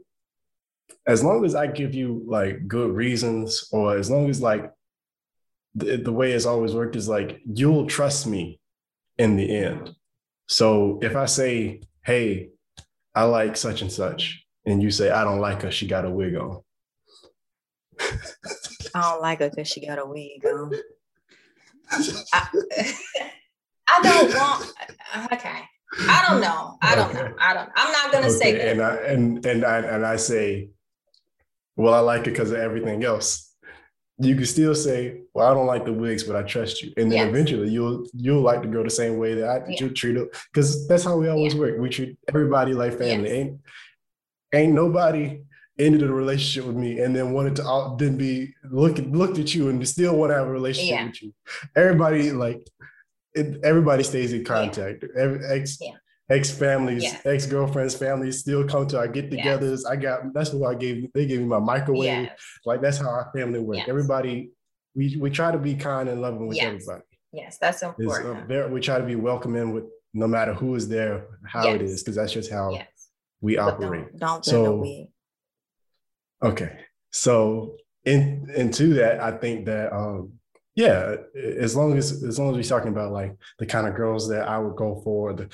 as 1.05 1.23
long 1.23 1.45
as 1.45 1.55
I 1.55 1.67
give 1.67 1.93
you 1.93 2.23
like 2.25 2.67
good 2.67 2.91
reasons, 2.91 3.67
or 3.71 3.97
as 3.97 4.09
long 4.09 4.29
as 4.29 4.41
like 4.41 4.71
the, 5.75 5.97
the 5.97 6.11
way 6.11 6.31
it's 6.31 6.45
always 6.45 6.73
worked 6.73 6.95
is 6.95 7.07
like 7.07 7.41
you'll 7.45 7.87
trust 7.87 8.27
me 8.27 8.59
in 9.17 9.35
the 9.35 9.57
end. 9.57 9.93
So 10.47 10.99
if 11.01 11.15
I 11.15 11.25
say, 11.25 11.81
hey, 12.05 12.49
I 13.13 13.23
like 13.23 13.57
such 13.57 13.81
and 13.81 13.91
such, 13.91 14.45
and 14.65 14.81
you 14.81 14.91
say, 14.91 15.09
I 15.11 15.23
don't 15.23 15.39
like 15.39 15.61
her, 15.63 15.71
she 15.71 15.87
got 15.87 16.05
a 16.05 16.09
wig 16.09 16.35
on. 16.35 16.61
I 18.93 19.11
don't 19.11 19.21
like 19.21 19.39
her 19.39 19.49
because 19.49 19.67
she 19.67 19.85
got 19.85 19.99
a 19.99 20.05
wig 20.05 20.45
on. 20.45 20.73
I, 21.91 22.47
I 23.87 24.01
don't 24.01 24.33
want. 24.33 24.73
Okay, 25.33 25.61
I 25.99 26.25
don't 26.27 26.41
know. 26.41 26.77
I 26.81 26.95
don't 26.95 27.09
okay. 27.09 27.29
know. 27.29 27.35
I 27.39 27.53
don't. 27.53 27.69
I'm 27.75 27.91
not 27.91 28.11
gonna 28.11 28.27
okay. 28.27 28.35
say 28.35 28.51
that. 28.53 28.67
And 28.69 28.81
I 28.81 28.95
and 28.95 29.45
and 29.45 29.65
I 29.65 29.77
and 29.79 30.05
I 30.05 30.15
say, 30.17 30.69
well, 31.75 31.93
I 31.93 31.99
like 31.99 32.21
it 32.21 32.31
because 32.31 32.51
of 32.51 32.57
everything 32.57 33.03
else. 33.03 33.43
You 34.19 34.35
can 34.35 34.45
still 34.45 34.73
say, 34.73 35.21
well, 35.33 35.49
I 35.49 35.53
don't 35.53 35.67
like 35.67 35.85
the 35.85 35.93
wigs, 35.93 36.23
but 36.23 36.35
I 36.35 36.41
trust 36.41 36.81
you, 36.81 36.91
and 36.97 37.11
then 37.11 37.19
yes. 37.19 37.29
eventually 37.29 37.69
you'll 37.69 38.05
you'll 38.13 38.41
like 38.41 38.63
to 38.63 38.67
go 38.67 38.83
the 38.83 38.89
same 38.89 39.17
way 39.17 39.35
that 39.35 39.47
I 39.47 39.57
yeah. 39.69 39.75
you 39.79 39.89
treat 39.91 40.17
it 40.17 40.35
because 40.51 40.87
that's 40.87 41.03
how 41.03 41.17
we 41.17 41.29
always 41.29 41.53
yeah. 41.53 41.59
work. 41.59 41.79
We 41.79 41.89
treat 41.89 42.17
everybody 42.27 42.73
like 42.73 42.97
family. 42.97 43.29
Yes. 43.29 43.37
Ain't 43.37 43.59
ain't 44.53 44.73
nobody 44.73 45.41
ended 45.79 46.03
a 46.03 46.11
relationship 46.11 46.65
with 46.65 46.75
me 46.75 46.99
and 46.99 47.15
then 47.15 47.33
wanted 47.33 47.55
to 47.55 47.95
then 47.99 48.17
be 48.17 48.53
look 48.71 48.97
looked 48.97 49.37
at 49.37 49.53
you 49.53 49.69
and 49.69 49.87
still 49.87 50.15
want 50.15 50.31
to 50.31 50.35
have 50.35 50.47
a 50.47 50.51
relationship 50.51 50.95
yeah. 50.95 51.05
with 51.05 51.21
you. 51.21 51.33
Everybody 51.75 52.31
like 52.31 52.67
it, 53.33 53.59
everybody 53.63 54.03
stays 54.03 54.33
in 54.33 54.43
contact. 54.43 55.03
Yeah. 55.03 55.21
Every, 55.21 55.45
ex 55.45 55.77
yeah. 55.79 55.91
ex 56.29 56.49
families, 56.49 57.05
ex 57.25 57.45
girlfriends, 57.45 57.95
families 57.95 58.39
still 58.39 58.67
come 58.67 58.87
to 58.87 58.97
our 58.97 59.07
get-togethers. 59.07 59.85
I 59.89 59.95
got 59.95 60.33
that's 60.33 60.51
what 60.51 60.75
I 60.75 60.79
gave. 60.79 61.11
They 61.13 61.25
gave 61.25 61.39
me 61.39 61.45
my 61.45 61.59
microwave. 61.59 62.29
Like 62.65 62.81
that's 62.81 62.97
how 62.97 63.09
our 63.09 63.31
family 63.35 63.59
works. 63.59 63.83
Everybody, 63.87 64.51
we 64.95 65.17
we 65.17 65.29
try 65.29 65.51
to 65.51 65.59
be 65.59 65.75
kind 65.75 66.09
and 66.09 66.21
loving 66.21 66.47
with 66.47 66.57
yes. 66.57 66.65
everybody. 66.65 67.03
Yes, 67.33 67.57
that's 67.59 67.83
important. 67.83 68.51
Uh, 68.51 68.67
we 68.71 68.79
try 68.79 68.97
to 68.97 69.05
be 69.05 69.15
welcoming 69.15 69.73
with 69.73 69.83
no 70.13 70.27
matter 70.27 70.53
who 70.53 70.73
is 70.73 70.87
there, 70.87 71.27
how 71.45 71.65
yes. 71.65 71.75
it 71.75 71.81
is, 71.83 72.01
because 72.01 72.15
that's 72.15 72.33
just 72.33 72.49
how 72.49 72.79
we 73.41 73.57
operate. 73.57 74.17
Don't, 74.17 74.43
don't 74.43 74.45
so, 74.45 75.07
Okay. 76.43 76.77
So 77.11 77.77
in 78.05 78.49
into 78.55 78.93
that, 78.95 79.19
I 79.19 79.31
think 79.31 79.65
that 79.65 79.93
um 79.93 80.33
yeah, 80.75 81.15
as 81.35 81.75
long 81.75 81.97
as 81.97 82.23
as 82.23 82.37
long 82.37 82.51
as 82.51 82.55
we're 82.55 82.77
talking 82.77 82.91
about 82.91 83.11
like 83.11 83.35
the 83.57 83.65
kind 83.65 83.87
of 83.87 83.95
girls 83.95 84.29
that 84.29 84.47
I 84.47 84.59
would 84.59 84.75
go 84.75 85.01
for, 85.03 85.33
the 85.33 85.49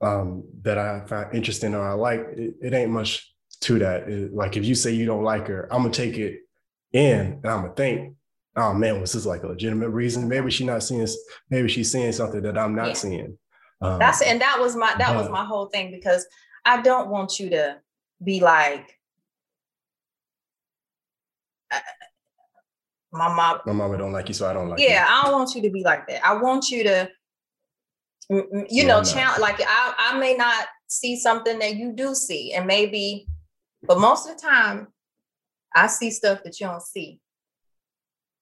um 0.00 0.44
that 0.62 0.78
I 0.78 1.04
find 1.06 1.34
interesting 1.34 1.74
or 1.74 1.86
I 1.86 1.94
like, 1.94 2.20
it, 2.36 2.54
it 2.62 2.72
ain't 2.72 2.90
much 2.90 3.34
to 3.62 3.78
that. 3.80 4.08
It, 4.08 4.32
like 4.32 4.56
if 4.56 4.64
you 4.64 4.74
say 4.74 4.92
you 4.92 5.06
don't 5.06 5.24
like 5.24 5.48
her, 5.48 5.68
I'm 5.72 5.82
gonna 5.82 5.92
take 5.92 6.16
it 6.16 6.40
in 6.92 7.40
and 7.42 7.46
I'm 7.46 7.62
gonna 7.62 7.74
think, 7.74 8.14
oh 8.56 8.72
man, 8.72 9.00
was 9.00 9.12
this 9.12 9.26
like 9.26 9.42
a 9.42 9.48
legitimate 9.48 9.90
reason? 9.90 10.28
Maybe 10.28 10.50
she's 10.50 10.66
not 10.66 10.82
seeing 10.82 11.06
maybe 11.50 11.68
she's 11.68 11.90
seeing 11.90 12.12
something 12.12 12.42
that 12.42 12.56
I'm 12.56 12.74
not 12.74 12.88
yeah. 12.88 12.94
seeing. 12.94 13.38
Um, 13.82 13.98
That's 13.98 14.22
and 14.22 14.40
that 14.40 14.58
was 14.60 14.76
my 14.76 14.94
that 14.98 15.14
but, 15.14 15.16
was 15.16 15.30
my 15.30 15.44
whole 15.44 15.66
thing 15.66 15.90
because 15.90 16.26
I 16.64 16.80
don't 16.82 17.08
want 17.08 17.40
you 17.40 17.50
to 17.50 17.78
be 18.22 18.40
like 18.40 18.99
my 23.12 23.34
mom 23.34 23.60
my 23.66 23.72
mama 23.72 23.98
don't 23.98 24.12
like 24.12 24.28
you 24.28 24.34
so 24.34 24.48
i 24.48 24.52
don't 24.52 24.68
like 24.68 24.78
yeah 24.78 25.04
you. 25.04 25.14
i 25.14 25.22
don't 25.22 25.32
want 25.32 25.54
you 25.54 25.62
to 25.62 25.70
be 25.70 25.82
like 25.82 26.06
that. 26.06 26.24
I 26.24 26.34
want 26.34 26.70
you 26.70 26.84
to 26.84 27.10
you 28.30 28.86
no, 28.86 28.98
know 28.98 29.04
challenge 29.04 29.40
like 29.40 29.60
I, 29.60 29.94
I 29.98 30.18
may 30.18 30.34
not 30.34 30.66
see 30.86 31.18
something 31.18 31.58
that 31.58 31.76
you 31.76 31.92
do 31.92 32.14
see 32.14 32.52
and 32.52 32.66
maybe 32.66 33.26
but 33.82 33.98
most 33.98 34.28
of 34.28 34.36
the 34.36 34.42
time 34.42 34.88
i 35.74 35.88
see 35.88 36.10
stuff 36.10 36.42
that 36.44 36.60
you 36.60 36.66
don't 36.66 36.82
see. 36.82 37.18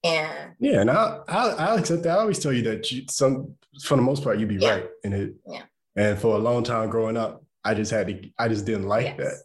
And 0.05 0.53
yeah 0.59 0.81
and 0.81 0.91
i'll 0.91 1.25
i'll, 1.29 1.59
I'll 1.59 1.79
accept 1.79 2.03
that. 2.03 2.19
I 2.19 2.21
always 2.21 2.39
tell 2.39 2.53
you 2.53 2.62
that 2.62 2.91
you 2.93 3.05
some 3.09 3.55
for 3.83 3.97
the 3.97 4.03
most 4.03 4.23
part 4.23 4.39
you'd 4.39 4.49
be 4.49 4.57
yeah. 4.57 4.71
right 4.71 4.87
in 5.05 5.12
it. 5.12 5.35
Yeah. 5.47 5.62
And 5.97 6.19
for 6.19 6.37
a 6.37 6.39
long 6.39 6.62
time 6.62 6.91
growing 6.91 7.16
up 7.16 7.43
i 7.64 7.73
just 7.73 7.91
had 7.91 8.09
to 8.09 8.31
i 8.39 8.47
just 8.49 8.66
didn't 8.66 8.87
like 8.87 9.16
yes. 9.19 9.43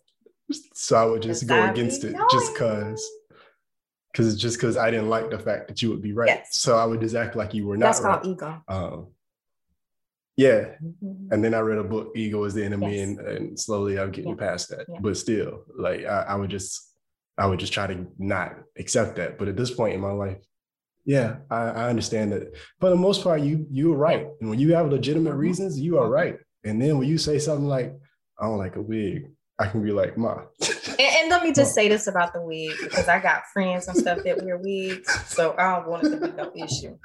that. 0.49 0.59
So 0.73 0.97
i 0.97 1.05
would 1.05 1.21
just 1.21 1.47
go 1.47 1.69
against 1.69 2.03
it 2.03 2.15
just 2.29 2.53
because 2.53 3.09
because 4.13 4.31
it's 4.31 4.41
just 4.41 4.57
because 4.57 4.77
I 4.77 4.91
didn't 4.91 5.09
like 5.09 5.31
the 5.31 5.39
fact 5.39 5.67
that 5.67 5.81
you 5.81 5.89
would 5.89 6.01
be 6.01 6.13
right. 6.13 6.27
Yes. 6.27 6.59
So 6.59 6.77
I 6.77 6.85
would 6.85 7.01
just 7.01 7.15
act 7.15 7.35
like 7.35 7.53
you 7.53 7.65
were 7.65 7.77
not. 7.77 7.87
That's 7.87 8.01
right. 8.01 8.21
called 8.21 8.33
ego. 8.33 8.63
Um, 8.67 9.07
yeah. 10.37 10.75
Mm-hmm. 10.83 11.33
And 11.33 11.43
then 11.43 11.53
I 11.53 11.59
read 11.59 11.79
a 11.79 11.83
book, 11.83 12.11
Ego 12.15 12.43
is 12.43 12.53
the 12.53 12.63
Enemy, 12.63 12.95
yes. 12.95 13.07
and, 13.07 13.19
and, 13.19 13.59
slowly 13.59 13.99
I'm 13.99 14.11
getting 14.11 14.31
yeah. 14.31 14.47
past 14.47 14.69
that. 14.69 14.85
Yeah. 14.87 14.99
But 15.01 15.17
still, 15.17 15.63
like 15.75 16.05
I, 16.05 16.25
I, 16.29 16.35
would 16.35 16.49
just 16.49 16.91
I 17.37 17.45
would 17.47 17.59
just 17.59 17.73
try 17.73 17.87
to 17.87 18.07
not 18.17 18.55
accept 18.77 19.15
that. 19.17 19.37
But 19.37 19.47
at 19.47 19.57
this 19.57 19.71
point 19.71 19.95
in 19.95 20.01
my 20.01 20.11
life, 20.11 20.37
yeah, 21.05 21.37
I, 21.49 21.61
I 21.61 21.89
understand 21.89 22.31
that. 22.31 22.55
For 22.79 22.89
the 22.89 22.95
most 22.95 23.23
part, 23.23 23.41
you 23.41 23.65
you 23.69 23.93
are 23.93 23.97
right. 23.97 24.27
And 24.41 24.49
when 24.49 24.59
you 24.59 24.73
have 24.73 24.89
legitimate 24.89 25.31
mm-hmm. 25.31 25.39
reasons, 25.39 25.79
you 25.79 25.97
are 25.97 26.03
mm-hmm. 26.03 26.13
right. 26.13 26.37
And 26.63 26.81
then 26.81 26.97
when 26.97 27.07
you 27.07 27.17
say 27.17 27.39
something 27.39 27.67
like, 27.67 27.93
I 28.39 28.45
don't 28.45 28.57
like 28.57 28.77
a 28.77 28.81
wig, 28.81 29.29
I 29.63 29.67
can 29.67 29.81
be 29.81 29.93
like, 29.93 30.17
Ma. 30.17 30.41
and, 30.59 30.99
and, 30.99 31.29
let 31.29 31.41
me 31.41 31.53
just 31.53 31.73
say 31.73 31.87
this 31.87 32.07
about 32.07 32.33
the 32.33 32.41
wig 32.41 32.73
because 32.81 33.07
I 33.07 33.19
got 33.19 33.43
friends 33.53 33.87
and 33.87 33.95
stuff 33.95 34.19
that 34.25 34.43
wear 34.43 34.57
wigs, 34.57 35.09
so 35.29 35.55
I 35.57 35.75
don't 35.75 35.87
want 35.87 36.05
it 36.05 36.09
to 36.09 36.17
be 36.17 36.33
no 36.33 36.51
issue. 36.53 36.97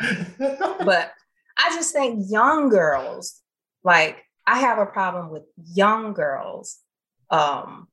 But 0.84 1.12
I 1.56 1.70
just 1.74 1.92
think 1.92 2.24
young 2.28 2.68
girls, 2.68 3.40
like 3.84 4.24
I 4.44 4.58
have 4.58 4.78
a 4.78 4.86
problem 4.86 5.30
with 5.30 5.44
young 5.72 6.14
girls 6.14 6.78
um 7.30 7.86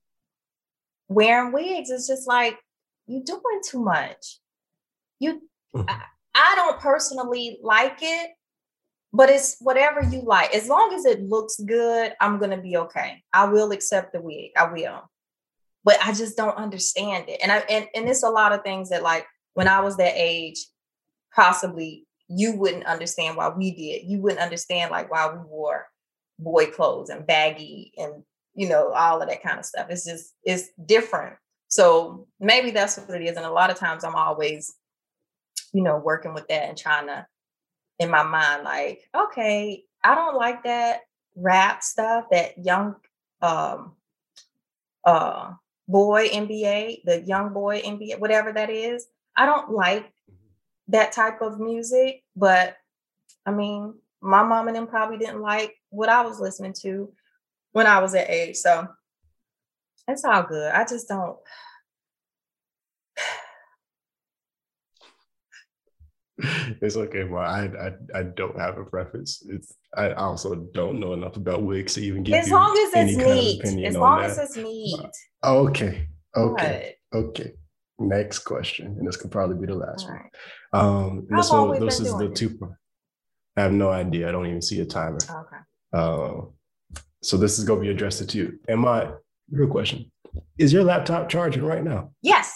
wearing 1.10 1.52
wigs. 1.52 1.92
It's 1.92 2.08
just 2.08 2.28
like 2.28 2.58
you're 3.06 3.24
doing 3.24 3.62
too 3.70 3.84
much. 3.84 4.40
You 5.20 5.42
mm-hmm. 5.76 5.88
I, 5.88 6.02
I 6.34 6.56
don't 6.56 6.80
personally 6.80 7.60
like 7.62 8.00
it 8.02 8.32
but 9.16 9.30
it's 9.30 9.56
whatever 9.62 10.04
you 10.04 10.22
like. 10.24 10.54
As 10.54 10.68
long 10.68 10.94
as 10.94 11.06
it 11.06 11.24
looks 11.24 11.58
good, 11.58 12.14
I'm 12.20 12.38
gonna 12.38 12.62
be 12.62 12.76
okay. 12.76 13.24
I 13.32 13.46
will 13.46 13.72
accept 13.72 14.12
the 14.12 14.22
wig. 14.22 14.52
I 14.58 14.72
will. 14.72 15.10
But 15.86 15.98
I 16.04 16.12
just 16.12 16.36
don't 16.36 16.58
understand 16.58 17.30
it. 17.30 17.40
And 17.42 17.50
I 17.50 17.60
and, 17.70 17.88
and 17.96 18.10
it's 18.10 18.24
a 18.24 18.30
lot 18.30 18.52
of 18.52 18.64
things 18.64 18.90
that 18.90 19.04
like 19.04 19.26
when 19.54 19.70
I 19.70 19.80
was 19.80 19.96
that 19.98 20.14
age, 20.16 20.58
possibly 21.34 22.06
you 22.28 22.58
wouldn't 22.58 22.86
understand 22.86 23.38
why 23.38 23.50
we 23.50 23.72
did. 23.72 24.06
You 24.06 24.20
wouldn't 24.20 24.42
understand 24.42 24.92
like 24.92 25.10
why 25.10 25.32
we 25.32 25.40
wore 25.48 25.88
boy 26.38 26.66
clothes 26.66 27.10
and 27.10 27.26
baggy 27.26 27.94
and 27.98 28.24
you 28.54 28.68
know 28.68 28.92
all 28.92 29.22
of 29.22 29.30
that 29.30 29.44
kind 29.44 29.60
of 29.60 29.66
stuff. 29.66 29.88
It's 29.90 30.04
just 30.04 30.34
it's 30.44 30.68
different. 30.86 31.38
So 31.70 32.28
maybe 32.42 32.72
that's 32.72 32.98
what 32.98 33.22
it 33.22 33.26
is. 33.26 33.38
And 33.38 33.46
a 33.46 33.52
lot 33.52 33.70
of 33.70 33.78
times 33.78 34.04
I'm 34.04 34.16
always, 34.16 34.76
you 35.74 35.84
know, 35.84 35.98
working 35.98 36.34
with 36.34 36.50
that 36.50 36.68
and 36.68 36.78
trying 36.78 37.08
to 37.08 37.26
in 38.00 38.10
my 38.10 38.24
mind, 38.24 38.64
like, 38.64 39.02
okay, 39.16 39.84
I 40.04 40.16
don't 40.16 40.36
like 40.36 40.64
that 40.64 41.02
rap 41.36 41.84
stuff, 41.84 42.26
that 42.32 42.58
young 42.64 42.96
um 43.42 43.94
uh 45.04 45.52
boy 45.88 46.30
NBA, 46.30 47.04
the 47.06 47.22
young 47.22 47.54
boy 47.54 47.82
NBA, 47.82 48.20
whatever 48.20 48.52
that 48.54 48.70
is. 48.70 49.08
I 49.36 49.46
don't 49.46 49.72
like 49.72 50.12
that 50.88 51.12
type 51.12 51.42
of 51.42 51.60
music, 51.60 52.24
but 52.36 52.78
I 53.46 53.52
mean, 53.52 53.96
my 54.22 54.44
mom 54.44 54.68
and 54.68 54.76
them 54.76 54.88
probably 54.88 55.18
didn't 55.18 55.42
like 55.42 55.76
what 55.90 56.10
I 56.10 56.26
was 56.26 56.40
listening 56.40 56.74
to 56.82 57.12
when 57.74 57.86
I 57.86 58.00
was 58.00 58.14
that 58.14 58.30
age. 58.30 58.56
So 58.56 58.88
it's 60.08 60.26
all 60.26 60.44
good. 60.44 60.72
I 60.72 60.86
just 60.86 61.08
don't. 61.08 61.38
It's 66.38 66.98
okay, 66.98 67.24
but 67.24 67.38
I, 67.38 67.70
I 68.14 68.20
I 68.20 68.24
don't 68.24 68.60
have 68.60 68.78
a 68.78 68.84
preference. 68.84 69.42
It's 69.50 69.74
I 69.96 70.12
also 70.14 70.56
don't 70.74 71.00
know 71.00 71.14
enough 71.14 71.38
about 71.38 71.64
wigs 71.64 71.94
to 71.94 72.02
even 72.02 72.24
give 72.24 72.36
as 72.36 72.52
long 72.52 72.72
as 72.72 73.10
it's 73.10 73.18
neat. 73.18 73.86
As 73.86 73.96
long 73.96 74.22
as 74.22 74.38
it's 74.38 74.58
neat. 74.58 75.00
Okay. 75.44 76.08
Okay. 76.36 76.96
Okay. 77.14 77.54
Next 77.98 78.40
question, 78.40 78.88
and 79.00 79.08
this 79.08 79.16
could 79.16 79.32
probably 79.32 79.56
be 79.56 79.72
the 79.72 79.80
last 79.80 80.06
one. 80.10 80.22
Um, 80.74 81.28
this 81.30 81.50
one, 81.50 81.80
this 81.80 82.02
is 82.02 82.14
the 82.18 82.28
two. 82.28 82.76
I 83.56 83.62
have 83.62 83.72
no 83.72 83.90
idea. 83.90 84.28
I 84.28 84.34
don't 84.34 84.48
even 84.48 84.62
see 84.62 84.82
a 84.82 84.86
timer. 84.86 85.20
Okay. 85.24 85.58
Uh, 85.94 86.42
so 87.24 87.38
this 87.38 87.58
is 87.58 87.64
going 87.64 87.80
to 87.80 87.86
be 87.86 87.92
addressed 87.92 88.28
to 88.28 88.38
you. 88.38 88.60
Am 88.68 88.86
I? 88.86 89.12
Real 89.50 89.70
question: 89.70 90.12
Is 90.58 90.74
your 90.74 90.84
laptop 90.84 91.30
charging 91.30 91.64
right 91.64 91.84
now? 91.84 92.12
Yes. 92.22 92.54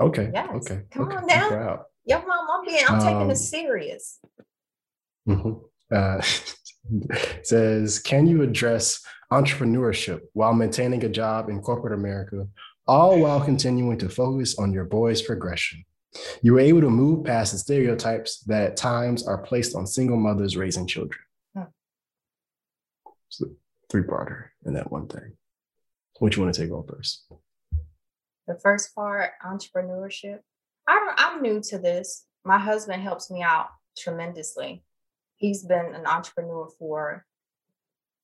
Okay. 0.00 0.30
Yes. 0.34 0.48
Okay. 0.56 0.82
Come 0.90 1.06
okay. 1.06 1.16
on 1.16 1.26
now. 1.26 1.84
Yo, 2.10 2.18
mom, 2.26 2.46
I'm 2.52 2.64
being. 2.66 2.84
I'm 2.88 2.94
um, 2.94 3.00
taking 3.00 3.28
this 3.28 3.40
um, 3.40 3.60
serious. 3.60 4.18
Mm-hmm. 5.28 5.94
Uh, 5.94 6.20
says, 7.42 7.98
can 8.00 8.26
you 8.26 8.42
address 8.42 9.00
entrepreneurship 9.32 10.20
while 10.32 10.52
maintaining 10.52 11.04
a 11.04 11.08
job 11.08 11.48
in 11.48 11.60
corporate 11.60 11.94
America 11.94 12.46
all 12.90 13.20
while 13.20 13.40
continuing 13.40 13.96
to 13.98 14.08
focus 14.08 14.58
on 14.58 14.72
your 14.72 14.84
boy's 14.84 15.22
progression. 15.22 15.84
You 16.42 16.54
were 16.54 16.60
able 16.60 16.80
to 16.80 16.90
move 16.90 17.24
past 17.24 17.52
the 17.52 17.58
stereotypes 17.58 18.40
that 18.48 18.70
at 18.70 18.76
times 18.76 19.28
are 19.28 19.42
placed 19.42 19.76
on 19.76 19.86
single 19.86 20.16
mothers 20.16 20.56
raising 20.56 20.88
children. 20.88 21.20
Hmm. 21.54 21.62
So 23.28 23.46
three 23.88 24.02
parter 24.02 24.46
in 24.66 24.74
that 24.74 24.90
one 24.90 25.06
thing. 25.06 25.36
What 26.18 26.34
you 26.34 26.42
want 26.42 26.52
to 26.52 26.60
take 26.60 26.72
on 26.72 26.84
first? 26.84 27.30
The 28.48 28.56
first 28.56 28.92
part, 28.96 29.30
entrepreneurship. 29.46 30.40
I 30.90 31.14
I'm 31.16 31.42
new 31.42 31.60
to 31.62 31.78
this. 31.78 32.24
My 32.44 32.58
husband 32.58 33.02
helps 33.02 33.30
me 33.30 33.42
out 33.42 33.68
tremendously. 33.96 34.82
He's 35.36 35.64
been 35.64 35.94
an 35.94 36.06
entrepreneur 36.06 36.68
for 36.78 37.26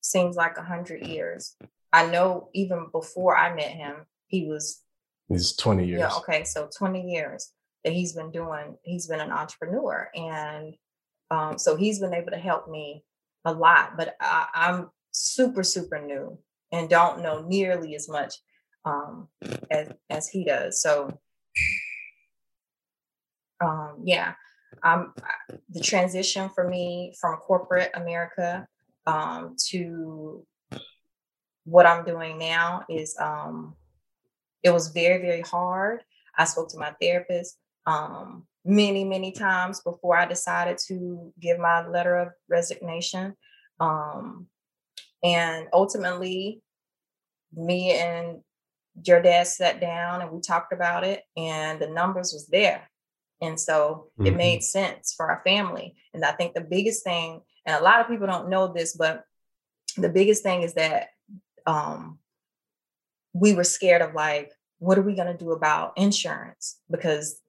seems 0.01 0.35
like 0.35 0.57
a 0.57 0.63
hundred 0.63 1.05
years. 1.05 1.55
I 1.93 2.07
know 2.07 2.49
even 2.53 2.87
before 2.91 3.35
I 3.35 3.55
met 3.55 3.71
him, 3.71 4.05
he 4.27 4.45
was 4.45 4.81
he's 5.27 5.55
20 5.55 5.85
years 5.85 5.99
yeah 5.99 6.15
okay 6.17 6.43
so 6.43 6.69
20 6.77 7.01
years 7.11 7.51
that 7.83 7.93
he's 7.93 8.13
been 8.13 8.31
doing 8.31 8.77
he's 8.83 9.07
been 9.07 9.19
an 9.19 9.31
entrepreneur 9.31 10.09
and 10.15 10.75
um, 11.29 11.57
so 11.57 11.75
he's 11.75 11.99
been 11.99 12.13
able 12.13 12.31
to 12.31 12.37
help 12.37 12.69
me 12.69 13.03
a 13.45 13.51
lot 13.51 13.97
but 13.97 14.15
I, 14.21 14.47
i'm 14.53 14.89
super 15.11 15.63
super 15.63 15.99
new 15.99 16.37
and 16.71 16.89
don't 16.89 17.21
know 17.21 17.41
nearly 17.41 17.95
as 17.95 18.07
much 18.09 18.35
um, 18.85 19.27
as 19.69 19.89
as 20.09 20.29
he 20.29 20.45
does 20.45 20.81
so 20.81 21.19
um, 23.61 24.01
yeah 24.03 24.33
um, 24.83 25.13
the 25.69 25.79
transition 25.79 26.49
for 26.53 26.67
me 26.67 27.13
from 27.19 27.37
corporate 27.37 27.91
america 27.93 28.67
um, 29.05 29.55
to 29.57 30.45
what 31.65 31.85
i'm 31.85 32.05
doing 32.05 32.37
now 32.37 32.83
is 32.89 33.15
um, 33.19 33.75
it 34.63 34.71
was 34.71 34.89
very, 34.89 35.21
very 35.21 35.41
hard. 35.41 36.03
I 36.37 36.45
spoke 36.45 36.69
to 36.69 36.77
my 36.77 36.93
therapist 37.01 37.57
um, 37.85 38.45
many, 38.65 39.03
many 39.03 39.31
times 39.31 39.81
before 39.81 40.17
I 40.17 40.25
decided 40.25 40.77
to 40.87 41.31
give 41.39 41.57
my 41.57 41.87
letter 41.87 42.17
of 42.17 42.29
resignation. 42.49 43.35
Um, 43.79 44.47
and 45.23 45.67
ultimately, 45.73 46.61
me 47.53 47.93
and 47.93 48.41
your 49.05 49.21
dad 49.21 49.47
sat 49.47 49.79
down 49.79 50.21
and 50.21 50.31
we 50.31 50.41
talked 50.41 50.73
about 50.73 51.03
it, 51.03 51.23
and 51.35 51.79
the 51.79 51.87
numbers 51.87 52.33
was 52.33 52.47
there. 52.47 52.89
And 53.41 53.59
so 53.59 54.07
mm-hmm. 54.13 54.27
it 54.27 54.35
made 54.35 54.63
sense 54.63 55.13
for 55.15 55.29
our 55.29 55.41
family. 55.43 55.95
And 56.13 56.23
I 56.25 56.31
think 56.31 56.53
the 56.53 56.61
biggest 56.61 57.03
thing, 57.03 57.41
and 57.65 57.75
a 57.75 57.83
lot 57.83 58.01
of 58.01 58.07
people 58.07 58.27
don't 58.27 58.49
know 58.49 58.73
this, 58.73 58.95
but 58.95 59.23
the 59.97 60.09
biggest 60.09 60.43
thing 60.43 60.61
is 60.61 60.73
that 60.73 61.09
um, 61.65 62.19
we 63.33 63.53
were 63.53 63.63
scared 63.63 64.01
of 64.01 64.13
like, 64.13 64.51
what 64.79 64.97
are 64.97 65.03
we 65.03 65.15
going 65.15 65.31
to 65.31 65.43
do 65.43 65.51
about 65.51 65.93
insurance? 65.97 66.79
Because 66.89 67.39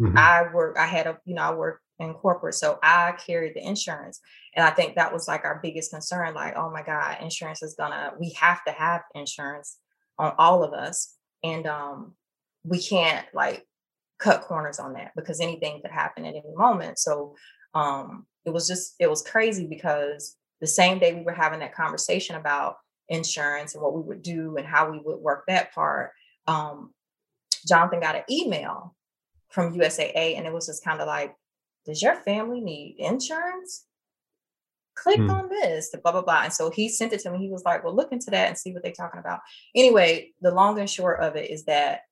mm-hmm. 0.00 0.16
I 0.16 0.52
work, 0.52 0.76
I 0.78 0.86
had 0.86 1.06
a, 1.06 1.18
you 1.24 1.34
know, 1.34 1.42
I 1.42 1.54
work 1.54 1.80
in 1.98 2.14
corporate, 2.14 2.54
so 2.54 2.78
I 2.82 3.14
carried 3.26 3.54
the 3.54 3.66
insurance. 3.66 4.20
And 4.54 4.64
I 4.64 4.70
think 4.70 4.94
that 4.94 5.12
was 5.12 5.28
like 5.28 5.44
our 5.44 5.60
biggest 5.62 5.90
concern 5.90 6.34
like, 6.34 6.56
oh 6.56 6.70
my 6.70 6.82
God, 6.82 7.18
insurance 7.20 7.62
is 7.62 7.74
gonna, 7.74 8.12
we 8.18 8.32
have 8.40 8.64
to 8.64 8.72
have 8.72 9.02
insurance 9.14 9.78
on 10.18 10.32
all 10.38 10.62
of 10.62 10.72
us. 10.72 11.14
And 11.42 11.66
um, 11.66 12.14
we 12.64 12.82
can't 12.82 13.26
like 13.34 13.66
cut 14.18 14.42
corners 14.42 14.78
on 14.78 14.92
that 14.94 15.12
because 15.16 15.40
anything 15.40 15.80
could 15.82 15.90
happen 15.90 16.24
at 16.24 16.34
any 16.34 16.54
moment. 16.54 16.98
So 16.98 17.34
um, 17.74 18.26
it 18.44 18.50
was 18.50 18.66
just, 18.66 18.94
it 18.98 19.10
was 19.10 19.22
crazy 19.22 19.66
because 19.66 20.36
the 20.60 20.66
same 20.66 20.98
day 20.98 21.14
we 21.14 21.22
were 21.22 21.32
having 21.32 21.60
that 21.60 21.74
conversation 21.74 22.36
about 22.36 22.76
insurance 23.08 23.74
and 23.74 23.82
what 23.82 23.94
we 23.94 24.02
would 24.02 24.22
do 24.22 24.56
and 24.56 24.66
how 24.66 24.90
we 24.90 24.98
would 24.98 25.18
work 25.18 25.44
that 25.46 25.72
part 25.74 26.12
um, 26.46 26.92
Jonathan 27.66 28.00
got 28.00 28.16
an 28.16 28.22
email 28.30 28.94
from 29.48 29.74
USAA, 29.74 30.36
and 30.36 30.46
it 30.46 30.52
was 30.52 30.66
just 30.66 30.84
kind 30.84 31.00
of 31.00 31.06
like, 31.06 31.34
"Does 31.84 32.02
your 32.02 32.16
family 32.16 32.60
need 32.60 32.96
insurance?" 32.98 33.84
Click 34.94 35.18
hmm. 35.18 35.30
on 35.30 35.48
this, 35.48 35.94
blah 36.02 36.12
blah 36.12 36.22
blah. 36.22 36.42
And 36.44 36.52
so 36.52 36.70
he 36.70 36.88
sent 36.88 37.12
it 37.12 37.20
to 37.20 37.30
me. 37.30 37.38
He 37.38 37.50
was 37.50 37.64
like, 37.64 37.84
"Well, 37.84 37.94
look 37.94 38.12
into 38.12 38.30
that 38.30 38.48
and 38.48 38.58
see 38.58 38.72
what 38.72 38.82
they're 38.82 38.92
talking 38.92 39.20
about." 39.20 39.40
Anyway, 39.74 40.32
the 40.40 40.50
long 40.50 40.78
and 40.78 40.88
short 40.88 41.20
of 41.20 41.36
it 41.36 41.50
is 41.50 41.64
that 41.64 42.02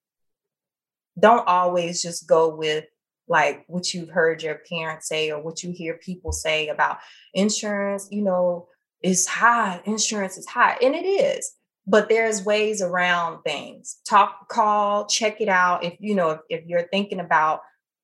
don't 1.19 1.47
always 1.47 2.03
just 2.03 2.29
go 2.29 2.55
with 2.55 2.85
like 3.27 3.65
what 3.69 3.95
you've 3.95 4.11
heard 4.11 4.43
your 4.43 4.61
parents 4.69 5.09
say 5.09 5.31
or 5.31 5.43
what 5.43 5.62
you 5.62 5.71
hear 5.71 5.95
people 5.95 6.33
say 6.33 6.69
about 6.69 6.99
insurance. 7.33 8.09
You 8.11 8.23
know, 8.23 8.69
is 9.03 9.27
high. 9.27 9.81
Insurance 9.85 10.37
is 10.37 10.47
high, 10.47 10.77
and 10.83 10.95
it 10.95 11.07
is 11.07 11.55
but 11.87 12.09
there's 12.09 12.45
ways 12.45 12.81
around 12.81 13.43
things 13.43 13.99
talk 14.09 14.49
call 14.49 15.07
check 15.07 15.41
it 15.41 15.49
out 15.49 15.85
if 15.85 15.95
you 16.01 16.15
know 16.15 16.31
if, 16.31 16.41
if 16.49 16.67
you're 16.67 16.89
thinking 16.89 17.21
about 17.21 17.61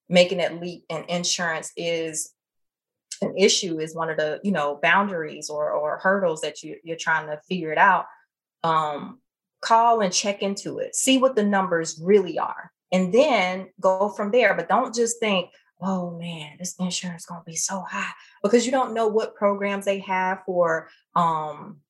making 0.08 0.38
that 0.38 0.60
leap 0.60 0.84
and 0.90 1.04
insurance 1.08 1.72
is 1.76 2.32
an 3.22 3.36
issue 3.36 3.78
is 3.78 3.94
one 3.94 4.10
of 4.10 4.16
the 4.16 4.40
you 4.42 4.52
know 4.52 4.78
boundaries 4.82 5.48
or 5.48 5.70
or 5.70 5.98
hurdles 5.98 6.40
that 6.40 6.62
you, 6.62 6.76
you're 6.82 6.96
trying 6.96 7.26
to 7.26 7.40
figure 7.48 7.72
it 7.72 7.78
out 7.78 8.06
um, 8.62 9.20
call 9.62 10.00
and 10.00 10.12
check 10.12 10.42
into 10.42 10.78
it 10.78 10.94
see 10.94 11.18
what 11.18 11.34
the 11.34 11.44
numbers 11.44 12.00
really 12.02 12.38
are 12.38 12.70
and 12.92 13.12
then 13.12 13.68
go 13.80 14.08
from 14.08 14.30
there 14.30 14.54
but 14.54 14.68
don't 14.68 14.94
just 14.94 15.18
think 15.20 15.50
oh 15.80 16.10
man 16.18 16.56
this 16.58 16.74
insurance 16.78 17.22
is 17.22 17.26
going 17.26 17.40
to 17.40 17.44
be 17.44 17.56
so 17.56 17.80
high 17.88 18.12
because 18.42 18.66
you 18.66 18.72
don't 18.72 18.94
know 18.94 19.08
what 19.08 19.34
programs 19.34 19.84
they 19.84 19.98
have 19.98 20.42
for 20.44 20.88
um 21.16 21.80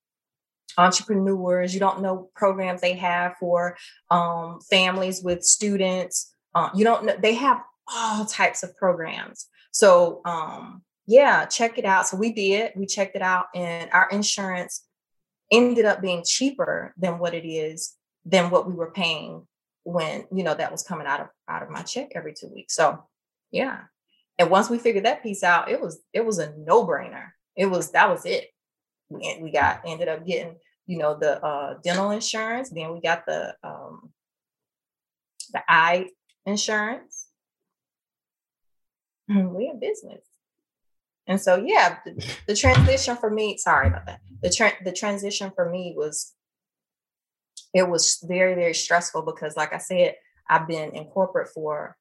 entrepreneurs. 0.79 1.75
You 1.75 1.81
don't 1.81 2.03
know 2.03 2.31
programs 2.35 2.81
they 2.81 2.95
have 2.95 3.37
for 3.39 3.77
um, 4.11 4.61
families 4.69 5.23
with 5.23 5.43
students. 5.43 6.35
Uh, 6.55 6.71
you 6.75 6.85
don't 6.85 7.05
know 7.05 7.17
they 7.21 7.35
have 7.35 7.63
all 7.93 8.25
types 8.25 8.63
of 8.63 8.77
programs. 8.77 9.47
So 9.73 10.21
um, 10.25 10.83
yeah, 11.07 11.45
check 11.47 11.79
it 11.79 11.85
out. 11.85 12.07
So 12.07 12.17
we 12.17 12.33
did. 12.33 12.73
We 12.77 12.87
checked 12.87 13.17
it 13.17 13.23
out, 13.23 13.47
and 13.55 13.91
our 13.93 14.09
insurance 14.11 14.85
ended 15.53 15.85
up 15.85 16.01
being 16.01 16.25
cheaper 16.25 16.95
than 16.97 17.19
what 17.19 17.35
it 17.35 17.47
is 17.47 17.95
than 18.25 18.51
what 18.51 18.67
we 18.69 18.75
were 18.75 18.91
paying 18.91 19.47
when 19.85 20.27
you 20.33 20.45
know 20.45 20.55
that 20.55 20.73
was 20.73 20.83
coming 20.83 21.07
out 21.07 21.21
of 21.21 21.29
out 21.49 21.63
of 21.63 21.71
my 21.71 21.83
check 21.83 22.11
every 22.15 22.35
two 22.35 22.49
weeks. 22.49 22.75
So 22.75 23.03
yeah. 23.51 23.83
And 24.39 24.51
once 24.51 24.71
we 24.71 24.79
figured 24.79 25.05
that 25.05 25.23
piece 25.23 25.43
out, 25.43 25.71
it 25.71 25.81
was 25.81 26.01
it 26.13 26.25
was 26.25 26.39
a 26.39 26.55
no 26.57 26.87
brainer. 26.87 27.29
It 27.57 27.67
was 27.67 27.91
that 27.93 28.09
was 28.09 28.25
it 28.25 28.49
we, 29.09 29.39
we 29.41 29.51
got 29.51 29.83
ended 29.87 30.09
up 30.09 30.27
getting 30.27 30.57
you 30.87 30.99
know 30.99 31.17
the 31.19 31.45
uh, 31.45 31.75
dental 31.85 32.11
insurance 32.11 32.71
then 32.71 32.93
we 32.93 33.01
got 33.01 33.25
the 33.27 33.55
um, 33.63 34.13
the 35.53 35.63
eye 35.69 36.07
insurance 36.47 37.31
we 39.31 39.67
have 39.67 39.81
business. 39.81 40.25
And 41.27 41.41
so, 41.41 41.63
yeah, 41.65 41.99
the, 42.05 42.37
the 42.49 42.57
transition 42.57 43.17
for 43.17 43.31
me, 43.31 43.57
sorry 43.57 43.89
about 43.89 44.07
that. 44.07 44.21
The 44.43 44.51
tra- 44.51 44.85
the 44.85 44.93
transition 44.93 45.53
for 45.55 45.71
me 45.71 45.95
was, 45.97 46.33
it 47.73 47.89
was 47.89 48.25
very, 48.27 48.55
very 48.55 48.75
stressful 48.75 49.23
because 49.23 49.57
like 49.57 49.73
I 49.73 49.79
said, 49.79 50.17
I've 50.49 50.67
been 50.67 50.91
in 50.91 51.05
corporate 51.05 51.49
for 51.49 51.97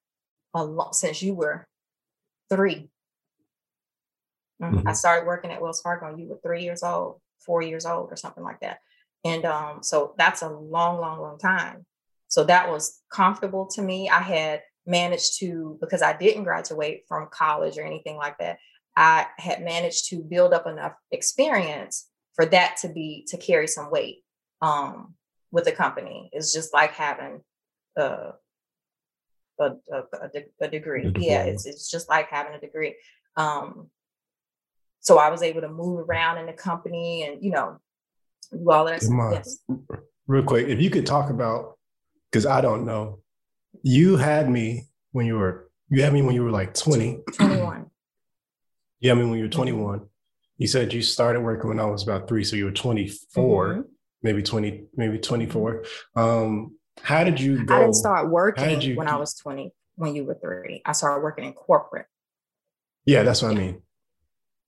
a 0.54 0.64
long, 0.64 0.92
since 0.92 1.22
you 1.22 1.34
were 1.34 1.66
3 2.50 2.88
mm-hmm. 4.62 4.64
mm-hmm. 4.64 4.88
I 4.88 4.92
started 4.92 5.26
working 5.26 5.50
at 5.50 5.62
Wells 5.62 5.80
Fargo 5.80 6.08
when 6.08 6.18
you 6.18 6.28
were 6.28 6.40
three 6.42 6.64
years 6.64 6.82
old, 6.82 7.20
four 7.38 7.62
years 7.62 7.86
old 7.86 8.12
or 8.12 8.16
something 8.16 8.44
like 8.44 8.60
that. 8.60 8.80
And 9.24 9.44
um, 9.44 9.82
so 9.82 10.14
that's 10.18 10.42
a 10.42 10.48
long, 10.48 11.00
long, 11.00 11.20
long 11.20 11.38
time. 11.38 11.86
So 12.28 12.44
that 12.44 12.70
was 12.70 13.00
comfortable 13.12 13.66
to 13.74 13.82
me. 13.82 14.08
I 14.08 14.20
had 14.20 14.62
managed 14.86 15.38
to, 15.40 15.78
because 15.80 16.02
I 16.02 16.16
didn't 16.16 16.44
graduate 16.44 17.02
from 17.06 17.28
college 17.30 17.76
or 17.76 17.82
anything 17.82 18.16
like 18.16 18.38
that, 18.38 18.58
I 18.96 19.26
had 19.38 19.62
managed 19.62 20.08
to 20.10 20.22
build 20.22 20.52
up 20.52 20.66
enough 20.66 20.94
experience 21.10 22.08
for 22.34 22.46
that 22.46 22.76
to 22.82 22.88
be 22.88 23.24
to 23.28 23.36
carry 23.36 23.66
some 23.66 23.90
weight 23.90 24.24
um, 24.62 25.14
with 25.50 25.64
the 25.64 25.72
company. 25.72 26.30
It's 26.32 26.52
just 26.52 26.72
like 26.72 26.92
having 26.92 27.42
a 27.96 28.32
a, 29.58 29.72
a, 29.92 30.28
a 30.60 30.68
degree. 30.68 31.12
Yeah, 31.16 31.42
it's 31.42 31.66
it's 31.66 31.90
just 31.90 32.08
like 32.08 32.28
having 32.28 32.54
a 32.54 32.60
degree. 32.60 32.96
Um, 33.36 33.88
so 35.00 35.18
I 35.18 35.30
was 35.30 35.42
able 35.42 35.60
to 35.62 35.68
move 35.68 36.08
around 36.08 36.38
in 36.38 36.46
the 36.46 36.52
company 36.52 37.24
and 37.24 37.42
you 37.42 37.50
know 37.50 37.78
do 38.52 38.70
all 38.70 38.84
that. 38.86 39.02
Yes. 39.02 39.58
Real 40.26 40.44
quick, 40.44 40.68
if 40.68 40.80
you 40.80 40.90
could 40.90 41.06
talk 41.06 41.30
about 41.30 41.78
because 42.30 42.46
I 42.46 42.60
don't 42.60 42.84
know, 42.84 43.20
you 43.82 44.16
had 44.16 44.48
me 44.48 44.88
when 45.12 45.26
you 45.26 45.36
were 45.36 45.70
you 45.88 46.02
had 46.02 46.12
me 46.12 46.22
when 46.22 46.34
you 46.34 46.44
were 46.44 46.50
like 46.50 46.74
20. 46.74 47.20
21. 47.34 47.90
Yeah, 49.00 49.12
I 49.12 49.14
mean 49.16 49.30
when 49.30 49.38
you 49.38 49.46
were 49.46 49.50
21. 49.50 50.06
You 50.58 50.66
said 50.66 50.92
you 50.92 51.02
started 51.02 51.40
working 51.40 51.68
when 51.68 51.80
I 51.80 51.86
was 51.86 52.02
about 52.02 52.28
three, 52.28 52.44
so 52.44 52.54
you 52.54 52.66
were 52.66 52.70
24, 52.70 53.68
mm-hmm. 53.68 53.80
Maybe 54.22 54.42
20, 54.42 54.84
maybe 54.96 55.18
24. 55.18 55.84
Um, 56.16 56.76
how 57.02 57.24
did 57.24 57.40
you 57.40 57.64
go? 57.64 57.76
I 57.76 57.80
didn't 57.80 57.94
start 57.94 58.30
working 58.30 58.80
you, 58.80 58.96
when 58.96 59.08
I 59.08 59.16
was 59.16 59.34
20, 59.34 59.72
when 59.96 60.14
you 60.14 60.24
were 60.24 60.34
three. 60.34 60.82
I 60.84 60.92
started 60.92 61.22
working 61.22 61.44
in 61.44 61.52
corporate. 61.52 62.06
Yeah, 63.04 63.22
that's 63.22 63.42
what. 63.42 63.52
I 63.52 63.54
mean. 63.54 63.82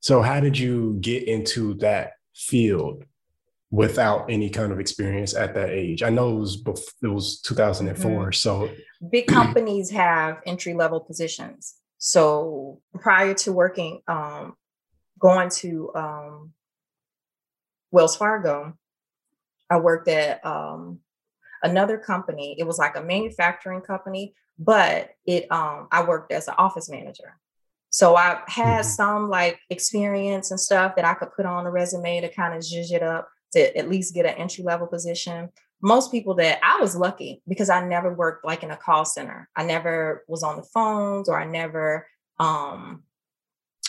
So 0.00 0.22
how 0.22 0.40
did 0.40 0.58
you 0.58 0.98
get 1.00 1.28
into 1.28 1.74
that 1.74 2.14
field 2.34 3.04
without 3.70 4.30
any 4.30 4.50
kind 4.50 4.72
of 4.72 4.80
experience 4.80 5.34
at 5.34 5.54
that 5.54 5.70
age? 5.70 6.02
I 6.02 6.10
know 6.10 6.36
it 6.36 6.40
was 6.40 6.56
before, 6.56 6.92
it 7.02 7.08
was 7.08 7.40
2004. 7.42 8.10
Mm-hmm. 8.10 8.32
So 8.32 8.70
big 9.10 9.26
companies 9.28 9.90
have 9.90 10.40
entry 10.44 10.74
level 10.74 11.00
positions. 11.00 11.76
So 11.98 12.80
prior 12.94 13.34
to 13.34 13.52
working, 13.52 14.02
um, 14.08 14.56
going 15.20 15.50
to 15.50 15.92
um, 15.94 16.52
Wells 17.92 18.16
Fargo, 18.16 18.76
I 19.72 19.78
worked 19.78 20.06
at 20.08 20.44
um, 20.44 20.98
another 21.62 21.96
company. 21.96 22.54
It 22.58 22.64
was 22.64 22.76
like 22.76 22.94
a 22.94 23.02
manufacturing 23.02 23.80
company, 23.80 24.34
but 24.58 25.12
it 25.24 25.50
um, 25.50 25.88
I 25.90 26.04
worked 26.04 26.30
as 26.30 26.46
an 26.46 26.54
office 26.58 26.90
manager. 26.90 27.38
So 27.88 28.14
I 28.14 28.42
had 28.48 28.82
mm-hmm. 28.82 28.82
some 28.82 29.30
like 29.30 29.58
experience 29.70 30.50
and 30.50 30.60
stuff 30.60 30.94
that 30.96 31.06
I 31.06 31.14
could 31.14 31.32
put 31.34 31.46
on 31.46 31.64
a 31.64 31.70
resume 31.70 32.20
to 32.20 32.28
kind 32.28 32.54
of 32.54 32.60
zhuzh 32.60 32.92
it 32.92 33.02
up 33.02 33.30
to 33.52 33.74
at 33.76 33.88
least 33.88 34.14
get 34.14 34.26
an 34.26 34.34
entry 34.34 34.62
level 34.62 34.86
position. 34.86 35.48
Most 35.80 36.10
people 36.10 36.34
that 36.34 36.58
I 36.62 36.78
was 36.78 36.94
lucky 36.94 37.42
because 37.48 37.70
I 37.70 37.82
never 37.82 38.12
worked 38.12 38.44
like 38.44 38.62
in 38.62 38.70
a 38.70 38.76
call 38.76 39.06
center. 39.06 39.48
I 39.56 39.64
never 39.64 40.22
was 40.28 40.42
on 40.42 40.58
the 40.58 40.68
phones 40.74 41.30
or 41.30 41.40
I 41.40 41.46
never 41.46 42.06
um 42.38 43.04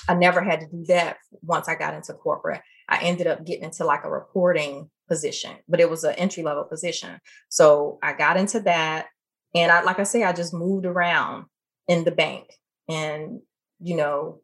I 0.08 0.14
never 0.14 0.42
had 0.42 0.62
to 0.62 0.68
do 0.68 0.86
that 0.86 1.18
once 1.42 1.68
I 1.68 1.76
got 1.76 1.94
into 1.94 2.14
corporate. 2.14 2.62
I 2.94 3.04
ended 3.04 3.28
up 3.28 3.46
getting 3.46 3.64
into 3.64 3.86
like 3.86 4.04
a 4.04 4.10
reporting 4.10 4.90
position, 5.08 5.52
but 5.68 5.80
it 5.80 5.90
was 5.90 6.04
an 6.04 6.16
entry 6.16 6.44
level 6.44 6.64
position. 6.64 7.20
So 7.50 7.98
I 8.04 8.14
got 8.14 8.38
into 8.38 8.60
that. 8.62 9.08
And 9.56 9.72
I, 9.72 9.82
like 9.82 10.00
I 10.00 10.04
say, 10.04 10.24
I 10.24 10.34
just 10.34 10.54
moved 10.54 10.86
around 10.86 11.46
in 11.88 12.04
the 12.04 12.12
bank 12.12 12.46
and, 12.88 13.40
you 13.80 13.96
know, 13.96 14.42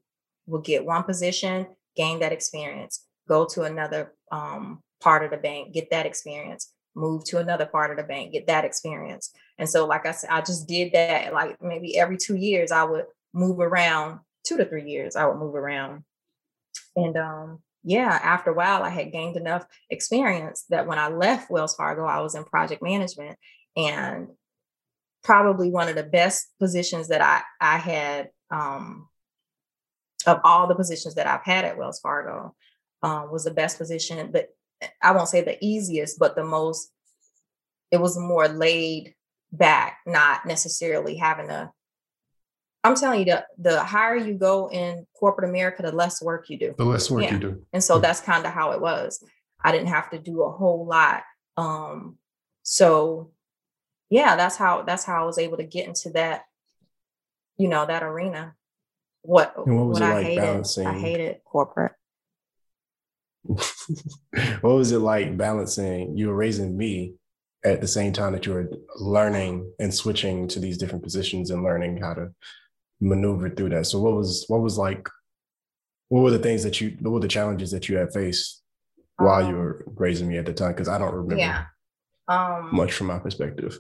would 0.48 0.64
get 0.64 0.86
one 0.86 1.04
position, 1.04 1.68
gain 1.96 2.20
that 2.20 2.32
experience, 2.32 3.06
go 3.28 3.46
to 3.54 3.64
another 3.64 4.14
um, 4.32 4.82
part 5.02 5.24
of 5.24 5.32
the 5.32 5.38
bank, 5.38 5.74
get 5.74 5.92
that 5.92 6.06
experience, 6.06 6.74
move 6.96 7.24
to 7.26 7.38
another 7.38 7.66
part 7.66 7.92
of 7.92 7.98
the 7.98 8.04
bank, 8.04 8.34
get 8.34 8.48
that 8.48 8.66
experience. 8.66 9.32
And 9.58 9.70
so, 9.70 9.86
like 9.86 10.06
I 10.06 10.12
said, 10.12 10.30
I 10.32 10.42
just 10.42 10.68
did 10.68 10.94
that. 10.94 11.34
Like 11.34 11.62
maybe 11.62 11.98
every 11.98 12.18
two 12.18 12.36
years, 12.36 12.72
I 12.72 12.84
would 12.84 13.06
move 13.34 13.60
around, 13.60 14.20
two 14.44 14.58
to 14.58 14.66
three 14.66 14.90
years, 14.90 15.16
I 15.16 15.26
would 15.26 15.38
move 15.38 15.56
around. 15.56 16.04
And 16.96 17.16
um, 17.18 17.60
yeah, 17.84 18.20
after 18.22 18.52
a 18.52 18.54
while, 18.54 18.84
I 18.84 18.90
had 18.90 19.12
gained 19.12 19.38
enough 19.38 19.66
experience 19.90 20.66
that 20.70 20.88
when 20.88 21.00
I 21.00 21.10
left 21.10 21.50
Wells 21.50 21.76
Fargo, 21.76 22.06
I 22.06 22.20
was 22.22 22.36
in 22.36 22.44
project 22.44 22.84
management 22.84 23.38
and 23.78 24.28
probably 25.24 25.70
one 25.70 25.90
of 25.90 25.96
the 25.96 26.04
best 26.04 26.48
positions 26.60 27.10
that 27.10 27.22
I, 27.22 27.42
I 27.60 27.78
had 27.78 28.30
um, 28.52 29.08
of 30.26 30.40
all 30.44 30.68
the 30.68 30.76
positions 30.76 31.16
that 31.16 31.28
I've 31.28 31.44
had 31.44 31.66
at 31.66 31.78
Wells 31.78 32.00
Fargo 32.00 32.56
um, 33.04 33.32
was 33.32 33.46
the 33.46 33.52
best 33.52 33.78
position, 33.78 34.32
but 34.32 34.50
I 35.02 35.12
won't 35.12 35.30
say 35.30 35.42
the 35.42 35.58
easiest, 35.64 36.20
but 36.20 36.36
the 36.36 36.44
most, 36.44 36.92
it 37.92 38.02
was 38.02 38.18
more 38.18 38.48
laid 38.48 39.16
back, 39.52 40.00
not 40.06 40.46
necessarily 40.46 41.16
having 41.16 41.48
to 41.48 41.72
I'm 42.84 42.96
telling 42.96 43.20
you, 43.20 43.26
the, 43.26 43.46
the 43.58 43.84
higher 43.84 44.16
you 44.16 44.36
go 44.36 44.70
in 44.70 45.06
corporate 45.14 45.50
America, 45.50 45.82
the 45.82 45.92
less 45.92 46.22
work 46.22 46.50
you 46.50 46.58
do. 46.58 46.76
The 46.78 46.86
less 46.86 47.12
work 47.12 47.24
yeah. 47.24 47.34
you 47.34 47.40
do. 47.40 47.66
And 47.74 47.84
so 47.84 47.96
mm-hmm. 47.96 48.04
that's 48.04 48.22
kind 48.22 48.46
of 48.46 48.54
how 48.54 48.72
it 48.72 48.82
was. 48.82 49.24
I 49.62 49.72
didn't 49.72 49.88
have 49.88 50.10
to 50.12 50.20
do 50.20 50.44
a 50.44 50.52
whole 50.52 50.86
lot. 50.86 51.24
Um, 51.58 52.18
so 52.64 53.32
yeah, 54.10 54.36
that's 54.36 54.56
how 54.56 54.84
that's 54.84 55.04
how 55.04 55.22
I 55.22 55.26
was 55.26 55.38
able 55.38 55.58
to 55.58 55.64
get 55.64 55.88
into 55.88 56.12
that, 56.12 56.44
you 57.58 57.68
know, 57.68 57.86
that 57.86 58.04
arena. 58.04 58.56
What, 59.22 59.54
and 59.58 59.78
what 59.78 59.88
was 59.88 60.00
what 60.00 60.10
it 60.10 60.12
I 60.12 60.14
like 60.14 60.26
hated, 60.26 60.42
balancing? 60.42 60.88
I 60.88 60.98
hated 60.98 61.38
corporate. 61.44 61.92
what 63.44 63.64
was 64.64 64.92
it 64.92 65.00
like 65.00 65.36
balancing? 65.36 66.18
You 66.18 66.30
were 66.30 66.36
raising 66.36 66.78
me 66.78 67.16
at 67.66 67.82
the 67.82 67.88
same 67.88 68.14
time 68.14 68.32
that 68.34 68.46
you 68.46 68.54
were 68.54 68.70
learning 68.96 69.72
and 69.80 69.94
switching 69.94 70.48
to 70.48 70.60
these 70.60 70.78
different 70.78 71.04
positions 71.04 71.52
and 71.52 71.64
learning 71.64 71.98
how 71.98 72.14
to 72.14 72.30
maneuvered 73.02 73.56
through 73.56 73.70
that. 73.70 73.86
So 73.86 74.00
what 74.00 74.14
was 74.14 74.46
what 74.48 74.62
was 74.62 74.78
like 74.78 75.08
what 76.10 76.22
were 76.22 76.32
the 76.32 76.40
things 76.40 76.64
that 76.64 76.82
you 76.82 76.98
what 77.00 77.12
were 77.12 77.20
the 77.20 77.28
challenges 77.28 77.72
that 77.72 77.88
you 77.88 77.98
had 77.98 78.12
faced 78.12 78.62
while 79.18 79.44
um, 79.44 79.50
you 79.50 79.56
were 79.56 79.86
raising 79.96 80.28
me 80.28 80.38
at 80.38 80.46
the 80.46 80.54
time? 80.54 80.72
Because 80.72 80.90
I 80.90 80.98
don't 80.98 81.14
remember 81.14 81.38
yeah. 81.38 81.66
um, 82.28 82.70
much 82.72 82.94
from 82.94 83.08
my 83.08 83.20
perspective. 83.20 83.78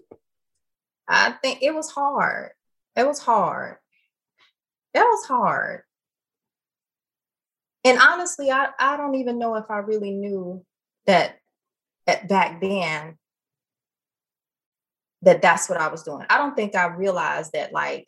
I 1.08 1.32
think 1.42 1.64
it 1.64 1.74
was 1.74 1.90
hard. 1.90 2.52
It 2.96 3.06
was 3.06 3.20
hard. 3.20 3.78
It 4.94 5.00
was 5.00 5.26
hard. 5.26 5.82
And 7.84 7.98
honestly, 8.00 8.52
I, 8.52 8.70
I 8.78 8.98
don't 8.98 9.16
even 9.16 9.40
know 9.40 9.56
if 9.56 9.66
I 9.70 9.78
really 9.78 10.12
knew 10.12 10.64
that 11.08 11.38
at 12.06 12.28
back 12.28 12.62
then 12.62 13.18
that 15.22 15.42
that's 15.42 15.68
what 15.68 15.80
I 15.80 15.88
was 15.88 16.04
doing. 16.04 16.26
I 16.30 16.38
don't 16.38 16.56
think 16.56 16.76
I 16.76 16.88
realized 16.88 17.54
that 17.54 17.74
like 17.74 18.08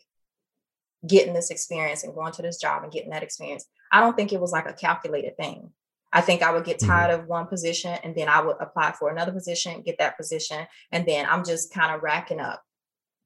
getting 1.06 1.34
this 1.34 1.50
experience 1.50 2.04
and 2.04 2.14
going 2.14 2.32
to 2.32 2.42
this 2.42 2.58
job 2.58 2.82
and 2.82 2.92
getting 2.92 3.10
that 3.10 3.22
experience. 3.22 3.66
I 3.90 4.00
don't 4.00 4.16
think 4.16 4.32
it 4.32 4.40
was 4.40 4.52
like 4.52 4.68
a 4.68 4.72
calculated 4.72 5.36
thing. 5.36 5.70
I 6.12 6.20
think 6.20 6.42
I 6.42 6.52
would 6.52 6.64
get 6.64 6.78
tired 6.78 7.10
mm-hmm. 7.10 7.22
of 7.22 7.28
one 7.28 7.46
position 7.46 7.96
and 8.04 8.14
then 8.14 8.28
I 8.28 8.40
would 8.40 8.56
apply 8.60 8.92
for 8.92 9.10
another 9.10 9.32
position, 9.32 9.82
get 9.82 9.98
that 9.98 10.16
position, 10.16 10.66
and 10.90 11.06
then 11.06 11.26
I'm 11.28 11.44
just 11.44 11.72
kind 11.72 11.94
of 11.94 12.02
racking 12.02 12.40
up, 12.40 12.62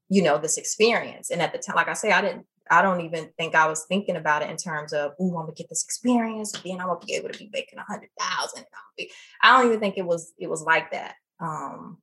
you 0.09 0.23
know, 0.23 0.39
this 0.39 0.57
experience. 0.57 1.31
And 1.31 1.43
at 1.43 1.53
the 1.53 1.59
time, 1.59 1.77
like 1.77 1.89
I 1.89 1.95
say, 1.95 2.13
I 2.13 2.21
didn't, 2.21 2.47
I 2.71 2.83
don't 2.83 3.01
even 3.01 3.31
think 3.37 3.55
I 3.55 3.67
was 3.67 3.85
thinking 3.87 4.17
about 4.17 4.43
it 4.43 4.51
in 4.51 4.57
terms 4.57 4.93
of, 4.93 5.13
oh, 5.19 5.29
I'm 5.37 5.47
gonna 5.47 5.53
get 5.53 5.69
this 5.69 5.85
experience, 5.85 6.55
and 6.55 6.63
then 6.65 6.81
I'm 6.81 6.89
gonna 6.89 7.05
be 7.05 7.15
able 7.15 7.29
to 7.29 7.39
be 7.39 7.51
making 7.53 7.79
a 7.79 7.83
hundred 7.85 8.11
thousand. 8.19 8.65
I 9.43 9.57
don't 9.57 9.67
even 9.67 9.81
think 9.81 9.99
it 9.99 10.07
was, 10.07 10.33
it 10.39 10.49
was 10.49 10.63
like 10.63 10.93
that. 10.93 11.15
Um, 11.41 11.99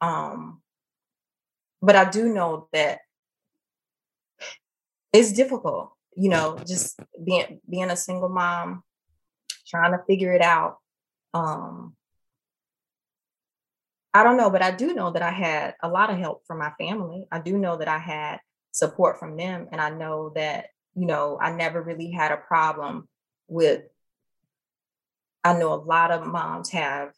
um, 0.00 0.62
but 1.82 1.96
I 1.96 2.10
do 2.10 2.32
know 2.32 2.68
that 2.72 3.00
it's 5.12 5.32
difficult, 5.32 5.92
you 6.16 6.28
know, 6.28 6.58
just 6.66 6.98
being 7.24 7.60
being 7.68 7.90
a 7.90 7.96
single 7.96 8.28
mom, 8.28 8.82
trying 9.66 9.92
to 9.92 10.04
figure 10.06 10.32
it 10.32 10.42
out. 10.42 10.78
Um 11.34 11.96
I 14.12 14.24
don't 14.24 14.36
know, 14.36 14.50
but 14.50 14.62
I 14.62 14.72
do 14.72 14.92
know 14.92 15.12
that 15.12 15.22
I 15.22 15.30
had 15.30 15.74
a 15.82 15.88
lot 15.88 16.10
of 16.10 16.18
help 16.18 16.44
from 16.46 16.58
my 16.58 16.72
family. 16.78 17.28
I 17.30 17.40
do 17.40 17.56
know 17.56 17.76
that 17.76 17.86
I 17.86 17.98
had 17.98 18.40
support 18.72 19.20
from 19.20 19.36
them 19.36 19.68
and 19.70 19.80
I 19.80 19.90
know 19.90 20.32
that, 20.34 20.66
you 20.94 21.06
know, 21.06 21.38
I 21.40 21.52
never 21.52 21.80
really 21.80 22.10
had 22.10 22.32
a 22.32 22.36
problem 22.36 23.08
with 23.46 23.82
I 25.42 25.56
know 25.56 25.72
a 25.72 25.74
lot 25.74 26.10
of 26.10 26.26
moms 26.26 26.70
have 26.70 27.12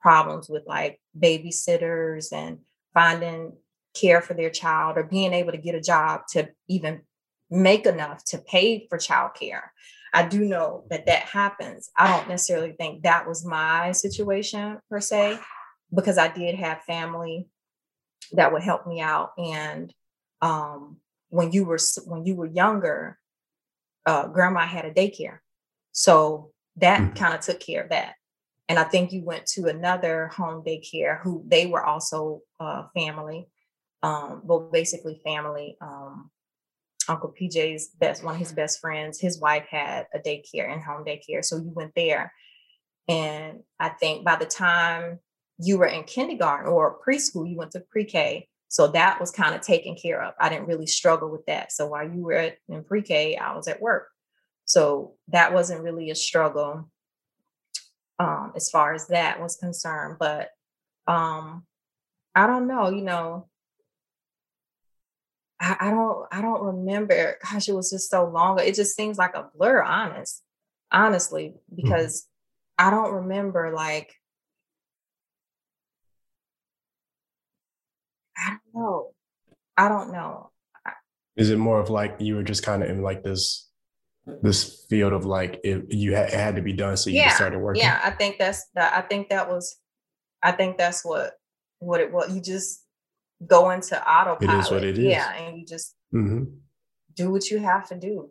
problems 0.00 0.48
with 0.48 0.64
like 0.66 1.00
babysitters 1.18 2.32
and 2.32 2.58
finding 2.94 3.52
care 3.94 4.20
for 4.20 4.34
their 4.34 4.50
child 4.50 4.96
or 4.96 5.04
being 5.04 5.32
able 5.32 5.52
to 5.52 5.58
get 5.58 5.74
a 5.74 5.80
job 5.80 6.22
to 6.32 6.48
even 6.68 7.02
make 7.50 7.86
enough 7.86 8.24
to 8.24 8.38
pay 8.38 8.86
for 8.88 8.98
childcare. 8.98 9.62
I 10.14 10.26
do 10.26 10.44
know 10.44 10.84
that 10.90 11.06
that 11.06 11.22
happens. 11.22 11.90
I 11.96 12.16
don't 12.16 12.28
necessarily 12.28 12.72
think 12.72 13.02
that 13.02 13.26
was 13.26 13.44
my 13.44 13.92
situation 13.92 14.78
per 14.90 15.00
se, 15.00 15.38
because 15.94 16.18
I 16.18 16.28
did 16.28 16.54
have 16.56 16.82
family 16.82 17.48
that 18.32 18.52
would 18.52 18.62
help 18.62 18.86
me 18.86 19.00
out. 19.00 19.32
And 19.38 19.92
um, 20.40 20.98
when 21.28 21.52
you 21.52 21.64
were 21.64 21.78
when 22.06 22.24
you 22.26 22.34
were 22.34 22.46
younger, 22.46 23.18
uh, 24.06 24.28
grandma 24.28 24.66
had 24.66 24.84
a 24.84 24.90
daycare, 24.90 25.38
so 25.92 26.50
that 26.76 27.00
mm-hmm. 27.00 27.14
kind 27.14 27.34
of 27.34 27.40
took 27.40 27.60
care 27.60 27.82
of 27.82 27.90
that. 27.90 28.14
And 28.68 28.78
I 28.78 28.84
think 28.84 29.12
you 29.12 29.22
went 29.22 29.46
to 29.46 29.66
another 29.66 30.28
home 30.28 30.62
daycare 30.64 31.20
who 31.20 31.44
they 31.46 31.66
were 31.66 31.84
also 31.84 32.40
uh, 32.58 32.84
family, 32.94 33.48
um, 34.02 34.42
well, 34.44 34.68
basically 34.72 35.20
family. 35.24 35.76
Um, 35.80 36.30
Uncle 37.08 37.34
PJ's 37.38 37.88
best 37.88 38.22
one 38.22 38.34
of 38.34 38.40
his 38.40 38.52
best 38.52 38.80
friends, 38.80 39.20
his 39.20 39.40
wife 39.40 39.66
had 39.68 40.06
a 40.14 40.18
daycare 40.18 40.72
and 40.72 40.82
home 40.82 41.04
daycare, 41.04 41.44
so 41.44 41.56
you 41.56 41.70
went 41.74 41.92
there. 41.96 42.32
And 43.08 43.62
I 43.80 43.88
think 43.88 44.24
by 44.24 44.36
the 44.36 44.46
time 44.46 45.18
you 45.58 45.78
were 45.78 45.86
in 45.86 46.04
kindergarten 46.04 46.70
or 46.70 47.00
preschool, 47.06 47.48
you 47.48 47.56
went 47.56 47.72
to 47.72 47.80
pre-K. 47.80 48.48
So 48.68 48.86
that 48.88 49.20
was 49.20 49.30
kind 49.30 49.54
of 49.54 49.60
taken 49.60 49.96
care 49.96 50.22
of. 50.22 50.34
I 50.40 50.48
didn't 50.48 50.68
really 50.68 50.86
struggle 50.86 51.28
with 51.28 51.44
that. 51.46 51.72
So 51.72 51.88
while 51.88 52.08
you 52.08 52.22
were 52.22 52.52
in 52.68 52.84
pre-K, 52.84 53.36
I 53.36 53.54
was 53.54 53.68
at 53.68 53.82
work. 53.82 54.08
So 54.64 55.14
that 55.28 55.52
wasn't 55.52 55.82
really 55.82 56.10
a 56.10 56.14
struggle 56.14 56.88
um, 58.18 58.52
as 58.56 58.70
far 58.70 58.94
as 58.94 59.08
that 59.08 59.40
was 59.40 59.56
concerned. 59.56 60.16
But 60.18 60.50
um, 61.06 61.66
I 62.34 62.46
don't 62.46 62.66
know, 62.66 62.88
you 62.88 63.02
know, 63.02 63.48
I, 65.62 65.76
I 65.78 65.90
don't 65.90 66.26
I 66.32 66.42
don't 66.42 66.62
remember. 66.62 67.38
Gosh, 67.42 67.68
it 67.68 67.74
was 67.74 67.90
just 67.90 68.10
so 68.10 68.28
long. 68.28 68.58
It 68.58 68.74
just 68.74 68.96
seems 68.96 69.16
like 69.16 69.34
a 69.34 69.48
blur, 69.54 69.80
honest, 69.80 70.42
honestly, 70.90 71.54
mm-hmm. 71.54 71.76
because 71.76 72.22
mm-hmm. 72.22 72.88
I 72.88 72.90
don't 72.90 73.14
remember 73.14 73.72
like 73.72 74.12
I 78.36 78.50
don't 78.50 78.82
know. 78.82 79.10
I 79.76 79.88
don't 79.88 80.12
know. 80.12 80.50
Is 81.36 81.50
it 81.50 81.58
more 81.58 81.78
of 81.78 81.90
like 81.90 82.16
you 82.18 82.34
were 82.34 82.42
just 82.42 82.64
kind 82.64 82.82
of 82.82 82.90
in 82.90 83.02
like 83.02 83.22
this 83.22 83.68
this 84.26 84.84
field 84.88 85.12
of 85.12 85.24
like 85.24 85.60
it, 85.64 85.84
you 85.90 86.14
had, 86.14 86.28
it 86.28 86.34
had 86.34 86.56
to 86.56 86.62
be 86.62 86.72
done 86.72 86.96
so 86.96 87.08
you 87.08 87.16
yeah, 87.16 87.34
started 87.34 87.60
working? 87.60 87.82
Yeah, 87.82 88.00
I 88.02 88.10
think 88.10 88.38
that's 88.38 88.66
that. 88.74 88.92
I 88.94 89.02
think 89.02 89.28
that 89.28 89.48
was, 89.48 89.78
I 90.42 90.50
think 90.50 90.76
that's 90.76 91.04
what 91.04 91.34
what 91.78 92.00
it 92.00 92.12
was. 92.12 92.34
You 92.34 92.42
just 92.42 92.84
go 93.46 93.70
into 93.70 93.96
autopilot. 94.00 94.42
It 94.42 94.58
is 94.58 94.70
what 94.70 94.84
it 94.84 94.98
is. 94.98 95.04
Yeah, 95.04 95.32
and 95.34 95.58
you 95.58 95.66
just 95.66 95.94
mm-hmm. 96.14 96.44
do 97.14 97.30
what 97.30 97.50
you 97.50 97.58
have 97.58 97.88
to 97.88 97.98
do. 97.98 98.30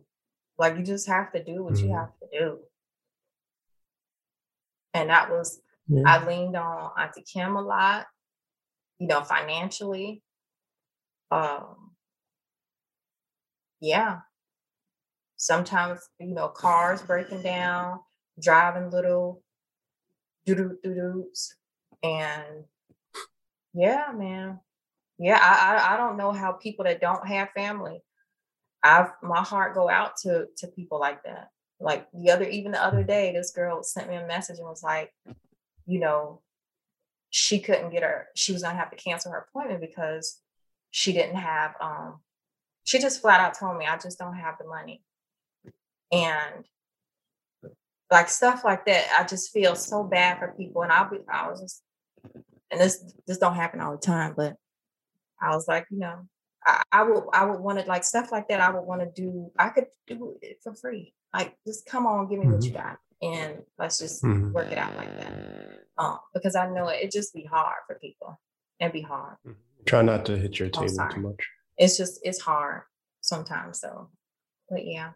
Like 0.57 0.77
you 0.77 0.83
just 0.83 1.07
have 1.07 1.31
to 1.33 1.43
do 1.43 1.63
what 1.63 1.73
mm-hmm. 1.73 1.87
you 1.87 1.95
have 1.95 2.11
to 2.19 2.39
do. 2.39 2.59
And 4.93 5.09
that 5.09 5.29
was 5.29 5.61
yeah. 5.87 6.03
I 6.05 6.25
leaned 6.25 6.55
on 6.55 6.91
Auntie 6.97 7.23
Kim 7.23 7.55
a 7.55 7.61
lot 7.61 8.05
you 9.01 9.07
know, 9.07 9.23
financially. 9.23 10.21
Um, 11.31 11.93
yeah. 13.81 14.19
Sometimes, 15.37 16.01
you 16.19 16.35
know, 16.35 16.49
cars 16.49 17.01
breaking 17.01 17.41
down, 17.41 17.99
driving 18.39 18.91
little 18.91 19.41
doo 20.45 20.53
doo 20.53 20.77
doo 20.83 20.93
doos. 20.93 21.55
And 22.03 22.65
yeah, 23.73 24.11
man. 24.15 24.59
Yeah, 25.21 25.39
I, 25.41 25.75
I 25.75 25.93
I 25.93 25.97
don't 25.97 26.17
know 26.17 26.31
how 26.31 26.51
people 26.53 26.85
that 26.85 26.99
don't 26.99 27.27
have 27.27 27.51
family. 27.51 28.01
I've 28.83 29.11
my 29.21 29.41
heart 29.41 29.75
go 29.75 29.89
out 29.89 30.17
to 30.23 30.47
to 30.57 30.67
people 30.67 30.99
like 30.99 31.23
that. 31.23 31.49
Like 31.79 32.07
the 32.13 32.31
other, 32.31 32.45
even 32.45 32.71
the 32.71 32.83
other 32.83 33.03
day, 33.03 33.31
this 33.31 33.51
girl 33.51 33.83
sent 33.83 34.09
me 34.09 34.15
a 34.15 34.27
message 34.27 34.59
and 34.59 34.67
was 34.67 34.83
like, 34.83 35.11
you 35.85 35.99
know, 35.99 36.41
she 37.31 37.59
couldn't 37.59 37.89
get 37.89 38.03
her 38.03 38.27
she 38.35 38.51
was 38.53 38.61
going 38.61 38.75
to 38.75 38.79
have 38.79 38.91
to 38.91 38.97
cancel 38.97 39.31
her 39.31 39.47
appointment 39.49 39.81
because 39.81 40.39
she 40.91 41.13
didn't 41.13 41.37
have 41.37 41.73
um 41.81 42.19
she 42.83 42.99
just 42.99 43.21
flat 43.21 43.39
out 43.39 43.57
told 43.57 43.77
me 43.77 43.85
i 43.85 43.97
just 43.97 44.19
don't 44.19 44.35
have 44.35 44.55
the 44.59 44.67
money 44.67 45.01
and 46.11 46.65
like 48.11 48.27
stuff 48.27 48.63
like 48.65 48.85
that 48.85 49.07
i 49.17 49.23
just 49.23 49.51
feel 49.51 49.75
so 49.75 50.03
bad 50.03 50.37
for 50.37 50.53
people 50.57 50.83
and 50.83 50.91
i'll 50.91 51.09
be 51.09 51.17
i 51.31 51.49
was 51.49 51.61
just 51.61 51.81
and 52.69 52.79
this 52.79 53.01
this 53.25 53.37
don't 53.37 53.55
happen 53.55 53.79
all 53.79 53.93
the 53.93 53.97
time 53.97 54.33
but 54.35 54.57
i 55.41 55.55
was 55.55 55.67
like 55.67 55.85
you 55.89 55.99
know 55.99 56.27
i, 56.65 56.81
I 56.91 57.03
would 57.03 57.23
i 57.33 57.45
would 57.45 57.59
want 57.59 57.79
to 57.79 57.85
like 57.85 58.03
stuff 58.03 58.31
like 58.31 58.47
that 58.49 58.61
i 58.61 58.69
would 58.69 58.85
want 58.85 59.01
to 59.01 59.21
do 59.21 59.51
i 59.57 59.69
could 59.69 59.87
do 60.07 60.37
it 60.41 60.59
for 60.63 60.73
free 60.73 61.13
like 61.33 61.55
just 61.65 61.85
come 61.85 62.05
on 62.05 62.29
give 62.29 62.39
me 62.39 62.45
mm-hmm. 62.45 62.53
what 62.55 62.63
you 62.63 62.71
mm-hmm. 62.71 62.81
got 62.81 62.97
and 63.21 63.61
let's 63.77 63.99
just 63.99 64.23
mm-hmm. 64.23 64.51
work 64.51 64.71
it 64.71 64.77
out 64.77 64.95
like 64.97 65.15
that. 65.19 65.33
Um, 65.97 66.17
because 66.33 66.55
I 66.55 66.67
know 66.69 66.87
it, 66.87 67.03
it 67.03 67.11
just 67.11 67.33
be 67.33 67.43
hard 67.43 67.77
for 67.87 67.95
people. 67.99 68.39
and 68.79 68.91
be 68.91 69.01
hard. 69.01 69.35
Mm-hmm. 69.47 69.83
Try 69.85 70.01
not 70.01 70.25
to 70.25 70.37
hit 70.37 70.59
your 70.59 70.69
table 70.69 71.07
too 71.11 71.21
much. 71.21 71.47
It's 71.77 71.97
just 71.97 72.19
it's 72.23 72.39
hard 72.39 72.81
sometimes. 73.21 73.79
So, 73.79 74.09
but 74.69 74.85
yeah. 74.85 75.11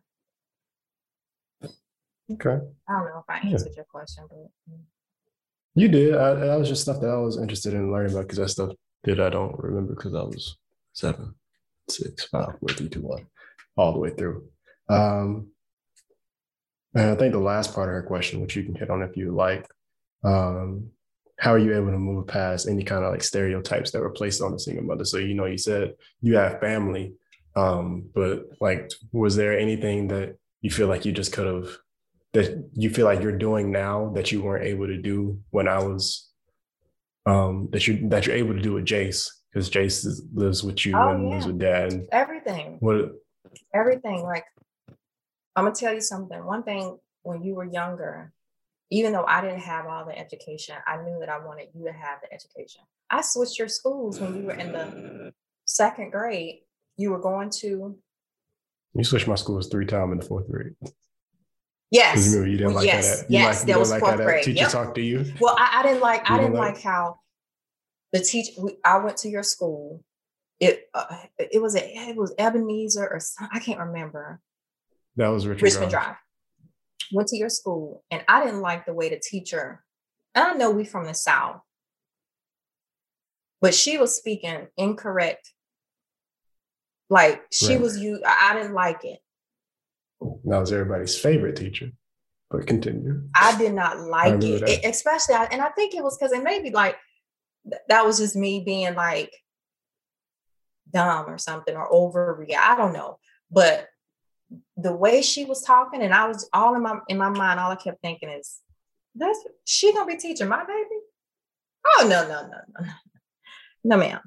Okay. 2.32 2.58
I 2.90 2.94
don't 2.94 3.06
know 3.06 3.24
if 3.28 3.30
I 3.30 3.48
answered 3.48 3.70
yeah. 3.72 3.78
your 3.78 3.86
question, 3.86 4.26
but 4.28 4.38
mm. 4.72 4.80
you 5.76 5.88
did. 5.88 6.16
I, 6.16 6.34
that 6.34 6.60
was 6.60 6.68
just 6.68 6.82
stuff 6.82 7.00
that 7.02 7.10
I 7.10 7.18
was 7.18 7.38
interested 7.38 7.74
in 7.74 7.92
learning 7.92 8.14
about 8.14 8.24
because 8.24 8.40
that 8.40 8.50
stuff 8.50 8.72
that 9.06 9.20
I 9.20 9.30
don't 9.30 9.58
remember 9.60 9.96
because 9.96 10.14
I 10.14 10.24
was 10.24 10.58
seven, 10.94 11.36
six, 11.90 12.26
five, 12.26 12.58
four, 12.60 12.70
three, 12.70 12.90
two, 12.90 13.02
one, 13.02 13.28
all 13.78 13.94
the 13.94 14.00
way 14.00 14.10
through. 14.12 14.48
Um, 14.90 15.48
and 16.94 17.12
I 17.12 17.16
think 17.16 17.34
the 17.34 17.40
last 17.40 17.74
part 17.74 17.90
of 17.90 17.96
her 17.96 18.04
question, 18.04 18.40
which 18.42 18.56
you 18.56 18.64
can 18.64 18.76
hit 18.76 18.90
on 18.90 19.02
if 19.02 19.18
you 19.18 19.36
like, 19.36 19.68
um, 20.24 20.90
how 21.38 21.54
are 21.54 21.60
you 21.60 21.76
able 21.76 21.92
to 21.92 21.98
move 21.98 22.28
past 22.28 22.68
any 22.68 22.84
kind 22.84 23.04
of 23.04 23.12
like 23.12 23.24
stereotypes 23.24 23.92
that 23.92 24.02
were 24.02 24.12
placed 24.12 24.42
on 24.42 24.54
a 24.54 24.60
single 24.60 24.86
mother? 24.86 25.04
So, 25.04 25.18
you 25.18 25.34
know, 25.34 25.46
you 25.46 25.58
said 25.58 25.96
you 26.22 26.38
have 26.38 26.62
family, 26.62 27.14
um, 27.56 28.10
but 28.14 28.46
like, 28.62 28.92
was 29.12 29.36
there 29.36 29.58
anything 29.58 30.08
that 30.08 30.38
you 30.62 30.70
feel 30.70 30.88
like 30.88 31.06
you 31.06 31.12
just 31.12 31.34
could 31.34 31.48
have, 31.48 31.78
that 32.34 32.70
you 32.74 32.90
feel 32.90 33.06
like 33.06 33.22
you're 33.22 33.38
doing 33.38 33.72
now 33.72 34.12
that 34.16 34.32
you 34.32 34.42
weren't 34.42 34.66
able 34.66 34.88
to 34.88 34.98
do 34.98 35.40
when 35.50 35.68
I 35.68 35.80
was, 35.80 36.25
um, 37.26 37.70
that 37.72 37.88
you 37.88 38.08
that 38.10 38.26
you're 38.26 38.36
able 38.36 38.54
to 38.54 38.62
do 38.62 38.74
with 38.74 38.86
Jace 38.86 39.28
because 39.52 39.70
Jace 39.70 40.06
is, 40.06 40.24
lives 40.34 40.64
with 40.64 40.86
you 40.86 40.96
oh, 40.96 41.10
and 41.10 41.28
yeah. 41.28 41.34
lives 41.34 41.48
with 41.48 41.60
dad. 41.60 41.94
And 41.94 42.08
everything. 42.12 42.78
What? 42.80 43.12
Everything 43.74 44.24
like 44.24 44.46
I'm 45.56 45.64
gonna 45.64 45.76
tell 45.76 45.94
you 45.94 46.02
something. 46.02 46.44
One 46.46 46.64
thing 46.64 46.98
when 47.24 47.42
you 47.42 47.56
were 47.56 47.66
younger, 47.66 48.34
even 48.92 49.14
though 49.14 49.26
I 49.26 49.42
didn't 49.42 49.62
have 49.62 49.86
all 49.88 50.06
the 50.06 50.18
education, 50.18 50.76
I 50.86 50.98
knew 51.02 51.18
that 51.20 51.30
I 51.30 51.44
wanted 51.44 51.70
you 51.74 51.86
to 51.86 51.94
have 51.94 52.20
the 52.22 52.32
education. 52.34 52.82
I 53.10 53.22
switched 53.22 53.58
your 53.58 53.68
schools 53.68 54.20
when 54.20 54.36
you 54.36 54.44
were 54.44 54.54
in 54.54 54.72
the 54.72 55.34
second 55.66 56.12
grade. 56.12 56.60
You 56.98 57.12
were 57.12 57.20
going 57.20 57.50
to. 57.62 57.98
You 58.94 59.04
switched 59.04 59.28
my 59.28 59.36
schools 59.36 59.68
three 59.68 59.86
times 59.86 60.12
in 60.14 60.20
the 60.20 60.26
fourth 60.26 60.50
grade. 60.50 60.74
Yes. 61.92 62.34
You, 62.34 62.44
you 62.44 62.58
didn't 62.58 62.74
like 62.74 62.86
yes. 62.86 63.22
that. 63.22 63.32
You 63.32 63.40
yes. 63.40 63.60
Like, 63.60 63.68
that 63.68 63.80
was 63.80 63.92
like 63.92 64.00
fourth 64.02 64.18
grade. 64.18 64.44
Teacher 64.44 64.60
yep. 64.60 64.72
talked 64.72 64.96
to 64.96 65.02
you. 65.02 65.26
Well, 65.40 65.56
I, 65.58 65.80
I 65.80 65.84
didn't 65.84 66.02
like. 66.02 66.28
You 66.28 66.36
I 66.36 66.38
didn't 66.40 66.54
like, 66.54 66.76
like 66.76 66.84
how 66.84 67.20
the 68.12 68.20
teacher. 68.20 68.52
I 68.84 68.98
went 68.98 69.18
to 69.18 69.30
your 69.30 69.44
school. 69.44 70.04
It 70.60 70.86
uh, 70.94 71.06
it 71.38 71.62
was 71.62 71.76
a, 71.76 72.10
it 72.10 72.16
was 72.16 72.34
Ebenezer 72.38 73.08
or 73.08 73.20
some, 73.20 73.50
I 73.52 73.60
can't 73.60 73.80
remember 73.80 74.40
that 75.18 75.28
was 75.28 75.46
Richmond, 75.46 75.64
Richmond 75.64 75.92
Drive. 75.92 76.04
Drive. 76.06 76.16
Went 77.12 77.28
to 77.30 77.38
your 77.38 77.50
school, 77.50 78.04
and 78.10 78.24
I 78.28 78.44
didn't 78.44 78.62
like 78.62 78.86
the 78.86 78.94
way 78.94 79.10
the 79.10 79.20
teacher. 79.20 79.84
And 80.34 80.44
I 80.44 80.54
know 80.54 80.72
we 80.72 80.86
from 80.86 81.06
the 81.06 81.14
South, 81.14 81.62
but 83.62 83.74
she 83.74 83.98
was 83.98 84.16
speaking 84.16 84.68
incorrect. 84.78 85.52
Like 87.10 87.44
she 87.52 87.74
right. 87.74 87.82
was 87.82 88.00
you. 88.00 88.22
I 88.26 88.56
didn't 88.56 88.74
like 88.74 89.04
it. 89.04 89.20
That 90.22 90.60
was 90.60 90.72
everybody's 90.72 91.18
favorite 91.18 91.56
teacher. 91.56 91.92
But 92.50 92.68
continue. 92.68 93.24
I 93.36 93.58
did 93.58 93.74
not 93.74 94.00
like 94.10 94.44
it, 94.44 94.70
it, 94.70 94.86
especially, 94.86 95.36
and 95.36 95.62
I 95.62 95.70
think 95.70 95.96
it 95.96 96.04
was 96.04 96.18
because 96.18 96.32
it 96.32 96.44
may 96.44 96.62
be 96.62 96.70
like 96.70 96.98
that 97.90 98.06
was 98.06 98.20
just 98.20 98.36
me 98.36 98.62
being 98.64 98.94
like 98.94 99.34
dumb 100.92 101.26
or 101.28 101.38
something 101.38 101.76
or 101.76 101.92
over. 101.92 102.46
I 102.58 102.76
don't 102.76 102.94
know, 102.94 103.20
but 103.52 103.88
the 104.78 104.94
way 104.94 105.22
she 105.22 105.46
was 105.46 105.64
talking, 105.64 106.02
and 106.02 106.14
I 106.14 106.28
was 106.28 106.48
all 106.54 106.76
in 106.76 106.84
my 106.84 107.00
in 107.08 107.18
my 107.18 107.30
mind, 107.30 107.60
all 107.60 107.72
I 107.72 107.76
kept 107.76 108.02
thinking 108.02 108.30
is, 108.30 108.62
"That's 109.16 109.40
she 109.66 109.94
gonna 109.94 110.06
be 110.06 110.18
teaching 110.18 110.48
my 110.48 110.64
baby." 110.64 111.00
Oh 111.88 112.08
no 112.08 112.28
no 112.28 112.42
no 112.48 112.58
no 112.80 112.90
no 113.84 113.98
ma'am, 113.98 114.22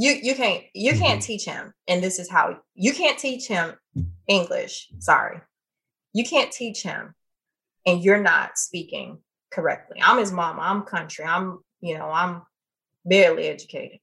you 0.00 0.12
you 0.22 0.34
can't 0.36 0.62
you 0.74 0.92
can't 0.92 1.20
mm-hmm. 1.20 1.26
teach 1.26 1.44
him, 1.44 1.74
and 1.88 2.02
this 2.02 2.20
is 2.20 2.30
how 2.30 2.60
you 2.74 2.92
can't 2.92 3.18
teach 3.18 3.48
him 3.48 3.74
English. 4.28 4.88
Sorry, 5.00 5.40
you 6.12 6.24
can't 6.24 6.52
teach 6.52 6.84
him, 6.84 7.14
and 7.84 8.02
you're 8.02 8.22
not 8.22 8.58
speaking 8.58 9.18
correctly. 9.50 10.00
I'm 10.00 10.18
his 10.18 10.30
mom. 10.30 10.60
I'm 10.60 10.82
country. 10.82 11.24
I'm 11.24 11.58
you 11.80 11.98
know 11.98 12.08
I'm 12.10 12.42
barely 13.04 13.48
educated. 13.48 13.98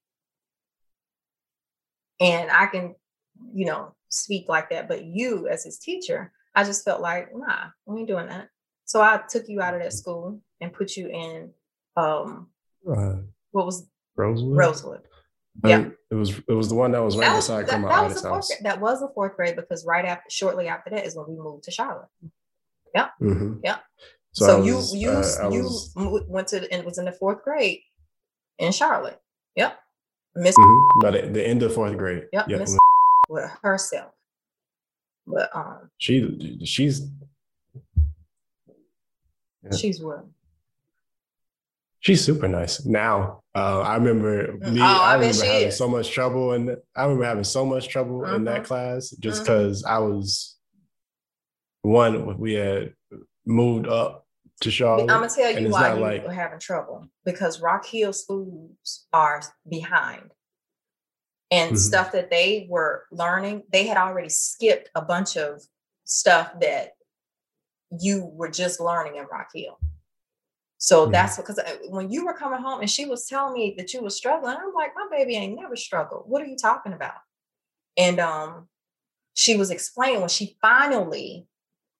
And 2.20 2.52
I 2.52 2.66
can, 2.66 2.96
you 3.54 3.66
know, 3.66 3.94
speak 4.10 4.50
like 4.50 4.72
that. 4.72 4.90
But 4.90 5.06
you, 5.06 5.48
as 5.48 5.64
his 5.64 5.80
teacher, 5.80 6.32
I 6.54 6.66
just 6.66 6.84
felt 6.84 7.02
like, 7.02 7.30
nah, 7.34 7.68
we 7.86 8.00
ain't 8.00 8.08
doing 8.08 8.28
that. 8.28 8.50
So 8.84 9.02
I 9.02 9.22
took 9.30 9.48
you 9.48 9.62
out 9.62 9.76
of 9.76 9.82
that 9.82 9.94
school 9.94 10.42
and 10.60 10.74
put 10.74 10.98
you 10.98 11.08
in 11.08 11.52
um 11.96 12.48
uh, 12.90 13.16
what 13.52 13.66
was 13.66 13.88
Rosewood? 14.18 14.58
Rosewood. 14.58 15.02
Yeah. 15.64 15.90
It 16.12 16.16
was 16.16 16.38
it 16.48 16.54
was 16.54 16.70
the 16.70 16.76
one 16.76 16.92
that 16.92 17.02
was 17.02 17.18
right 17.18 17.28
that 17.28 17.36
was, 17.36 17.48
beside 17.48 17.66
Grandma 17.68 17.90
Ida's 17.90 18.24
house. 18.24 18.48
Grade, 18.48 18.60
that 18.64 18.80
was 18.80 19.00
the 19.00 19.10
fourth 19.14 19.36
grade 19.36 19.56
because 19.56 19.86
right 19.86 20.06
after 20.06 20.30
shortly 20.30 20.68
after 20.68 20.90
that 20.92 21.06
is 21.06 21.16
when 21.16 21.28
we 21.28 21.36
moved 21.36 21.64
to 21.64 21.72
Charlotte. 21.72 22.10
Yeah. 22.94 23.10
Mm-hmm. 23.22 23.60
Yeah. 23.64 23.78
So, 24.34 24.46
so 24.46 24.76
was, 24.76 24.94
you 24.94 25.10
you 25.10 25.10
uh, 25.12 25.50
you 25.50 25.64
was, 25.64 25.94
went 26.28 26.50
to 26.50 26.72
and 26.72 26.86
was 26.86 26.98
in 26.98 27.06
the 27.06 27.12
fourth 27.12 27.44
grade 27.44 27.80
in 28.60 28.72
Charlotte. 28.72 29.20
Yep. 29.56 29.78
Miss 30.36 30.56
mm-hmm. 30.56 31.00
by 31.02 31.12
the, 31.12 31.28
the, 31.28 31.48
end 31.48 31.64
of 31.64 31.74
fourth 31.74 31.98
grade. 31.98 32.28
Yep. 32.34 32.50
yep. 32.50 32.60
Miss 32.60 32.78
with 33.30 33.50
herself. 33.64 34.12
But 35.26 35.50
um 35.56 35.90
she 35.98 36.60
she's 36.66 37.08
yeah. 39.64 39.76
she's 39.76 40.02
what? 40.02 40.26
She's 42.06 42.24
super 42.24 42.48
nice 42.48 42.86
now. 42.86 43.42
Uh, 43.56 43.80
I 43.80 43.96
remember 43.96 44.54
mm, 44.54 44.74
me. 44.74 44.80
Oh, 44.80 44.84
I, 44.84 45.14
I 45.14 45.14
remember 45.16 45.44
having 45.44 45.68
is. 45.70 45.78
so 45.78 45.88
much 45.88 46.12
trouble, 46.12 46.52
and 46.52 46.78
I 46.96 47.04
remember 47.04 47.26
having 47.26 47.44
so 47.44 47.66
much 47.66 47.90
trouble 47.90 48.24
in 48.26 48.44
that 48.44 48.58
mm-hmm. 48.58 48.66
class 48.66 49.10
just 49.10 49.42
because 49.42 49.82
mm-hmm. 49.82 49.92
I 49.92 50.00
was 50.00 50.56
one. 51.82 52.38
We 52.38 52.54
had 52.54 52.94
moved 53.44 53.88
up 53.88 54.28
to 54.62 54.70
Charlotte. 54.70 55.10
I'm 55.10 55.22
gonna 55.22 55.30
tell 55.30 55.60
you 55.60 55.70
why 55.70 55.96
you 55.96 56.00
like, 56.00 56.28
were 56.28 56.32
having 56.32 56.60
trouble 56.60 57.08
because 57.26 57.60
Rock 57.60 57.88
Hill 57.88 58.14
schools 58.14 59.08
are 59.12 59.42
behind, 59.68 60.30
and 61.50 61.70
mm-hmm. 61.70 61.78
stuff 61.78 62.12
that 62.12 62.30
they 62.30 62.68
were 62.70 63.06
learning, 63.12 63.64
they 63.72 63.88
had 63.88 63.98
already 63.98 64.30
skipped 64.30 64.92
a 64.94 65.02
bunch 65.02 65.38
of 65.38 65.60
stuff 66.04 66.52
that 66.62 66.92
you 68.00 68.26
were 68.26 68.52
just 68.52 68.80
learning 68.80 69.16
in 69.16 69.26
Rock 69.26 69.48
Hill. 69.56 69.80
So 70.78 71.04
mm-hmm. 71.04 71.12
that's 71.12 71.38
because 71.38 71.60
uh, 71.60 71.78
when 71.90 72.10
you 72.12 72.26
were 72.26 72.34
coming 72.34 72.62
home 72.62 72.82
and 72.82 72.90
she 72.90 73.06
was 73.06 73.28
telling 73.28 73.54
me 73.54 73.76
that 73.78 73.94
you 73.94 74.02
were 74.02 74.10
struggling, 74.10 74.56
I'm 74.58 74.74
like, 74.74 74.92
my 74.96 75.08
baby 75.10 75.36
ain't 75.36 75.60
never 75.60 75.76
struggled. 75.76 76.24
What 76.28 76.42
are 76.42 76.48
you 76.48 76.58
talking 76.58 76.94
about? 76.94 77.16
And 77.98 78.20
um, 78.20 78.68
she 79.36 79.56
was 79.56 79.72
explaining 79.72 80.20
when 80.20 80.30
she 80.30 80.58
finally, 80.62 81.48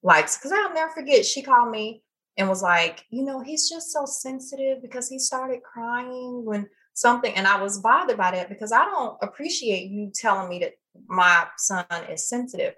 like, 0.04 0.26
because 0.26 0.52
I'll 0.52 0.74
never 0.74 0.92
forget, 0.92 1.26
she 1.26 1.42
called 1.42 1.72
me 1.72 2.04
and 2.38 2.50
was 2.50 2.62
like, 2.62 3.06
you 3.10 3.24
know, 3.24 3.42
he's 3.42 3.70
just 3.70 3.92
so 3.92 4.06
sensitive 4.06 4.82
because 4.82 5.08
he 5.10 5.20
started 5.20 5.64
crying 5.64 6.44
when 6.44 6.68
something, 6.94 7.34
and 7.34 7.48
I 7.48 7.62
was 7.62 7.80
bothered 7.80 8.18
by 8.18 8.32
that 8.32 8.50
because 8.50 8.72
I 8.72 8.86
don't 8.86 9.18
appreciate 9.22 9.90
you 9.90 10.12
telling 10.14 10.50
me 10.50 10.60
that 10.60 10.74
my 11.08 11.46
son 11.58 11.86
is 12.10 12.28
sensitive. 12.28 12.74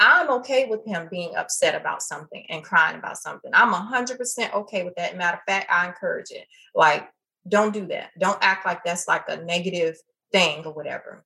I'm 0.00 0.30
okay 0.30 0.64
with 0.64 0.80
him 0.86 1.08
being 1.10 1.36
upset 1.36 1.74
about 1.74 2.02
something 2.02 2.42
and 2.48 2.64
crying 2.64 2.98
about 2.98 3.18
something. 3.18 3.50
I'm 3.52 3.74
100% 3.74 4.54
okay 4.54 4.82
with 4.82 4.94
that. 4.96 5.14
Matter 5.14 5.36
of 5.36 5.42
fact, 5.46 5.70
I 5.70 5.86
encourage 5.86 6.30
it. 6.30 6.46
Like, 6.74 7.06
don't 7.46 7.74
do 7.74 7.86
that. 7.88 8.10
Don't 8.18 8.38
act 8.40 8.64
like 8.64 8.82
that's 8.82 9.06
like 9.06 9.24
a 9.28 9.44
negative 9.44 9.96
thing 10.32 10.64
or 10.64 10.72
whatever. 10.72 11.22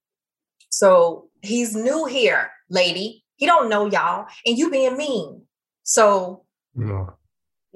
So 0.70 1.29
he's 1.41 1.77
new 1.77 2.07
here, 2.07 2.51
lady. 2.68 3.25
He 3.37 3.47
don't 3.47 3.68
know 3.68 3.87
y'all, 3.87 4.27
and 4.45 4.59
you 4.59 4.70
being 4.70 4.97
mean. 4.97 5.43
So 5.85 6.45
no. 6.75 7.14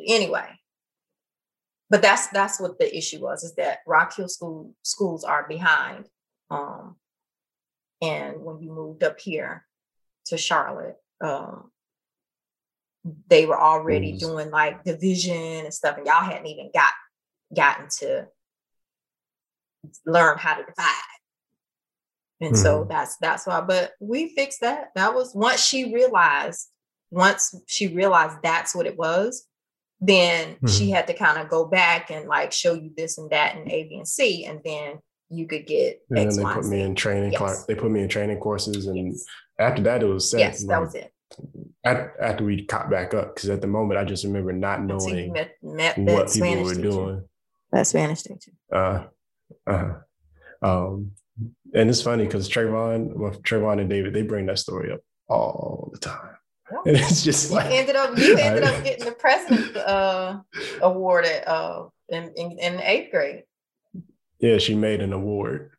anyway, 0.05 0.49
but 1.90 2.03
that's 2.03 2.26
that's 2.28 2.61
what 2.61 2.78
the 2.78 2.96
issue 2.96 3.20
was: 3.20 3.44
is 3.44 3.55
that 3.55 3.80
Rock 3.86 4.16
Hill 4.16 4.28
school 4.28 4.74
schools 4.82 5.22
are 5.22 5.46
behind. 5.46 6.09
Um, 6.51 6.96
and 8.01 8.40
when 8.42 8.61
you 8.61 8.72
moved 8.72 9.05
up 9.05 9.20
here, 9.20 9.64
to 10.29 10.39
Charlotte, 10.39 10.97
um, 11.20 11.70
they 13.29 13.47
were 13.47 13.61
already 13.61 14.14
mm. 14.14 14.18
doing 14.18 14.51
like 14.51 14.85
division 14.85 15.37
and 15.37 15.74
stuff, 15.74 15.97
and 15.97 16.07
y'all 16.07 16.22
hadn't 16.22 16.47
even 16.47 16.70
got 16.74 16.93
gotten 17.55 17.89
to 17.99 18.26
learn 20.07 20.39
how 20.39 20.55
to 20.55 20.64
divide. 20.64 20.95
And 22.41 22.55
mm. 22.55 22.57
so 22.57 22.81
mm-hmm. 22.81 22.91
that's 22.91 23.16
that's 23.16 23.47
why. 23.47 23.61
But 23.61 23.93
we 24.01 24.35
fixed 24.35 24.61
that. 24.61 24.89
That 24.95 25.14
was 25.14 25.35
once 25.35 25.64
she 25.64 25.93
realized, 25.93 26.68
once 27.11 27.55
she 27.66 27.89
realized 27.89 28.39
that's 28.43 28.74
what 28.74 28.87
it 28.87 28.99
was, 28.99 29.47
then 30.01 30.57
mm. 30.62 30.68
she 30.68 30.85
mm-hmm. 30.85 30.95
had 30.95 31.07
to 31.09 31.14
kind 31.14 31.41
of 31.41 31.49
go 31.49 31.66
back 31.66 32.11
and 32.11 32.29
like 32.29 32.53
show 32.53 32.74
you 32.74 32.91
this 32.97 33.18
and 33.18 33.31
that 33.31 33.57
and 33.57 33.70
A, 33.70 33.85
B, 33.85 33.97
and 33.97 34.09
C, 34.09 34.45
and 34.45 34.61
then 34.64 34.99
you 35.31 35.47
could 35.47 35.66
get. 35.66 36.01
And 36.11 36.18
X, 36.18 36.37
then 36.37 36.47
they 36.47 36.55
put 36.55 36.66
me 36.66 36.81
in 36.81 36.95
training. 36.95 37.33
Yes. 37.33 37.64
They 37.64 37.74
put 37.74 37.91
me 37.91 38.03
in 38.03 38.09
training 38.09 38.39
courses, 38.39 38.87
and 38.87 39.12
yes 39.12 39.24
after 39.59 39.82
that, 39.82 40.02
it 40.02 40.06
was 40.06 40.30
set. 40.30 40.40
Yes, 40.40 40.62
like, 40.62 40.68
that 40.68 40.80
was 40.80 40.94
it. 40.94 41.12
After 41.84 42.44
we 42.44 42.64
caught 42.64 42.90
back 42.90 43.14
up, 43.14 43.34
because 43.34 43.48
at 43.50 43.61
the 43.61 43.66
moment 43.66 43.98
I 43.98 44.04
just 44.04 44.24
remember 44.24 44.52
not 44.52 44.82
knowing 44.82 45.32
met, 45.32 45.56
met 45.62 45.96
what 45.98 46.26
people 46.26 46.28
Spanish 46.28 46.66
were 46.66 46.74
teacher. 46.74 46.90
doing. 46.90 47.28
That 47.72 47.86
Spanish 47.86 48.22
teacher. 48.22 48.52
Uh, 48.72 49.04
uh, 49.66 49.94
um, 50.62 51.12
and 51.72 51.88
it's 51.88 52.02
funny 52.02 52.24
because 52.24 52.48
Trayvon, 52.48 53.14
well, 53.14 53.32
Trayvon 53.32 53.80
and 53.80 53.88
David, 53.88 54.12
they 54.12 54.22
bring 54.22 54.46
that 54.46 54.59
story 54.59 54.92
up 54.92 55.00
all 55.28 55.90
the 55.92 55.98
time. 55.98 56.36
And 56.84 56.96
it's 56.96 57.22
just 57.22 57.50
like 57.50 57.72
you 57.72 57.78
ended 57.78 57.96
up 57.96 58.18
you 58.18 58.36
ended 58.36 58.64
up 58.64 58.84
getting 58.84 59.06
the 59.06 59.12
president 59.12 59.74
uh, 59.76 60.40
award 60.82 61.24
at, 61.24 61.48
uh, 61.48 61.88
in, 62.09 62.32
in, 62.36 62.59
in 62.59 62.80
eighth 62.80 63.11
grade. 63.11 63.44
Yeah, 64.38 64.59
she 64.59 64.74
made 64.74 65.00
an 65.00 65.12
award. 65.14 65.70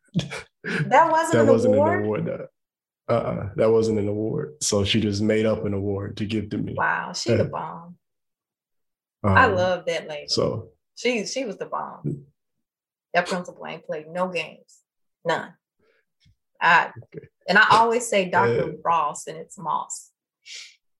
That 0.64 1.10
wasn't 1.10 1.32
that 1.32 1.42
an 1.42 1.46
wasn't 1.46 1.74
award? 1.76 1.98
an 1.98 2.04
award 2.04 2.48
uh-uh, 3.10 3.50
that 3.56 3.70
wasn't 3.70 3.98
an 3.98 4.08
award. 4.08 4.54
So 4.62 4.84
she 4.84 5.00
just 5.00 5.22
made 5.22 5.46
up 5.46 5.64
an 5.64 5.74
award 5.74 6.16
to 6.18 6.26
give 6.26 6.50
to 6.50 6.58
me. 6.58 6.74
Wow, 6.76 7.12
she 7.12 7.34
the 7.34 7.44
bomb. 7.44 7.96
Um, 9.22 9.32
I 9.36 9.46
love 9.46 9.84
that 9.86 10.08
lady. 10.08 10.28
So 10.28 10.70
she 10.96 11.26
she 11.26 11.44
was 11.44 11.56
the 11.56 11.66
bomb. 11.66 12.24
That 13.14 13.26
principal 13.26 13.66
ain't 13.66 13.84
played 13.84 14.08
no 14.08 14.28
games, 14.28 14.78
none. 15.24 15.52
I 16.60 16.90
okay. 17.14 17.26
and 17.48 17.58
I 17.58 17.66
always 17.70 18.06
say 18.08 18.28
Dr. 18.28 18.64
Uh, 18.64 18.72
Ross 18.84 19.26
and 19.26 19.38
it's 19.38 19.58
Moss. 19.58 20.10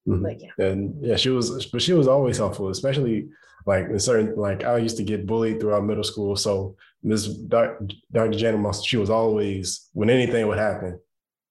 Mm-hmm. 0.09 0.23
But 0.23 0.41
yeah, 0.41 0.67
and 0.67 1.05
yeah, 1.05 1.17
she 1.17 1.29
was, 1.29 1.67
but 1.67 1.83
she 1.83 1.93
was 1.93 2.09
always 2.09 2.39
helpful, 2.39 2.71
especially 2.71 3.29
like 3.67 3.87
in 3.87 3.99
certain 3.99 4.35
like 4.37 4.65
I 4.65 4.79
used 4.79 4.97
to 4.97 5.03
get 5.03 5.27
bullied 5.27 5.61
throughout 5.61 5.85
middle 5.85 6.05
school. 6.05 6.37
So 6.37 6.77
Miss 7.03 7.27
Dr. 7.27 7.87
Janet 8.13 8.61
Moss, 8.61 8.85
she 8.85 8.97
was 8.97 9.11
always 9.11 9.89
when 9.93 10.11
anything 10.11 10.47
would 10.49 10.59
happen, 10.59 10.99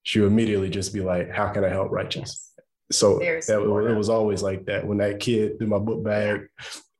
she 0.04 0.20
would 0.20 0.28
immediately 0.28 0.70
just 0.70 0.94
be 0.94 1.02
like, 1.02 1.30
"How 1.30 1.50
can 1.50 1.64
I 1.64 1.70
help 1.70 1.92
righteous?" 1.92 2.54
So 2.92 3.20
that 3.20 3.88
it 3.90 3.96
was 3.96 4.10
always 4.10 4.42
like 4.42 4.66
that. 4.66 4.86
When 4.86 4.98
that 4.98 5.20
kid 5.20 5.60
threw 5.60 5.68
my 5.68 5.78
book 5.78 6.04
bag, 6.04 6.48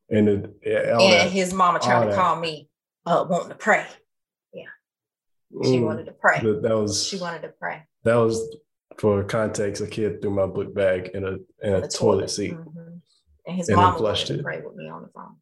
and 0.08 0.28
and 0.28 0.54
that, 0.64 1.30
his 1.30 1.52
mama 1.52 1.80
tried 1.80 2.04
to 2.04 2.10
that. 2.10 2.16
call 2.16 2.38
me, 2.38 2.68
uh, 3.06 3.26
wanting 3.28 3.50
to 3.50 3.54
pray. 3.56 3.86
Yeah, 4.52 4.64
she 5.64 5.78
mm, 5.78 5.84
wanted 5.84 6.06
to 6.06 6.12
pray. 6.12 6.40
That 6.40 6.76
was 6.76 7.04
she 7.04 7.18
wanted 7.18 7.42
to 7.42 7.48
pray. 7.48 7.82
That 8.04 8.16
was 8.16 8.56
for 8.98 9.24
context. 9.24 9.82
A 9.82 9.86
kid 9.86 10.22
threw 10.22 10.30
my 10.30 10.46
book 10.46 10.74
bag 10.74 11.10
in 11.14 11.24
a 11.24 11.32
in 11.66 11.74
a 11.74 11.80
toilet, 11.80 11.92
toilet, 11.92 12.30
seat, 12.30 12.52
mm-hmm. 12.52 12.98
and 13.46 13.56
his 13.56 13.68
and 13.68 13.76
mama 13.76 13.98
flushed 13.98 14.30
it. 14.30 14.42
pray 14.42 14.60
with 14.60 14.76
me 14.76 14.88
on 14.88 15.02
the 15.02 15.08
phone. 15.08 15.36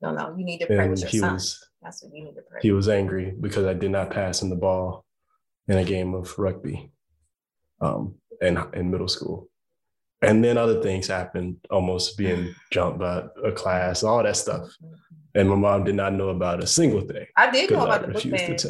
No, 0.00 0.12
no, 0.12 0.36
you 0.36 0.44
need 0.44 0.58
to 0.58 0.66
pray 0.66 0.78
and 0.78 0.90
with 0.90 1.00
your 1.00 1.20
son. 1.20 1.34
Was, 1.34 1.66
That's 1.82 2.02
what 2.02 2.14
you 2.14 2.24
need 2.24 2.34
to 2.34 2.42
pray. 2.42 2.60
He 2.62 2.72
was 2.72 2.88
angry 2.88 3.34
because 3.38 3.66
I 3.66 3.74
did 3.74 3.90
not 3.90 4.10
pass 4.10 4.42
him 4.42 4.50
the 4.50 4.56
ball 4.56 5.03
in 5.68 5.78
a 5.78 5.84
game 5.84 6.14
of 6.14 6.38
rugby 6.38 6.90
um, 7.80 8.14
in, 8.40 8.58
in 8.74 8.90
middle 8.90 9.08
school. 9.08 9.48
And 10.22 10.42
then 10.42 10.56
other 10.56 10.82
things 10.82 11.06
happened, 11.06 11.58
almost 11.70 12.16
being 12.16 12.54
jumped 12.70 12.98
by 12.98 13.24
a 13.44 13.52
class, 13.52 14.02
all 14.02 14.22
that 14.22 14.36
stuff. 14.36 14.68
And 15.34 15.50
my 15.50 15.56
mom 15.56 15.84
did 15.84 15.96
not 15.96 16.14
know 16.14 16.30
about 16.30 16.62
a 16.62 16.66
single 16.66 17.02
thing. 17.02 17.26
I 17.36 17.50
did 17.50 17.70
know 17.70 17.84
about 17.84 18.04
I 18.04 18.06
the 18.06 18.12
book 18.12 18.30
bag. 18.30 18.64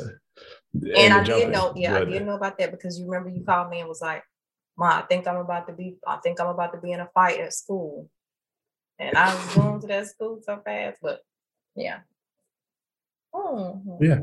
And, 0.75 0.89
and 0.97 1.15
I 1.15 1.23
did 1.23 1.51
know, 1.51 1.73
yeah, 1.77 1.99
I 1.99 2.05
did 2.05 2.27
know 2.27 2.35
about 2.35 2.59
that 2.59 2.73
because 2.73 2.99
you 2.99 3.07
remember 3.07 3.29
you 3.29 3.45
called 3.45 3.71
me 3.71 3.81
and 3.81 3.89
was 3.89 4.01
like, 4.01 4.25
Mom, 4.77 4.91
I 4.91 5.03
think 5.03 5.29
I'm 5.29 5.37
about 5.37 5.69
to 5.69 5.73
be, 5.73 5.97
I 6.05 6.17
think 6.17 6.41
I'm 6.41 6.49
about 6.49 6.73
to 6.73 6.81
be 6.81 6.91
in 6.91 6.99
a 6.99 7.09
fight 7.15 7.39
at 7.39 7.53
school. 7.53 8.11
And 8.99 9.17
I 9.17 9.33
was 9.33 9.55
going 9.55 9.81
to 9.81 9.87
that 9.89 10.07
school 10.09 10.41
so 10.43 10.61
fast, 10.65 10.99
but 11.01 11.21
yeah. 11.77 12.01
Mm-hmm. 13.33 14.05
Yeah. 14.05 14.21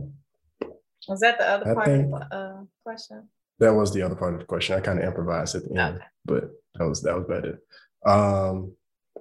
Was 1.07 1.19
that 1.21 1.39
the 1.39 1.47
other 1.47 1.71
I 1.71 1.73
part 1.73 1.89
of 1.89 2.09
the 2.09 2.35
uh, 2.35 2.57
question? 2.83 3.27
That 3.59 3.73
was 3.73 3.93
the 3.93 4.01
other 4.01 4.15
part 4.15 4.33
of 4.33 4.39
the 4.39 4.45
question. 4.45 4.75
I 4.75 4.81
kind 4.81 4.99
of 4.99 5.05
improvised 5.05 5.55
at 5.55 5.63
the 5.63 5.79
end, 5.79 5.95
okay. 5.95 6.05
but 6.25 6.51
that 6.75 6.87
was 6.87 7.01
that 7.01 7.15
was 7.15 7.27
better. 7.27 7.61
Um, 8.05 8.73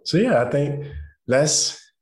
so 0.04 0.16
yeah, 0.16 0.42
I 0.42 0.50
think 0.50 0.86
let's 1.26 1.92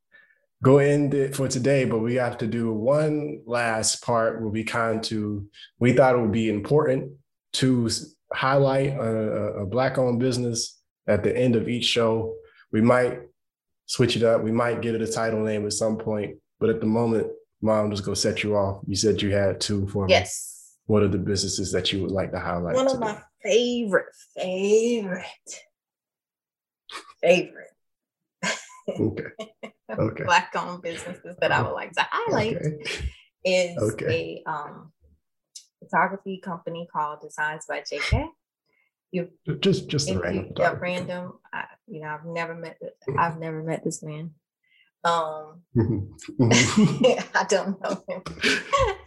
go 0.62 0.78
end 0.78 1.34
for 1.34 1.48
today, 1.48 1.84
but 1.84 1.98
we 1.98 2.14
have 2.16 2.38
to 2.38 2.46
do 2.46 2.72
one 2.72 3.42
last 3.46 4.02
part 4.02 4.40
where 4.40 4.50
we 4.50 4.64
kind 4.64 5.02
to 5.04 5.48
we 5.78 5.92
thought 5.92 6.14
it 6.14 6.20
would 6.20 6.32
be 6.32 6.50
important 6.50 7.12
to 7.54 7.90
highlight 8.32 8.90
a, 8.90 9.62
a 9.62 9.66
black-owned 9.66 10.20
business 10.20 10.78
at 11.06 11.22
the 11.22 11.36
end 11.36 11.56
of 11.56 11.68
each 11.68 11.84
show. 11.84 12.34
We 12.72 12.82
might 12.82 13.20
switch 13.86 14.16
it 14.16 14.22
up. 14.22 14.42
We 14.42 14.52
might 14.52 14.82
get 14.82 14.94
it 14.94 15.02
a 15.02 15.10
title 15.10 15.40
name 15.40 15.64
at 15.64 15.72
some 15.72 15.96
point, 15.96 16.36
but 16.60 16.68
at 16.68 16.80
the 16.80 16.86
moment, 16.86 17.28
Mom, 17.60 17.90
just 17.90 18.04
go 18.04 18.14
set 18.14 18.42
you 18.42 18.56
off. 18.56 18.82
You 18.86 18.96
said 18.96 19.20
you 19.20 19.32
had 19.32 19.60
two 19.60 19.86
for 19.88 20.06
me. 20.06 20.12
Yes. 20.12 20.76
what 20.86 21.02
are 21.02 21.08
the 21.08 21.18
businesses 21.18 21.72
that 21.72 21.92
you 21.92 22.02
would 22.02 22.12
like 22.12 22.32
to 22.32 22.38
highlight? 22.38 22.76
One 22.76 22.88
of 22.88 23.00
my 23.00 23.20
favorite, 23.42 24.14
favorite, 24.36 25.24
favorite. 27.20 27.66
Okay. 28.88 29.24
Okay. 29.98 30.24
Black 30.24 30.52
owned 30.54 30.82
businesses 30.82 31.34
that 31.40 31.50
I 31.50 31.62
would 31.62 31.72
like 31.72 31.92
to 31.92 32.06
highlight 32.10 32.56
okay. 32.56 33.10
is 33.42 33.78
okay. 33.78 34.42
a 34.46 34.50
um, 34.50 34.92
photography 35.78 36.38
company 36.44 36.86
called 36.92 37.22
Designs 37.22 37.64
by 37.66 37.80
JK. 37.80 38.28
You 39.10 39.30
just 39.60 39.88
just 39.88 40.10
a 40.10 40.18
random. 40.18 40.52
Yeah, 40.58 40.74
random. 40.78 41.38
I, 41.52 41.64
you 41.86 42.02
know, 42.02 42.08
I've 42.08 42.26
never 42.26 42.54
met. 42.54 42.78
I've 43.18 43.38
never 43.38 43.62
met 43.62 43.82
this 43.82 44.02
man. 44.02 44.32
Um, 45.04 45.62
I 45.76 47.46
don't 47.48 47.80
know 47.82 48.02
him. 48.08 48.22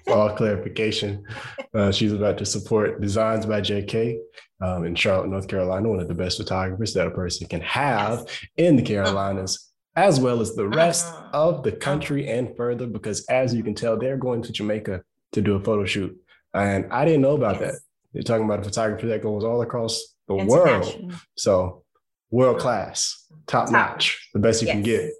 For 0.05 0.13
all 0.13 0.35
clarification, 0.35 1.25
uh, 1.73 1.91
she's 1.91 2.13
about 2.13 2.37
to 2.37 2.45
support 2.45 3.01
Designs 3.01 3.45
by 3.45 3.61
JK 3.61 4.17
um, 4.61 4.85
in 4.85 4.95
Charlotte, 4.95 5.29
North 5.29 5.47
Carolina, 5.47 5.89
one 5.89 5.99
of 5.99 6.07
the 6.07 6.13
best 6.13 6.37
photographers 6.37 6.93
that 6.93 7.07
a 7.07 7.11
person 7.11 7.47
can 7.47 7.61
have 7.61 8.19
yes. 8.19 8.39
in 8.57 8.75
the 8.77 8.81
Carolinas, 8.81 9.71
as 9.95 10.19
well 10.19 10.39
as 10.39 10.55
the 10.55 10.67
rest 10.67 11.07
uh-huh. 11.07 11.29
of 11.33 11.63
the 11.63 11.71
country 11.71 12.29
and 12.29 12.55
further, 12.55 12.87
because 12.87 13.25
as 13.25 13.53
you 13.53 13.63
can 13.63 13.75
tell, 13.75 13.97
they're 13.97 14.17
going 14.17 14.41
to 14.43 14.51
Jamaica 14.51 15.03
to 15.33 15.41
do 15.41 15.55
a 15.55 15.63
photo 15.63 15.85
shoot. 15.85 16.15
And 16.53 16.91
I 16.91 17.05
didn't 17.05 17.21
know 17.21 17.35
about 17.35 17.59
yes. 17.59 17.73
that. 17.73 17.79
You're 18.13 18.23
talking 18.23 18.45
about 18.45 18.59
a 18.59 18.63
photographer 18.63 19.07
that 19.07 19.23
goes 19.23 19.43
all 19.43 19.61
across 19.61 20.01
the 20.27 20.35
world. 20.35 21.13
So 21.35 21.83
world 22.29 22.59
class, 22.59 23.25
top, 23.47 23.65
top. 23.65 23.71
notch, 23.71 24.29
the 24.33 24.39
best 24.39 24.61
you 24.61 24.67
yes. 24.67 24.75
can 24.75 24.83
get 24.83 25.11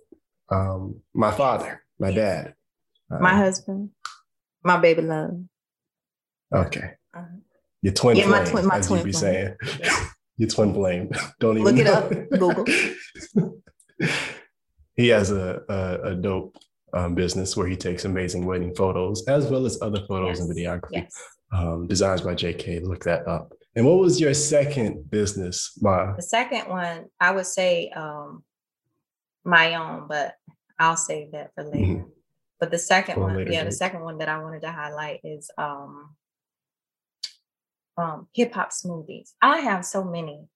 um, 0.52 1.02
my 1.14 1.32
father, 1.32 1.84
my 2.00 2.12
dad, 2.12 2.54
uh, 3.12 3.20
my 3.20 3.36
husband, 3.36 3.90
my 4.64 4.78
baby 4.78 5.02
love. 5.02 5.42
Okay. 6.54 6.92
Uh-huh. 7.16 7.26
Your 7.82 7.94
twin 7.94 8.18
yeah, 8.18 8.28
flame, 8.28 8.44
my 8.44 8.50
twin, 8.50 8.66
my 8.68 8.78
as 8.78 8.88
twin 8.88 9.00
you 9.00 9.06
be 9.06 9.12
flame. 9.12 9.22
saying. 9.22 9.80
Yeah. 9.80 10.06
Your 10.38 10.50
twin 10.50 10.74
flame. 10.74 11.12
Don't 11.40 11.58
even 11.58 11.76
look 11.76 11.86
it 11.86 11.88
up. 11.88 12.10
Google. 12.32 12.66
he 14.96 15.08
has 15.10 15.32
a 15.32 15.62
a, 15.70 16.12
a 16.12 16.16
dope 16.16 16.58
um, 16.94 17.16
business 17.16 17.56
where 17.56 17.68
he 17.68 17.76
takes 17.76 18.06
amazing 18.06 18.46
wedding 18.46 18.74
photos 18.76 19.26
as 19.28 19.48
well 19.48 19.66
as 19.66 19.82
other 19.82 20.04
photos 20.08 20.40
yes. 20.40 20.40
and 20.40 20.56
videography. 20.56 20.92
Yes. 20.92 21.24
Um, 21.54 21.88
designs 21.88 22.22
by 22.22 22.34
JK. 22.34 22.84
Look 22.84 23.04
that 23.04 23.28
up. 23.28 23.54
And 23.76 23.86
what 23.86 24.00
was 24.00 24.20
your 24.20 24.34
second 24.34 25.10
business, 25.10 25.78
Ma? 25.82 26.14
The 26.16 26.22
second 26.22 26.68
one, 26.68 27.06
I 27.20 27.32
would 27.32 27.46
say 27.46 27.90
um, 27.96 28.44
my 29.44 29.76
own, 29.76 30.08
but 30.08 30.36
I'll 30.80 30.98
save 30.98 31.32
that 31.32 31.52
for 31.56 31.64
later. 31.64 31.86
Mm-hmm. 31.86 32.10
But 32.60 32.72
the 32.72 32.78
second 32.78 33.16
for 33.16 33.22
one, 33.22 33.40
yeah, 33.40 33.64
date. 33.64 33.66
the 33.66 33.72
second 33.72 34.02
one 34.02 34.20
that 34.20 34.30
I 34.30 34.40
wanted 34.40 34.62
to 34.62 34.72
highlight 34.72 35.22
is 35.24 35.50
um, 35.58 36.16
um, 37.98 38.28
hip 38.34 38.54
hop 38.54 38.70
smoothies. 38.70 39.32
I 39.42 39.58
have 39.60 39.86
so 39.86 40.04
many 40.04 40.48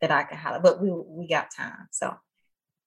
that 0.00 0.12
I 0.12 0.22
can 0.22 0.38
highlight, 0.38 0.62
but 0.62 0.80
we 0.80 0.90
we 0.90 1.28
got 1.28 1.54
time, 1.54 1.88
so 1.90 2.16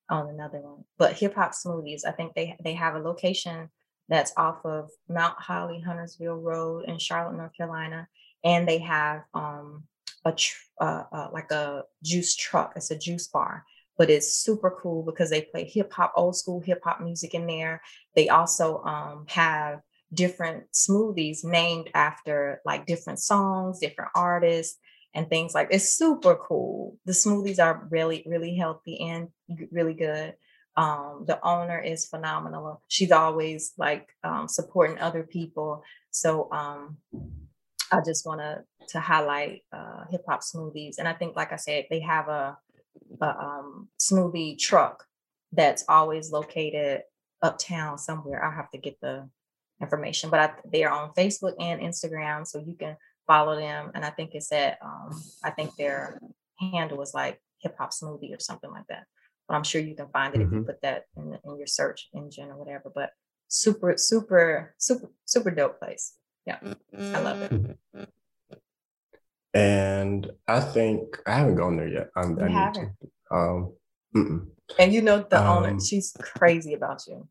on 0.09 0.30
another 0.30 0.59
one. 0.59 0.84
But 0.97 1.14
hip 1.14 1.36
hop 1.36 1.51
smoothies, 1.51 2.05
I 2.07 2.12
think 2.12 2.34
they 2.34 2.55
they 2.64 2.74
have 2.74 2.95
a 2.95 2.99
location 2.99 3.70
that's 4.07 4.34
off 4.38 4.66
of 4.66 4.89
Mount 5.09 5.38
Holly, 5.38 5.82
Huntersville 5.82 6.36
Road 6.36 6.86
in 6.88 6.99
Charlotte, 6.99 7.38
North 7.38 7.55
Carolina, 7.55 8.07
and 8.43 8.68
they 8.68 8.80
have 8.80 9.24
um 9.34 9.84
a 10.24 10.32
tr- 10.32 10.64
uh, 10.80 11.03
uh, 11.12 11.28
like 11.34 11.51
a 11.51 11.84
juice 12.03 12.36
truck. 12.36 12.74
It's 12.76 12.91
a 12.91 12.97
juice 12.97 13.28
bar 13.28 13.66
but 14.02 14.10
it's 14.10 14.34
super 14.34 14.76
cool 14.82 15.04
because 15.04 15.30
they 15.30 15.43
play 15.43 15.64
hip 15.64 15.93
hop, 15.93 16.12
old 16.16 16.36
school 16.36 16.60
hip 16.60 16.82
hop 16.84 17.02
music 17.02 17.36
in 17.36 17.45
there. 17.45 17.84
They 18.16 18.30
also 18.30 18.82
um, 18.82 19.26
have 19.28 19.82
different 20.12 20.64
smoothies 20.74 21.45
named 21.45 21.91
after 21.93 22.62
like 22.66 22.88
different 22.88 23.20
songs, 23.20 23.78
different 23.78 24.10
artists, 24.16 24.80
and 25.14 25.30
things 25.30 25.54
like 25.54 25.68
it's 25.70 25.93
super 25.93 26.34
cool. 26.34 26.97
The 27.06 27.12
smoothies 27.12 27.60
are 27.64 27.88
really, 27.91 28.24
really 28.26 28.56
healthy 28.56 28.99
and 29.02 29.28
really 29.70 29.93
good. 29.93 30.34
Um, 30.76 31.26
the 31.28 31.39
owner 31.45 31.78
is 31.80 32.08
phenomenal. 32.08 32.82
She's 32.88 33.12
always 33.12 33.74
like 33.78 34.08
um, 34.24 34.47
supporting 34.47 34.97
other 34.97 35.22
people. 35.22 35.84
So 36.10 36.52
um, 36.52 36.97
I 37.91 37.99
just 38.04 38.26
want 38.26 38.41
to 38.41 38.64
to 38.88 38.99
highlight 38.99 39.62
uh, 39.72 40.06
hip 40.10 40.24
hop 40.28 40.41
smoothies, 40.41 40.95
and 40.97 41.08
I 41.08 41.14
think, 41.14 41.36
like 41.36 41.54
I 41.54 41.58
said, 41.58 41.86
they 41.91 41.99
have 41.99 42.30
a 42.30 42.58
a 43.22 43.26
um, 43.26 43.89
smoothie 44.00 44.58
truck 44.58 45.06
that's 45.52 45.84
always 45.88 46.32
located 46.32 47.02
uptown 47.42 47.98
somewhere. 47.98 48.44
i 48.46 48.54
have 48.54 48.70
to 48.72 48.78
get 48.78 49.00
the 49.02 49.28
information, 49.82 50.30
but 50.30 50.39
I, 50.39 50.52
they're 50.72 50.92
on 50.92 51.14
Facebook 51.14 51.56
and 51.60 51.82
Instagram, 51.82 52.46
so 52.46 52.60
you 52.60 52.76
can 52.76 52.96
follow 53.28 53.56
them. 53.56 53.92
And 53.96 54.06
I 54.06 54.12
think 54.12 54.32
it's 54.34 54.52
at, 54.52 54.78
um, 54.84 55.22
I 55.44 55.50
think 55.52 55.76
their 55.76 56.20
handle 56.60 57.02
is 57.02 57.14
like 57.14 57.42
hip 57.60 57.76
hop 57.78 57.92
smoothie 57.92 58.36
or 58.36 58.39
something 58.39 58.70
like 58.70 58.88
that. 58.89 59.06
But 59.48 59.56
I'm 59.56 59.64
sure 59.64 59.82
you 59.82 59.96
can 59.96 60.08
find 60.10 60.34
it 60.34 60.38
mm-hmm. 60.39 60.48
if 60.48 60.52
you 60.54 60.60
mm-hmm. 60.60 60.68
put 60.68 60.82
that 60.82 61.06
in, 61.18 61.38
in 61.44 61.58
your 61.58 61.68
search 61.68 62.10
engine 62.16 62.50
or 62.50 62.58
whatever. 62.58 62.92
But 62.94 63.12
super, 63.48 63.96
super, 63.98 64.76
super, 64.78 65.10
super 65.26 65.52
dope 65.52 65.80
place. 65.80 66.14
Yeah, 66.46 66.60
I 66.98 67.22
love 67.22 67.42
it. 67.42 68.10
And 69.54 70.32
I 70.47 70.62
think 70.62 71.18
I 71.26 71.34
haven't 71.34 71.56
gone 71.56 71.78
there 71.78 71.88
yet. 71.88 72.10
I'm, 72.16 72.38
you 72.38 72.45
I 72.45 72.49
haven't. 72.49 72.95
Um, 73.30 73.74
and 74.80 74.93
you 74.93 75.02
know 75.02 75.26
the 75.30 75.41
um, 75.41 75.64
owner, 75.64 75.80
she's 75.80 76.16
crazy 76.20 76.74
about 76.74 77.04
you. 77.08 77.28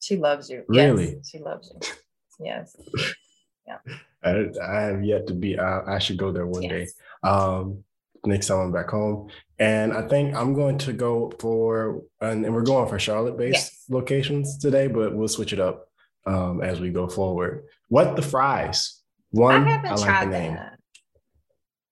She 0.00 0.16
loves 0.16 0.50
you. 0.50 0.64
Really? 0.68 1.14
Yes, 1.16 1.30
she 1.30 1.38
loves 1.38 1.72
you. 1.72 1.90
Yes. 2.40 2.76
Yeah. 3.66 3.78
I, 4.24 4.46
I 4.62 4.80
have 4.80 5.04
yet 5.04 5.26
to 5.28 5.34
be. 5.34 5.58
I, 5.58 5.96
I 5.96 5.98
should 5.98 6.16
go 6.16 6.32
there 6.32 6.46
one 6.46 6.62
yes. 6.62 6.70
day. 6.70 6.86
Um, 7.28 7.84
next 8.26 8.46
time 8.46 8.58
I'm 8.58 8.72
back 8.72 8.90
home, 8.90 9.28
and 9.58 9.92
I 9.92 10.08
think 10.08 10.34
I'm 10.34 10.54
going 10.54 10.78
to 10.78 10.92
go 10.92 11.32
for, 11.38 12.02
and, 12.20 12.44
and 12.44 12.54
we're 12.54 12.62
going 12.62 12.88
for 12.88 12.98
Charlotte-based 12.98 13.52
yes. 13.52 13.84
locations 13.88 14.58
today, 14.58 14.88
but 14.88 15.14
we'll 15.14 15.28
switch 15.28 15.52
it 15.52 15.60
up 15.60 15.88
um, 16.26 16.62
as 16.62 16.80
we 16.80 16.90
go 16.90 17.06
forward. 17.08 17.64
What 17.88 18.16
the 18.16 18.22
fries? 18.22 19.00
One, 19.30 19.68
I, 19.68 19.88
I 19.88 19.94
like 19.94 20.20
the 20.24 20.30
name. 20.30 20.54
That. 20.54 20.73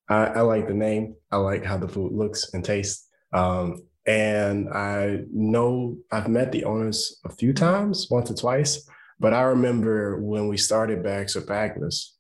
I, 0.09 0.25
I, 0.27 0.41
like 0.41 0.69
the 0.69 0.75
name. 0.75 1.15
I 1.31 1.37
like 1.37 1.65
how 1.65 1.79
the 1.79 1.89
food 1.89 2.13
looks 2.13 2.53
and 2.53 2.65
tastes. 2.65 3.09
Um, 3.33 3.85
and 4.07 4.69
I 4.71 5.21
know 5.33 5.97
I've 6.11 6.29
met 6.29 6.53
the 6.53 6.65
owners 6.65 7.21
a 7.25 7.31
few 7.31 7.53
times, 7.53 8.09
once 8.11 8.31
or 8.31 8.35
twice. 8.35 8.89
But 9.21 9.33
I 9.33 9.43
remember 9.43 10.21
when 10.21 10.49
we 10.49 10.57
started 10.57 11.05
Bags 11.05 11.37
of 11.37 11.47
Bagless, 11.47 12.17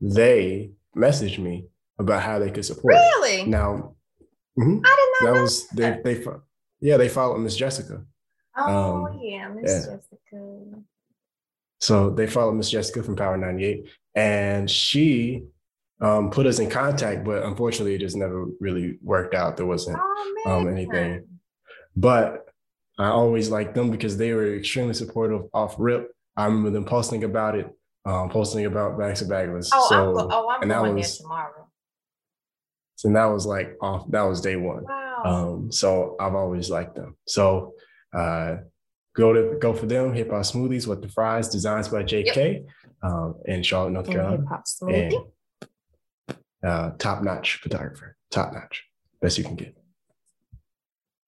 they 0.00 0.70
messaged 0.94 1.38
me 1.38 1.66
about 1.98 2.22
how 2.22 2.38
they 2.38 2.50
could 2.50 2.66
support. 2.66 2.94
Really? 2.94 3.44
Now, 3.44 3.96
mm-hmm, 4.58 4.80
I 4.84 4.96
did 5.20 5.26
not. 5.26 5.34
That 5.34 5.40
was 5.40 5.66
that. 5.68 6.04
they. 6.04 6.14
They 6.14 6.26
yeah, 6.80 6.98
they 6.98 7.08
followed 7.08 7.38
Miss 7.38 7.56
Jessica. 7.56 8.04
Oh 8.58 9.06
um, 9.06 9.18
yeah, 9.22 9.48
Miss 9.48 9.70
yeah. 9.70 9.94
Jessica. 9.96 10.82
So 11.80 12.10
they 12.10 12.26
followed 12.26 12.52
Miss 12.52 12.70
Jessica 12.70 13.02
from 13.02 13.16
Power 13.16 13.38
98, 13.38 13.88
and 14.14 14.70
she 14.70 15.44
um, 16.04 16.30
put 16.30 16.46
us 16.46 16.58
in 16.58 16.68
contact, 16.68 17.24
but 17.24 17.44
unfortunately, 17.44 17.94
it 17.94 18.00
just 18.00 18.16
never 18.16 18.44
really 18.60 18.98
worked 19.02 19.34
out. 19.34 19.56
There 19.56 19.64
wasn't 19.64 19.98
oh, 19.98 20.42
um, 20.46 20.68
anything. 20.68 21.26
But 21.96 22.46
I 22.98 23.08
always 23.08 23.48
liked 23.48 23.74
them 23.74 23.90
because 23.90 24.18
they 24.18 24.34
were 24.34 24.54
extremely 24.54 24.92
supportive 24.92 25.44
off 25.54 25.76
rip. 25.78 26.10
I 26.36 26.44
remember 26.44 26.70
them 26.70 26.84
posting 26.84 27.24
about 27.24 27.56
it, 27.56 27.70
um, 28.04 28.28
posting 28.28 28.66
about 28.66 28.98
Bags 28.98 29.22
of 29.22 29.30
Bagless. 29.30 29.70
Oh, 29.72 29.86
so, 29.88 30.18
I'm, 30.18 30.28
oh, 30.30 30.50
I'm 30.50 30.62
and 30.62 30.70
going 30.70 30.94
was, 30.94 31.16
there 31.16 31.24
tomorrow. 31.24 31.68
So 32.96 33.10
that 33.10 33.24
was 33.24 33.46
like 33.46 33.74
off. 33.80 34.10
That 34.10 34.22
was 34.22 34.42
day 34.42 34.56
one. 34.56 34.84
Wow. 34.84 35.22
Um, 35.24 35.72
so 35.72 36.16
I've 36.20 36.34
always 36.34 36.68
liked 36.68 36.96
them. 36.96 37.16
So 37.26 37.72
uh, 38.12 38.56
go 39.16 39.32
to 39.32 39.58
go 39.58 39.72
for 39.72 39.86
them. 39.86 40.12
Hip 40.12 40.30
hop 40.30 40.42
smoothies 40.42 40.86
What 40.86 41.00
the 41.00 41.08
Fries, 41.08 41.48
designs 41.48 41.88
by 41.88 42.02
JK 42.02 42.36
yep. 42.36 42.62
um, 43.02 43.36
in 43.46 43.62
Charlotte, 43.62 43.92
North 43.92 44.10
Carolina. 44.10 44.36
Hip 44.36 44.48
hop 44.48 44.64
smoothie 44.64 45.30
uh, 46.64 46.92
top 46.98 47.22
notch 47.22 47.56
photographer, 47.56 48.16
top 48.30 48.52
notch, 48.52 48.84
best 49.20 49.38
you 49.38 49.44
can 49.44 49.56
get. 49.56 49.76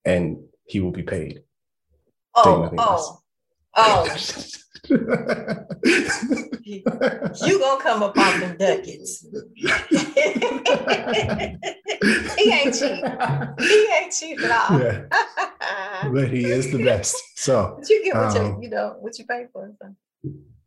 And 0.04 0.38
he 0.64 0.80
will 0.80 0.92
be 0.92 1.02
paid. 1.02 1.42
Oh, 2.34 2.70
oh, 2.76 3.20
oh. 3.74 4.16
you, 4.88 6.82
gonna 6.84 7.82
come 7.82 8.02
up 8.02 8.16
on 8.16 8.40
them 8.40 8.56
ducats. 8.56 9.26
he 12.36 12.52
ain't 12.52 12.74
cheap. 12.74 13.04
He 13.58 13.88
ain't 13.94 14.12
cheap 14.12 14.40
at 14.42 14.70
all. 14.70 14.78
Yeah. 14.78 15.06
but 16.12 16.28
he 16.30 16.44
is 16.44 16.70
the 16.70 16.84
best. 16.84 17.16
So 17.34 17.76
but 17.78 17.88
you 17.88 18.04
get 18.04 18.14
what 18.14 18.36
um, 18.36 18.56
you, 18.56 18.62
you 18.62 18.70
know 18.70 18.96
what 19.00 19.18
you 19.18 19.26
pay 19.26 19.46
for. 19.52 19.72
So. 19.82 19.94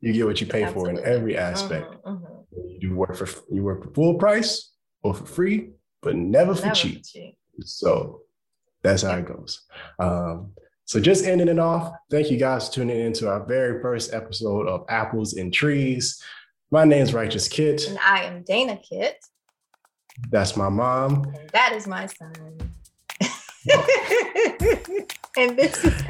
You 0.02 0.14
get 0.14 0.26
what 0.26 0.42
you 0.42 0.48
pay 0.48 0.64
Absolutely. 0.64 0.96
for 0.96 1.02
in 1.02 1.14
every 1.14 1.38
aspect. 1.38 1.92
Mm-hmm, 2.06 2.10
mm-hmm. 2.10 2.39
You 2.52 2.80
do 2.80 2.96
work 2.96 3.16
for 3.16 3.28
you 3.52 3.64
work 3.64 3.84
for 3.84 3.92
full 3.92 4.16
price 4.16 4.72
or 5.04 5.14
for 5.14 5.26
free, 5.26 5.72
but 6.02 6.16
never 6.16 6.56
for, 6.56 6.64
never 6.64 6.76
cheap. 6.76 7.06
for 7.06 7.12
cheap. 7.12 7.38
So 7.62 8.22
that's 8.82 9.04
how 9.04 9.18
it 9.18 9.26
goes. 9.26 9.62
Um, 10.00 10.52
so 10.86 11.00
just 11.00 11.26
ending 11.26 11.50
it 11.50 11.60
off, 11.60 11.94
thank 12.10 12.32
you 12.32 12.38
guys 12.38 12.68
for 12.68 12.76
tuning 12.76 13.00
in 13.00 13.14
to 13.14 13.30
our 13.30 13.46
very 13.46 13.80
first 13.82 14.12
episode 14.12 14.68
of 14.68 14.86
Apples 14.90 15.34
and 15.34 15.54
Trees. 15.54 16.20
My 16.72 16.84
name 16.84 17.04
is 17.04 17.14
Righteous 17.14 17.48
Kit. 17.48 17.88
And 17.88 18.00
I 18.00 18.24
am 18.24 18.42
Dana 18.44 18.78
Kit. 18.78 19.18
That's 20.32 20.58
my 20.58 20.70
mom. 20.70 21.26
And 21.26 21.50
that 21.52 21.74
is 21.74 21.86
my 21.86 22.08
son. 22.08 22.34
and 25.38 25.58
this 25.58 25.84
is 25.84 26.04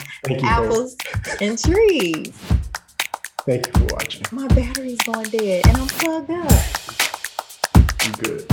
Apples 0.44 0.96
and 1.42 1.62
Trees. 1.62 2.34
Thank 3.50 3.66
you 3.66 3.74
for 3.74 3.96
watching. 3.96 4.26
My 4.32 4.48
battery's 4.50 5.02
going 5.02 5.28
dead 5.32 5.66
and 5.66 5.78
I'm 5.78 5.88
plugged 5.88 6.30
up. 6.30 6.52
You 8.06 8.12
good. 8.22 8.48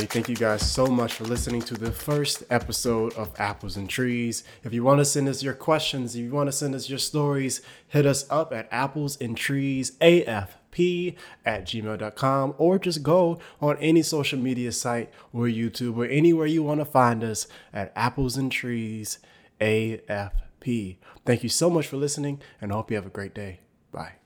Alrighty, 0.00 0.08
thank 0.08 0.28
you 0.30 0.36
guys 0.36 0.70
so 0.70 0.86
much 0.86 1.12
for 1.12 1.24
listening 1.24 1.60
to 1.62 1.74
the 1.74 1.92
first 1.92 2.42
episode 2.48 3.12
of 3.14 3.38
Apples 3.38 3.76
and 3.76 3.86
Trees. 3.88 4.44
If 4.64 4.72
you 4.72 4.82
want 4.82 5.00
to 5.00 5.04
send 5.04 5.28
us 5.28 5.42
your 5.42 5.52
questions, 5.52 6.14
if 6.14 6.22
you 6.22 6.30
want 6.30 6.48
to 6.48 6.52
send 6.52 6.74
us 6.74 6.88
your 6.88 6.98
stories, 6.98 7.60
hit 7.86 8.06
us 8.06 8.24
up 8.30 8.50
at 8.50 8.66
Apples 8.70 9.18
and 9.20 9.36
Trees 9.36 9.92
AFP 10.00 11.16
at 11.44 11.66
gmail.com 11.66 12.54
or 12.56 12.78
just 12.78 13.02
go 13.02 13.40
on 13.60 13.76
any 13.76 14.02
social 14.02 14.38
media 14.38 14.72
site 14.72 15.12
or 15.34 15.44
YouTube 15.46 15.98
or 15.98 16.06
anywhere 16.06 16.46
you 16.46 16.62
want 16.62 16.80
to 16.80 16.86
find 16.86 17.22
us 17.22 17.46
at 17.70 17.92
Apples 17.94 18.38
and 18.38 18.50
Trees 18.50 19.18
AFP. 19.60 20.96
Thank 21.26 21.42
you 21.42 21.50
so 21.50 21.68
much 21.68 21.86
for 21.86 21.98
listening 21.98 22.40
and 22.58 22.72
I 22.72 22.76
hope 22.76 22.90
you 22.90 22.96
have 22.96 23.06
a 23.06 23.10
great 23.10 23.34
day. 23.34 23.60
Bye. 23.92 24.19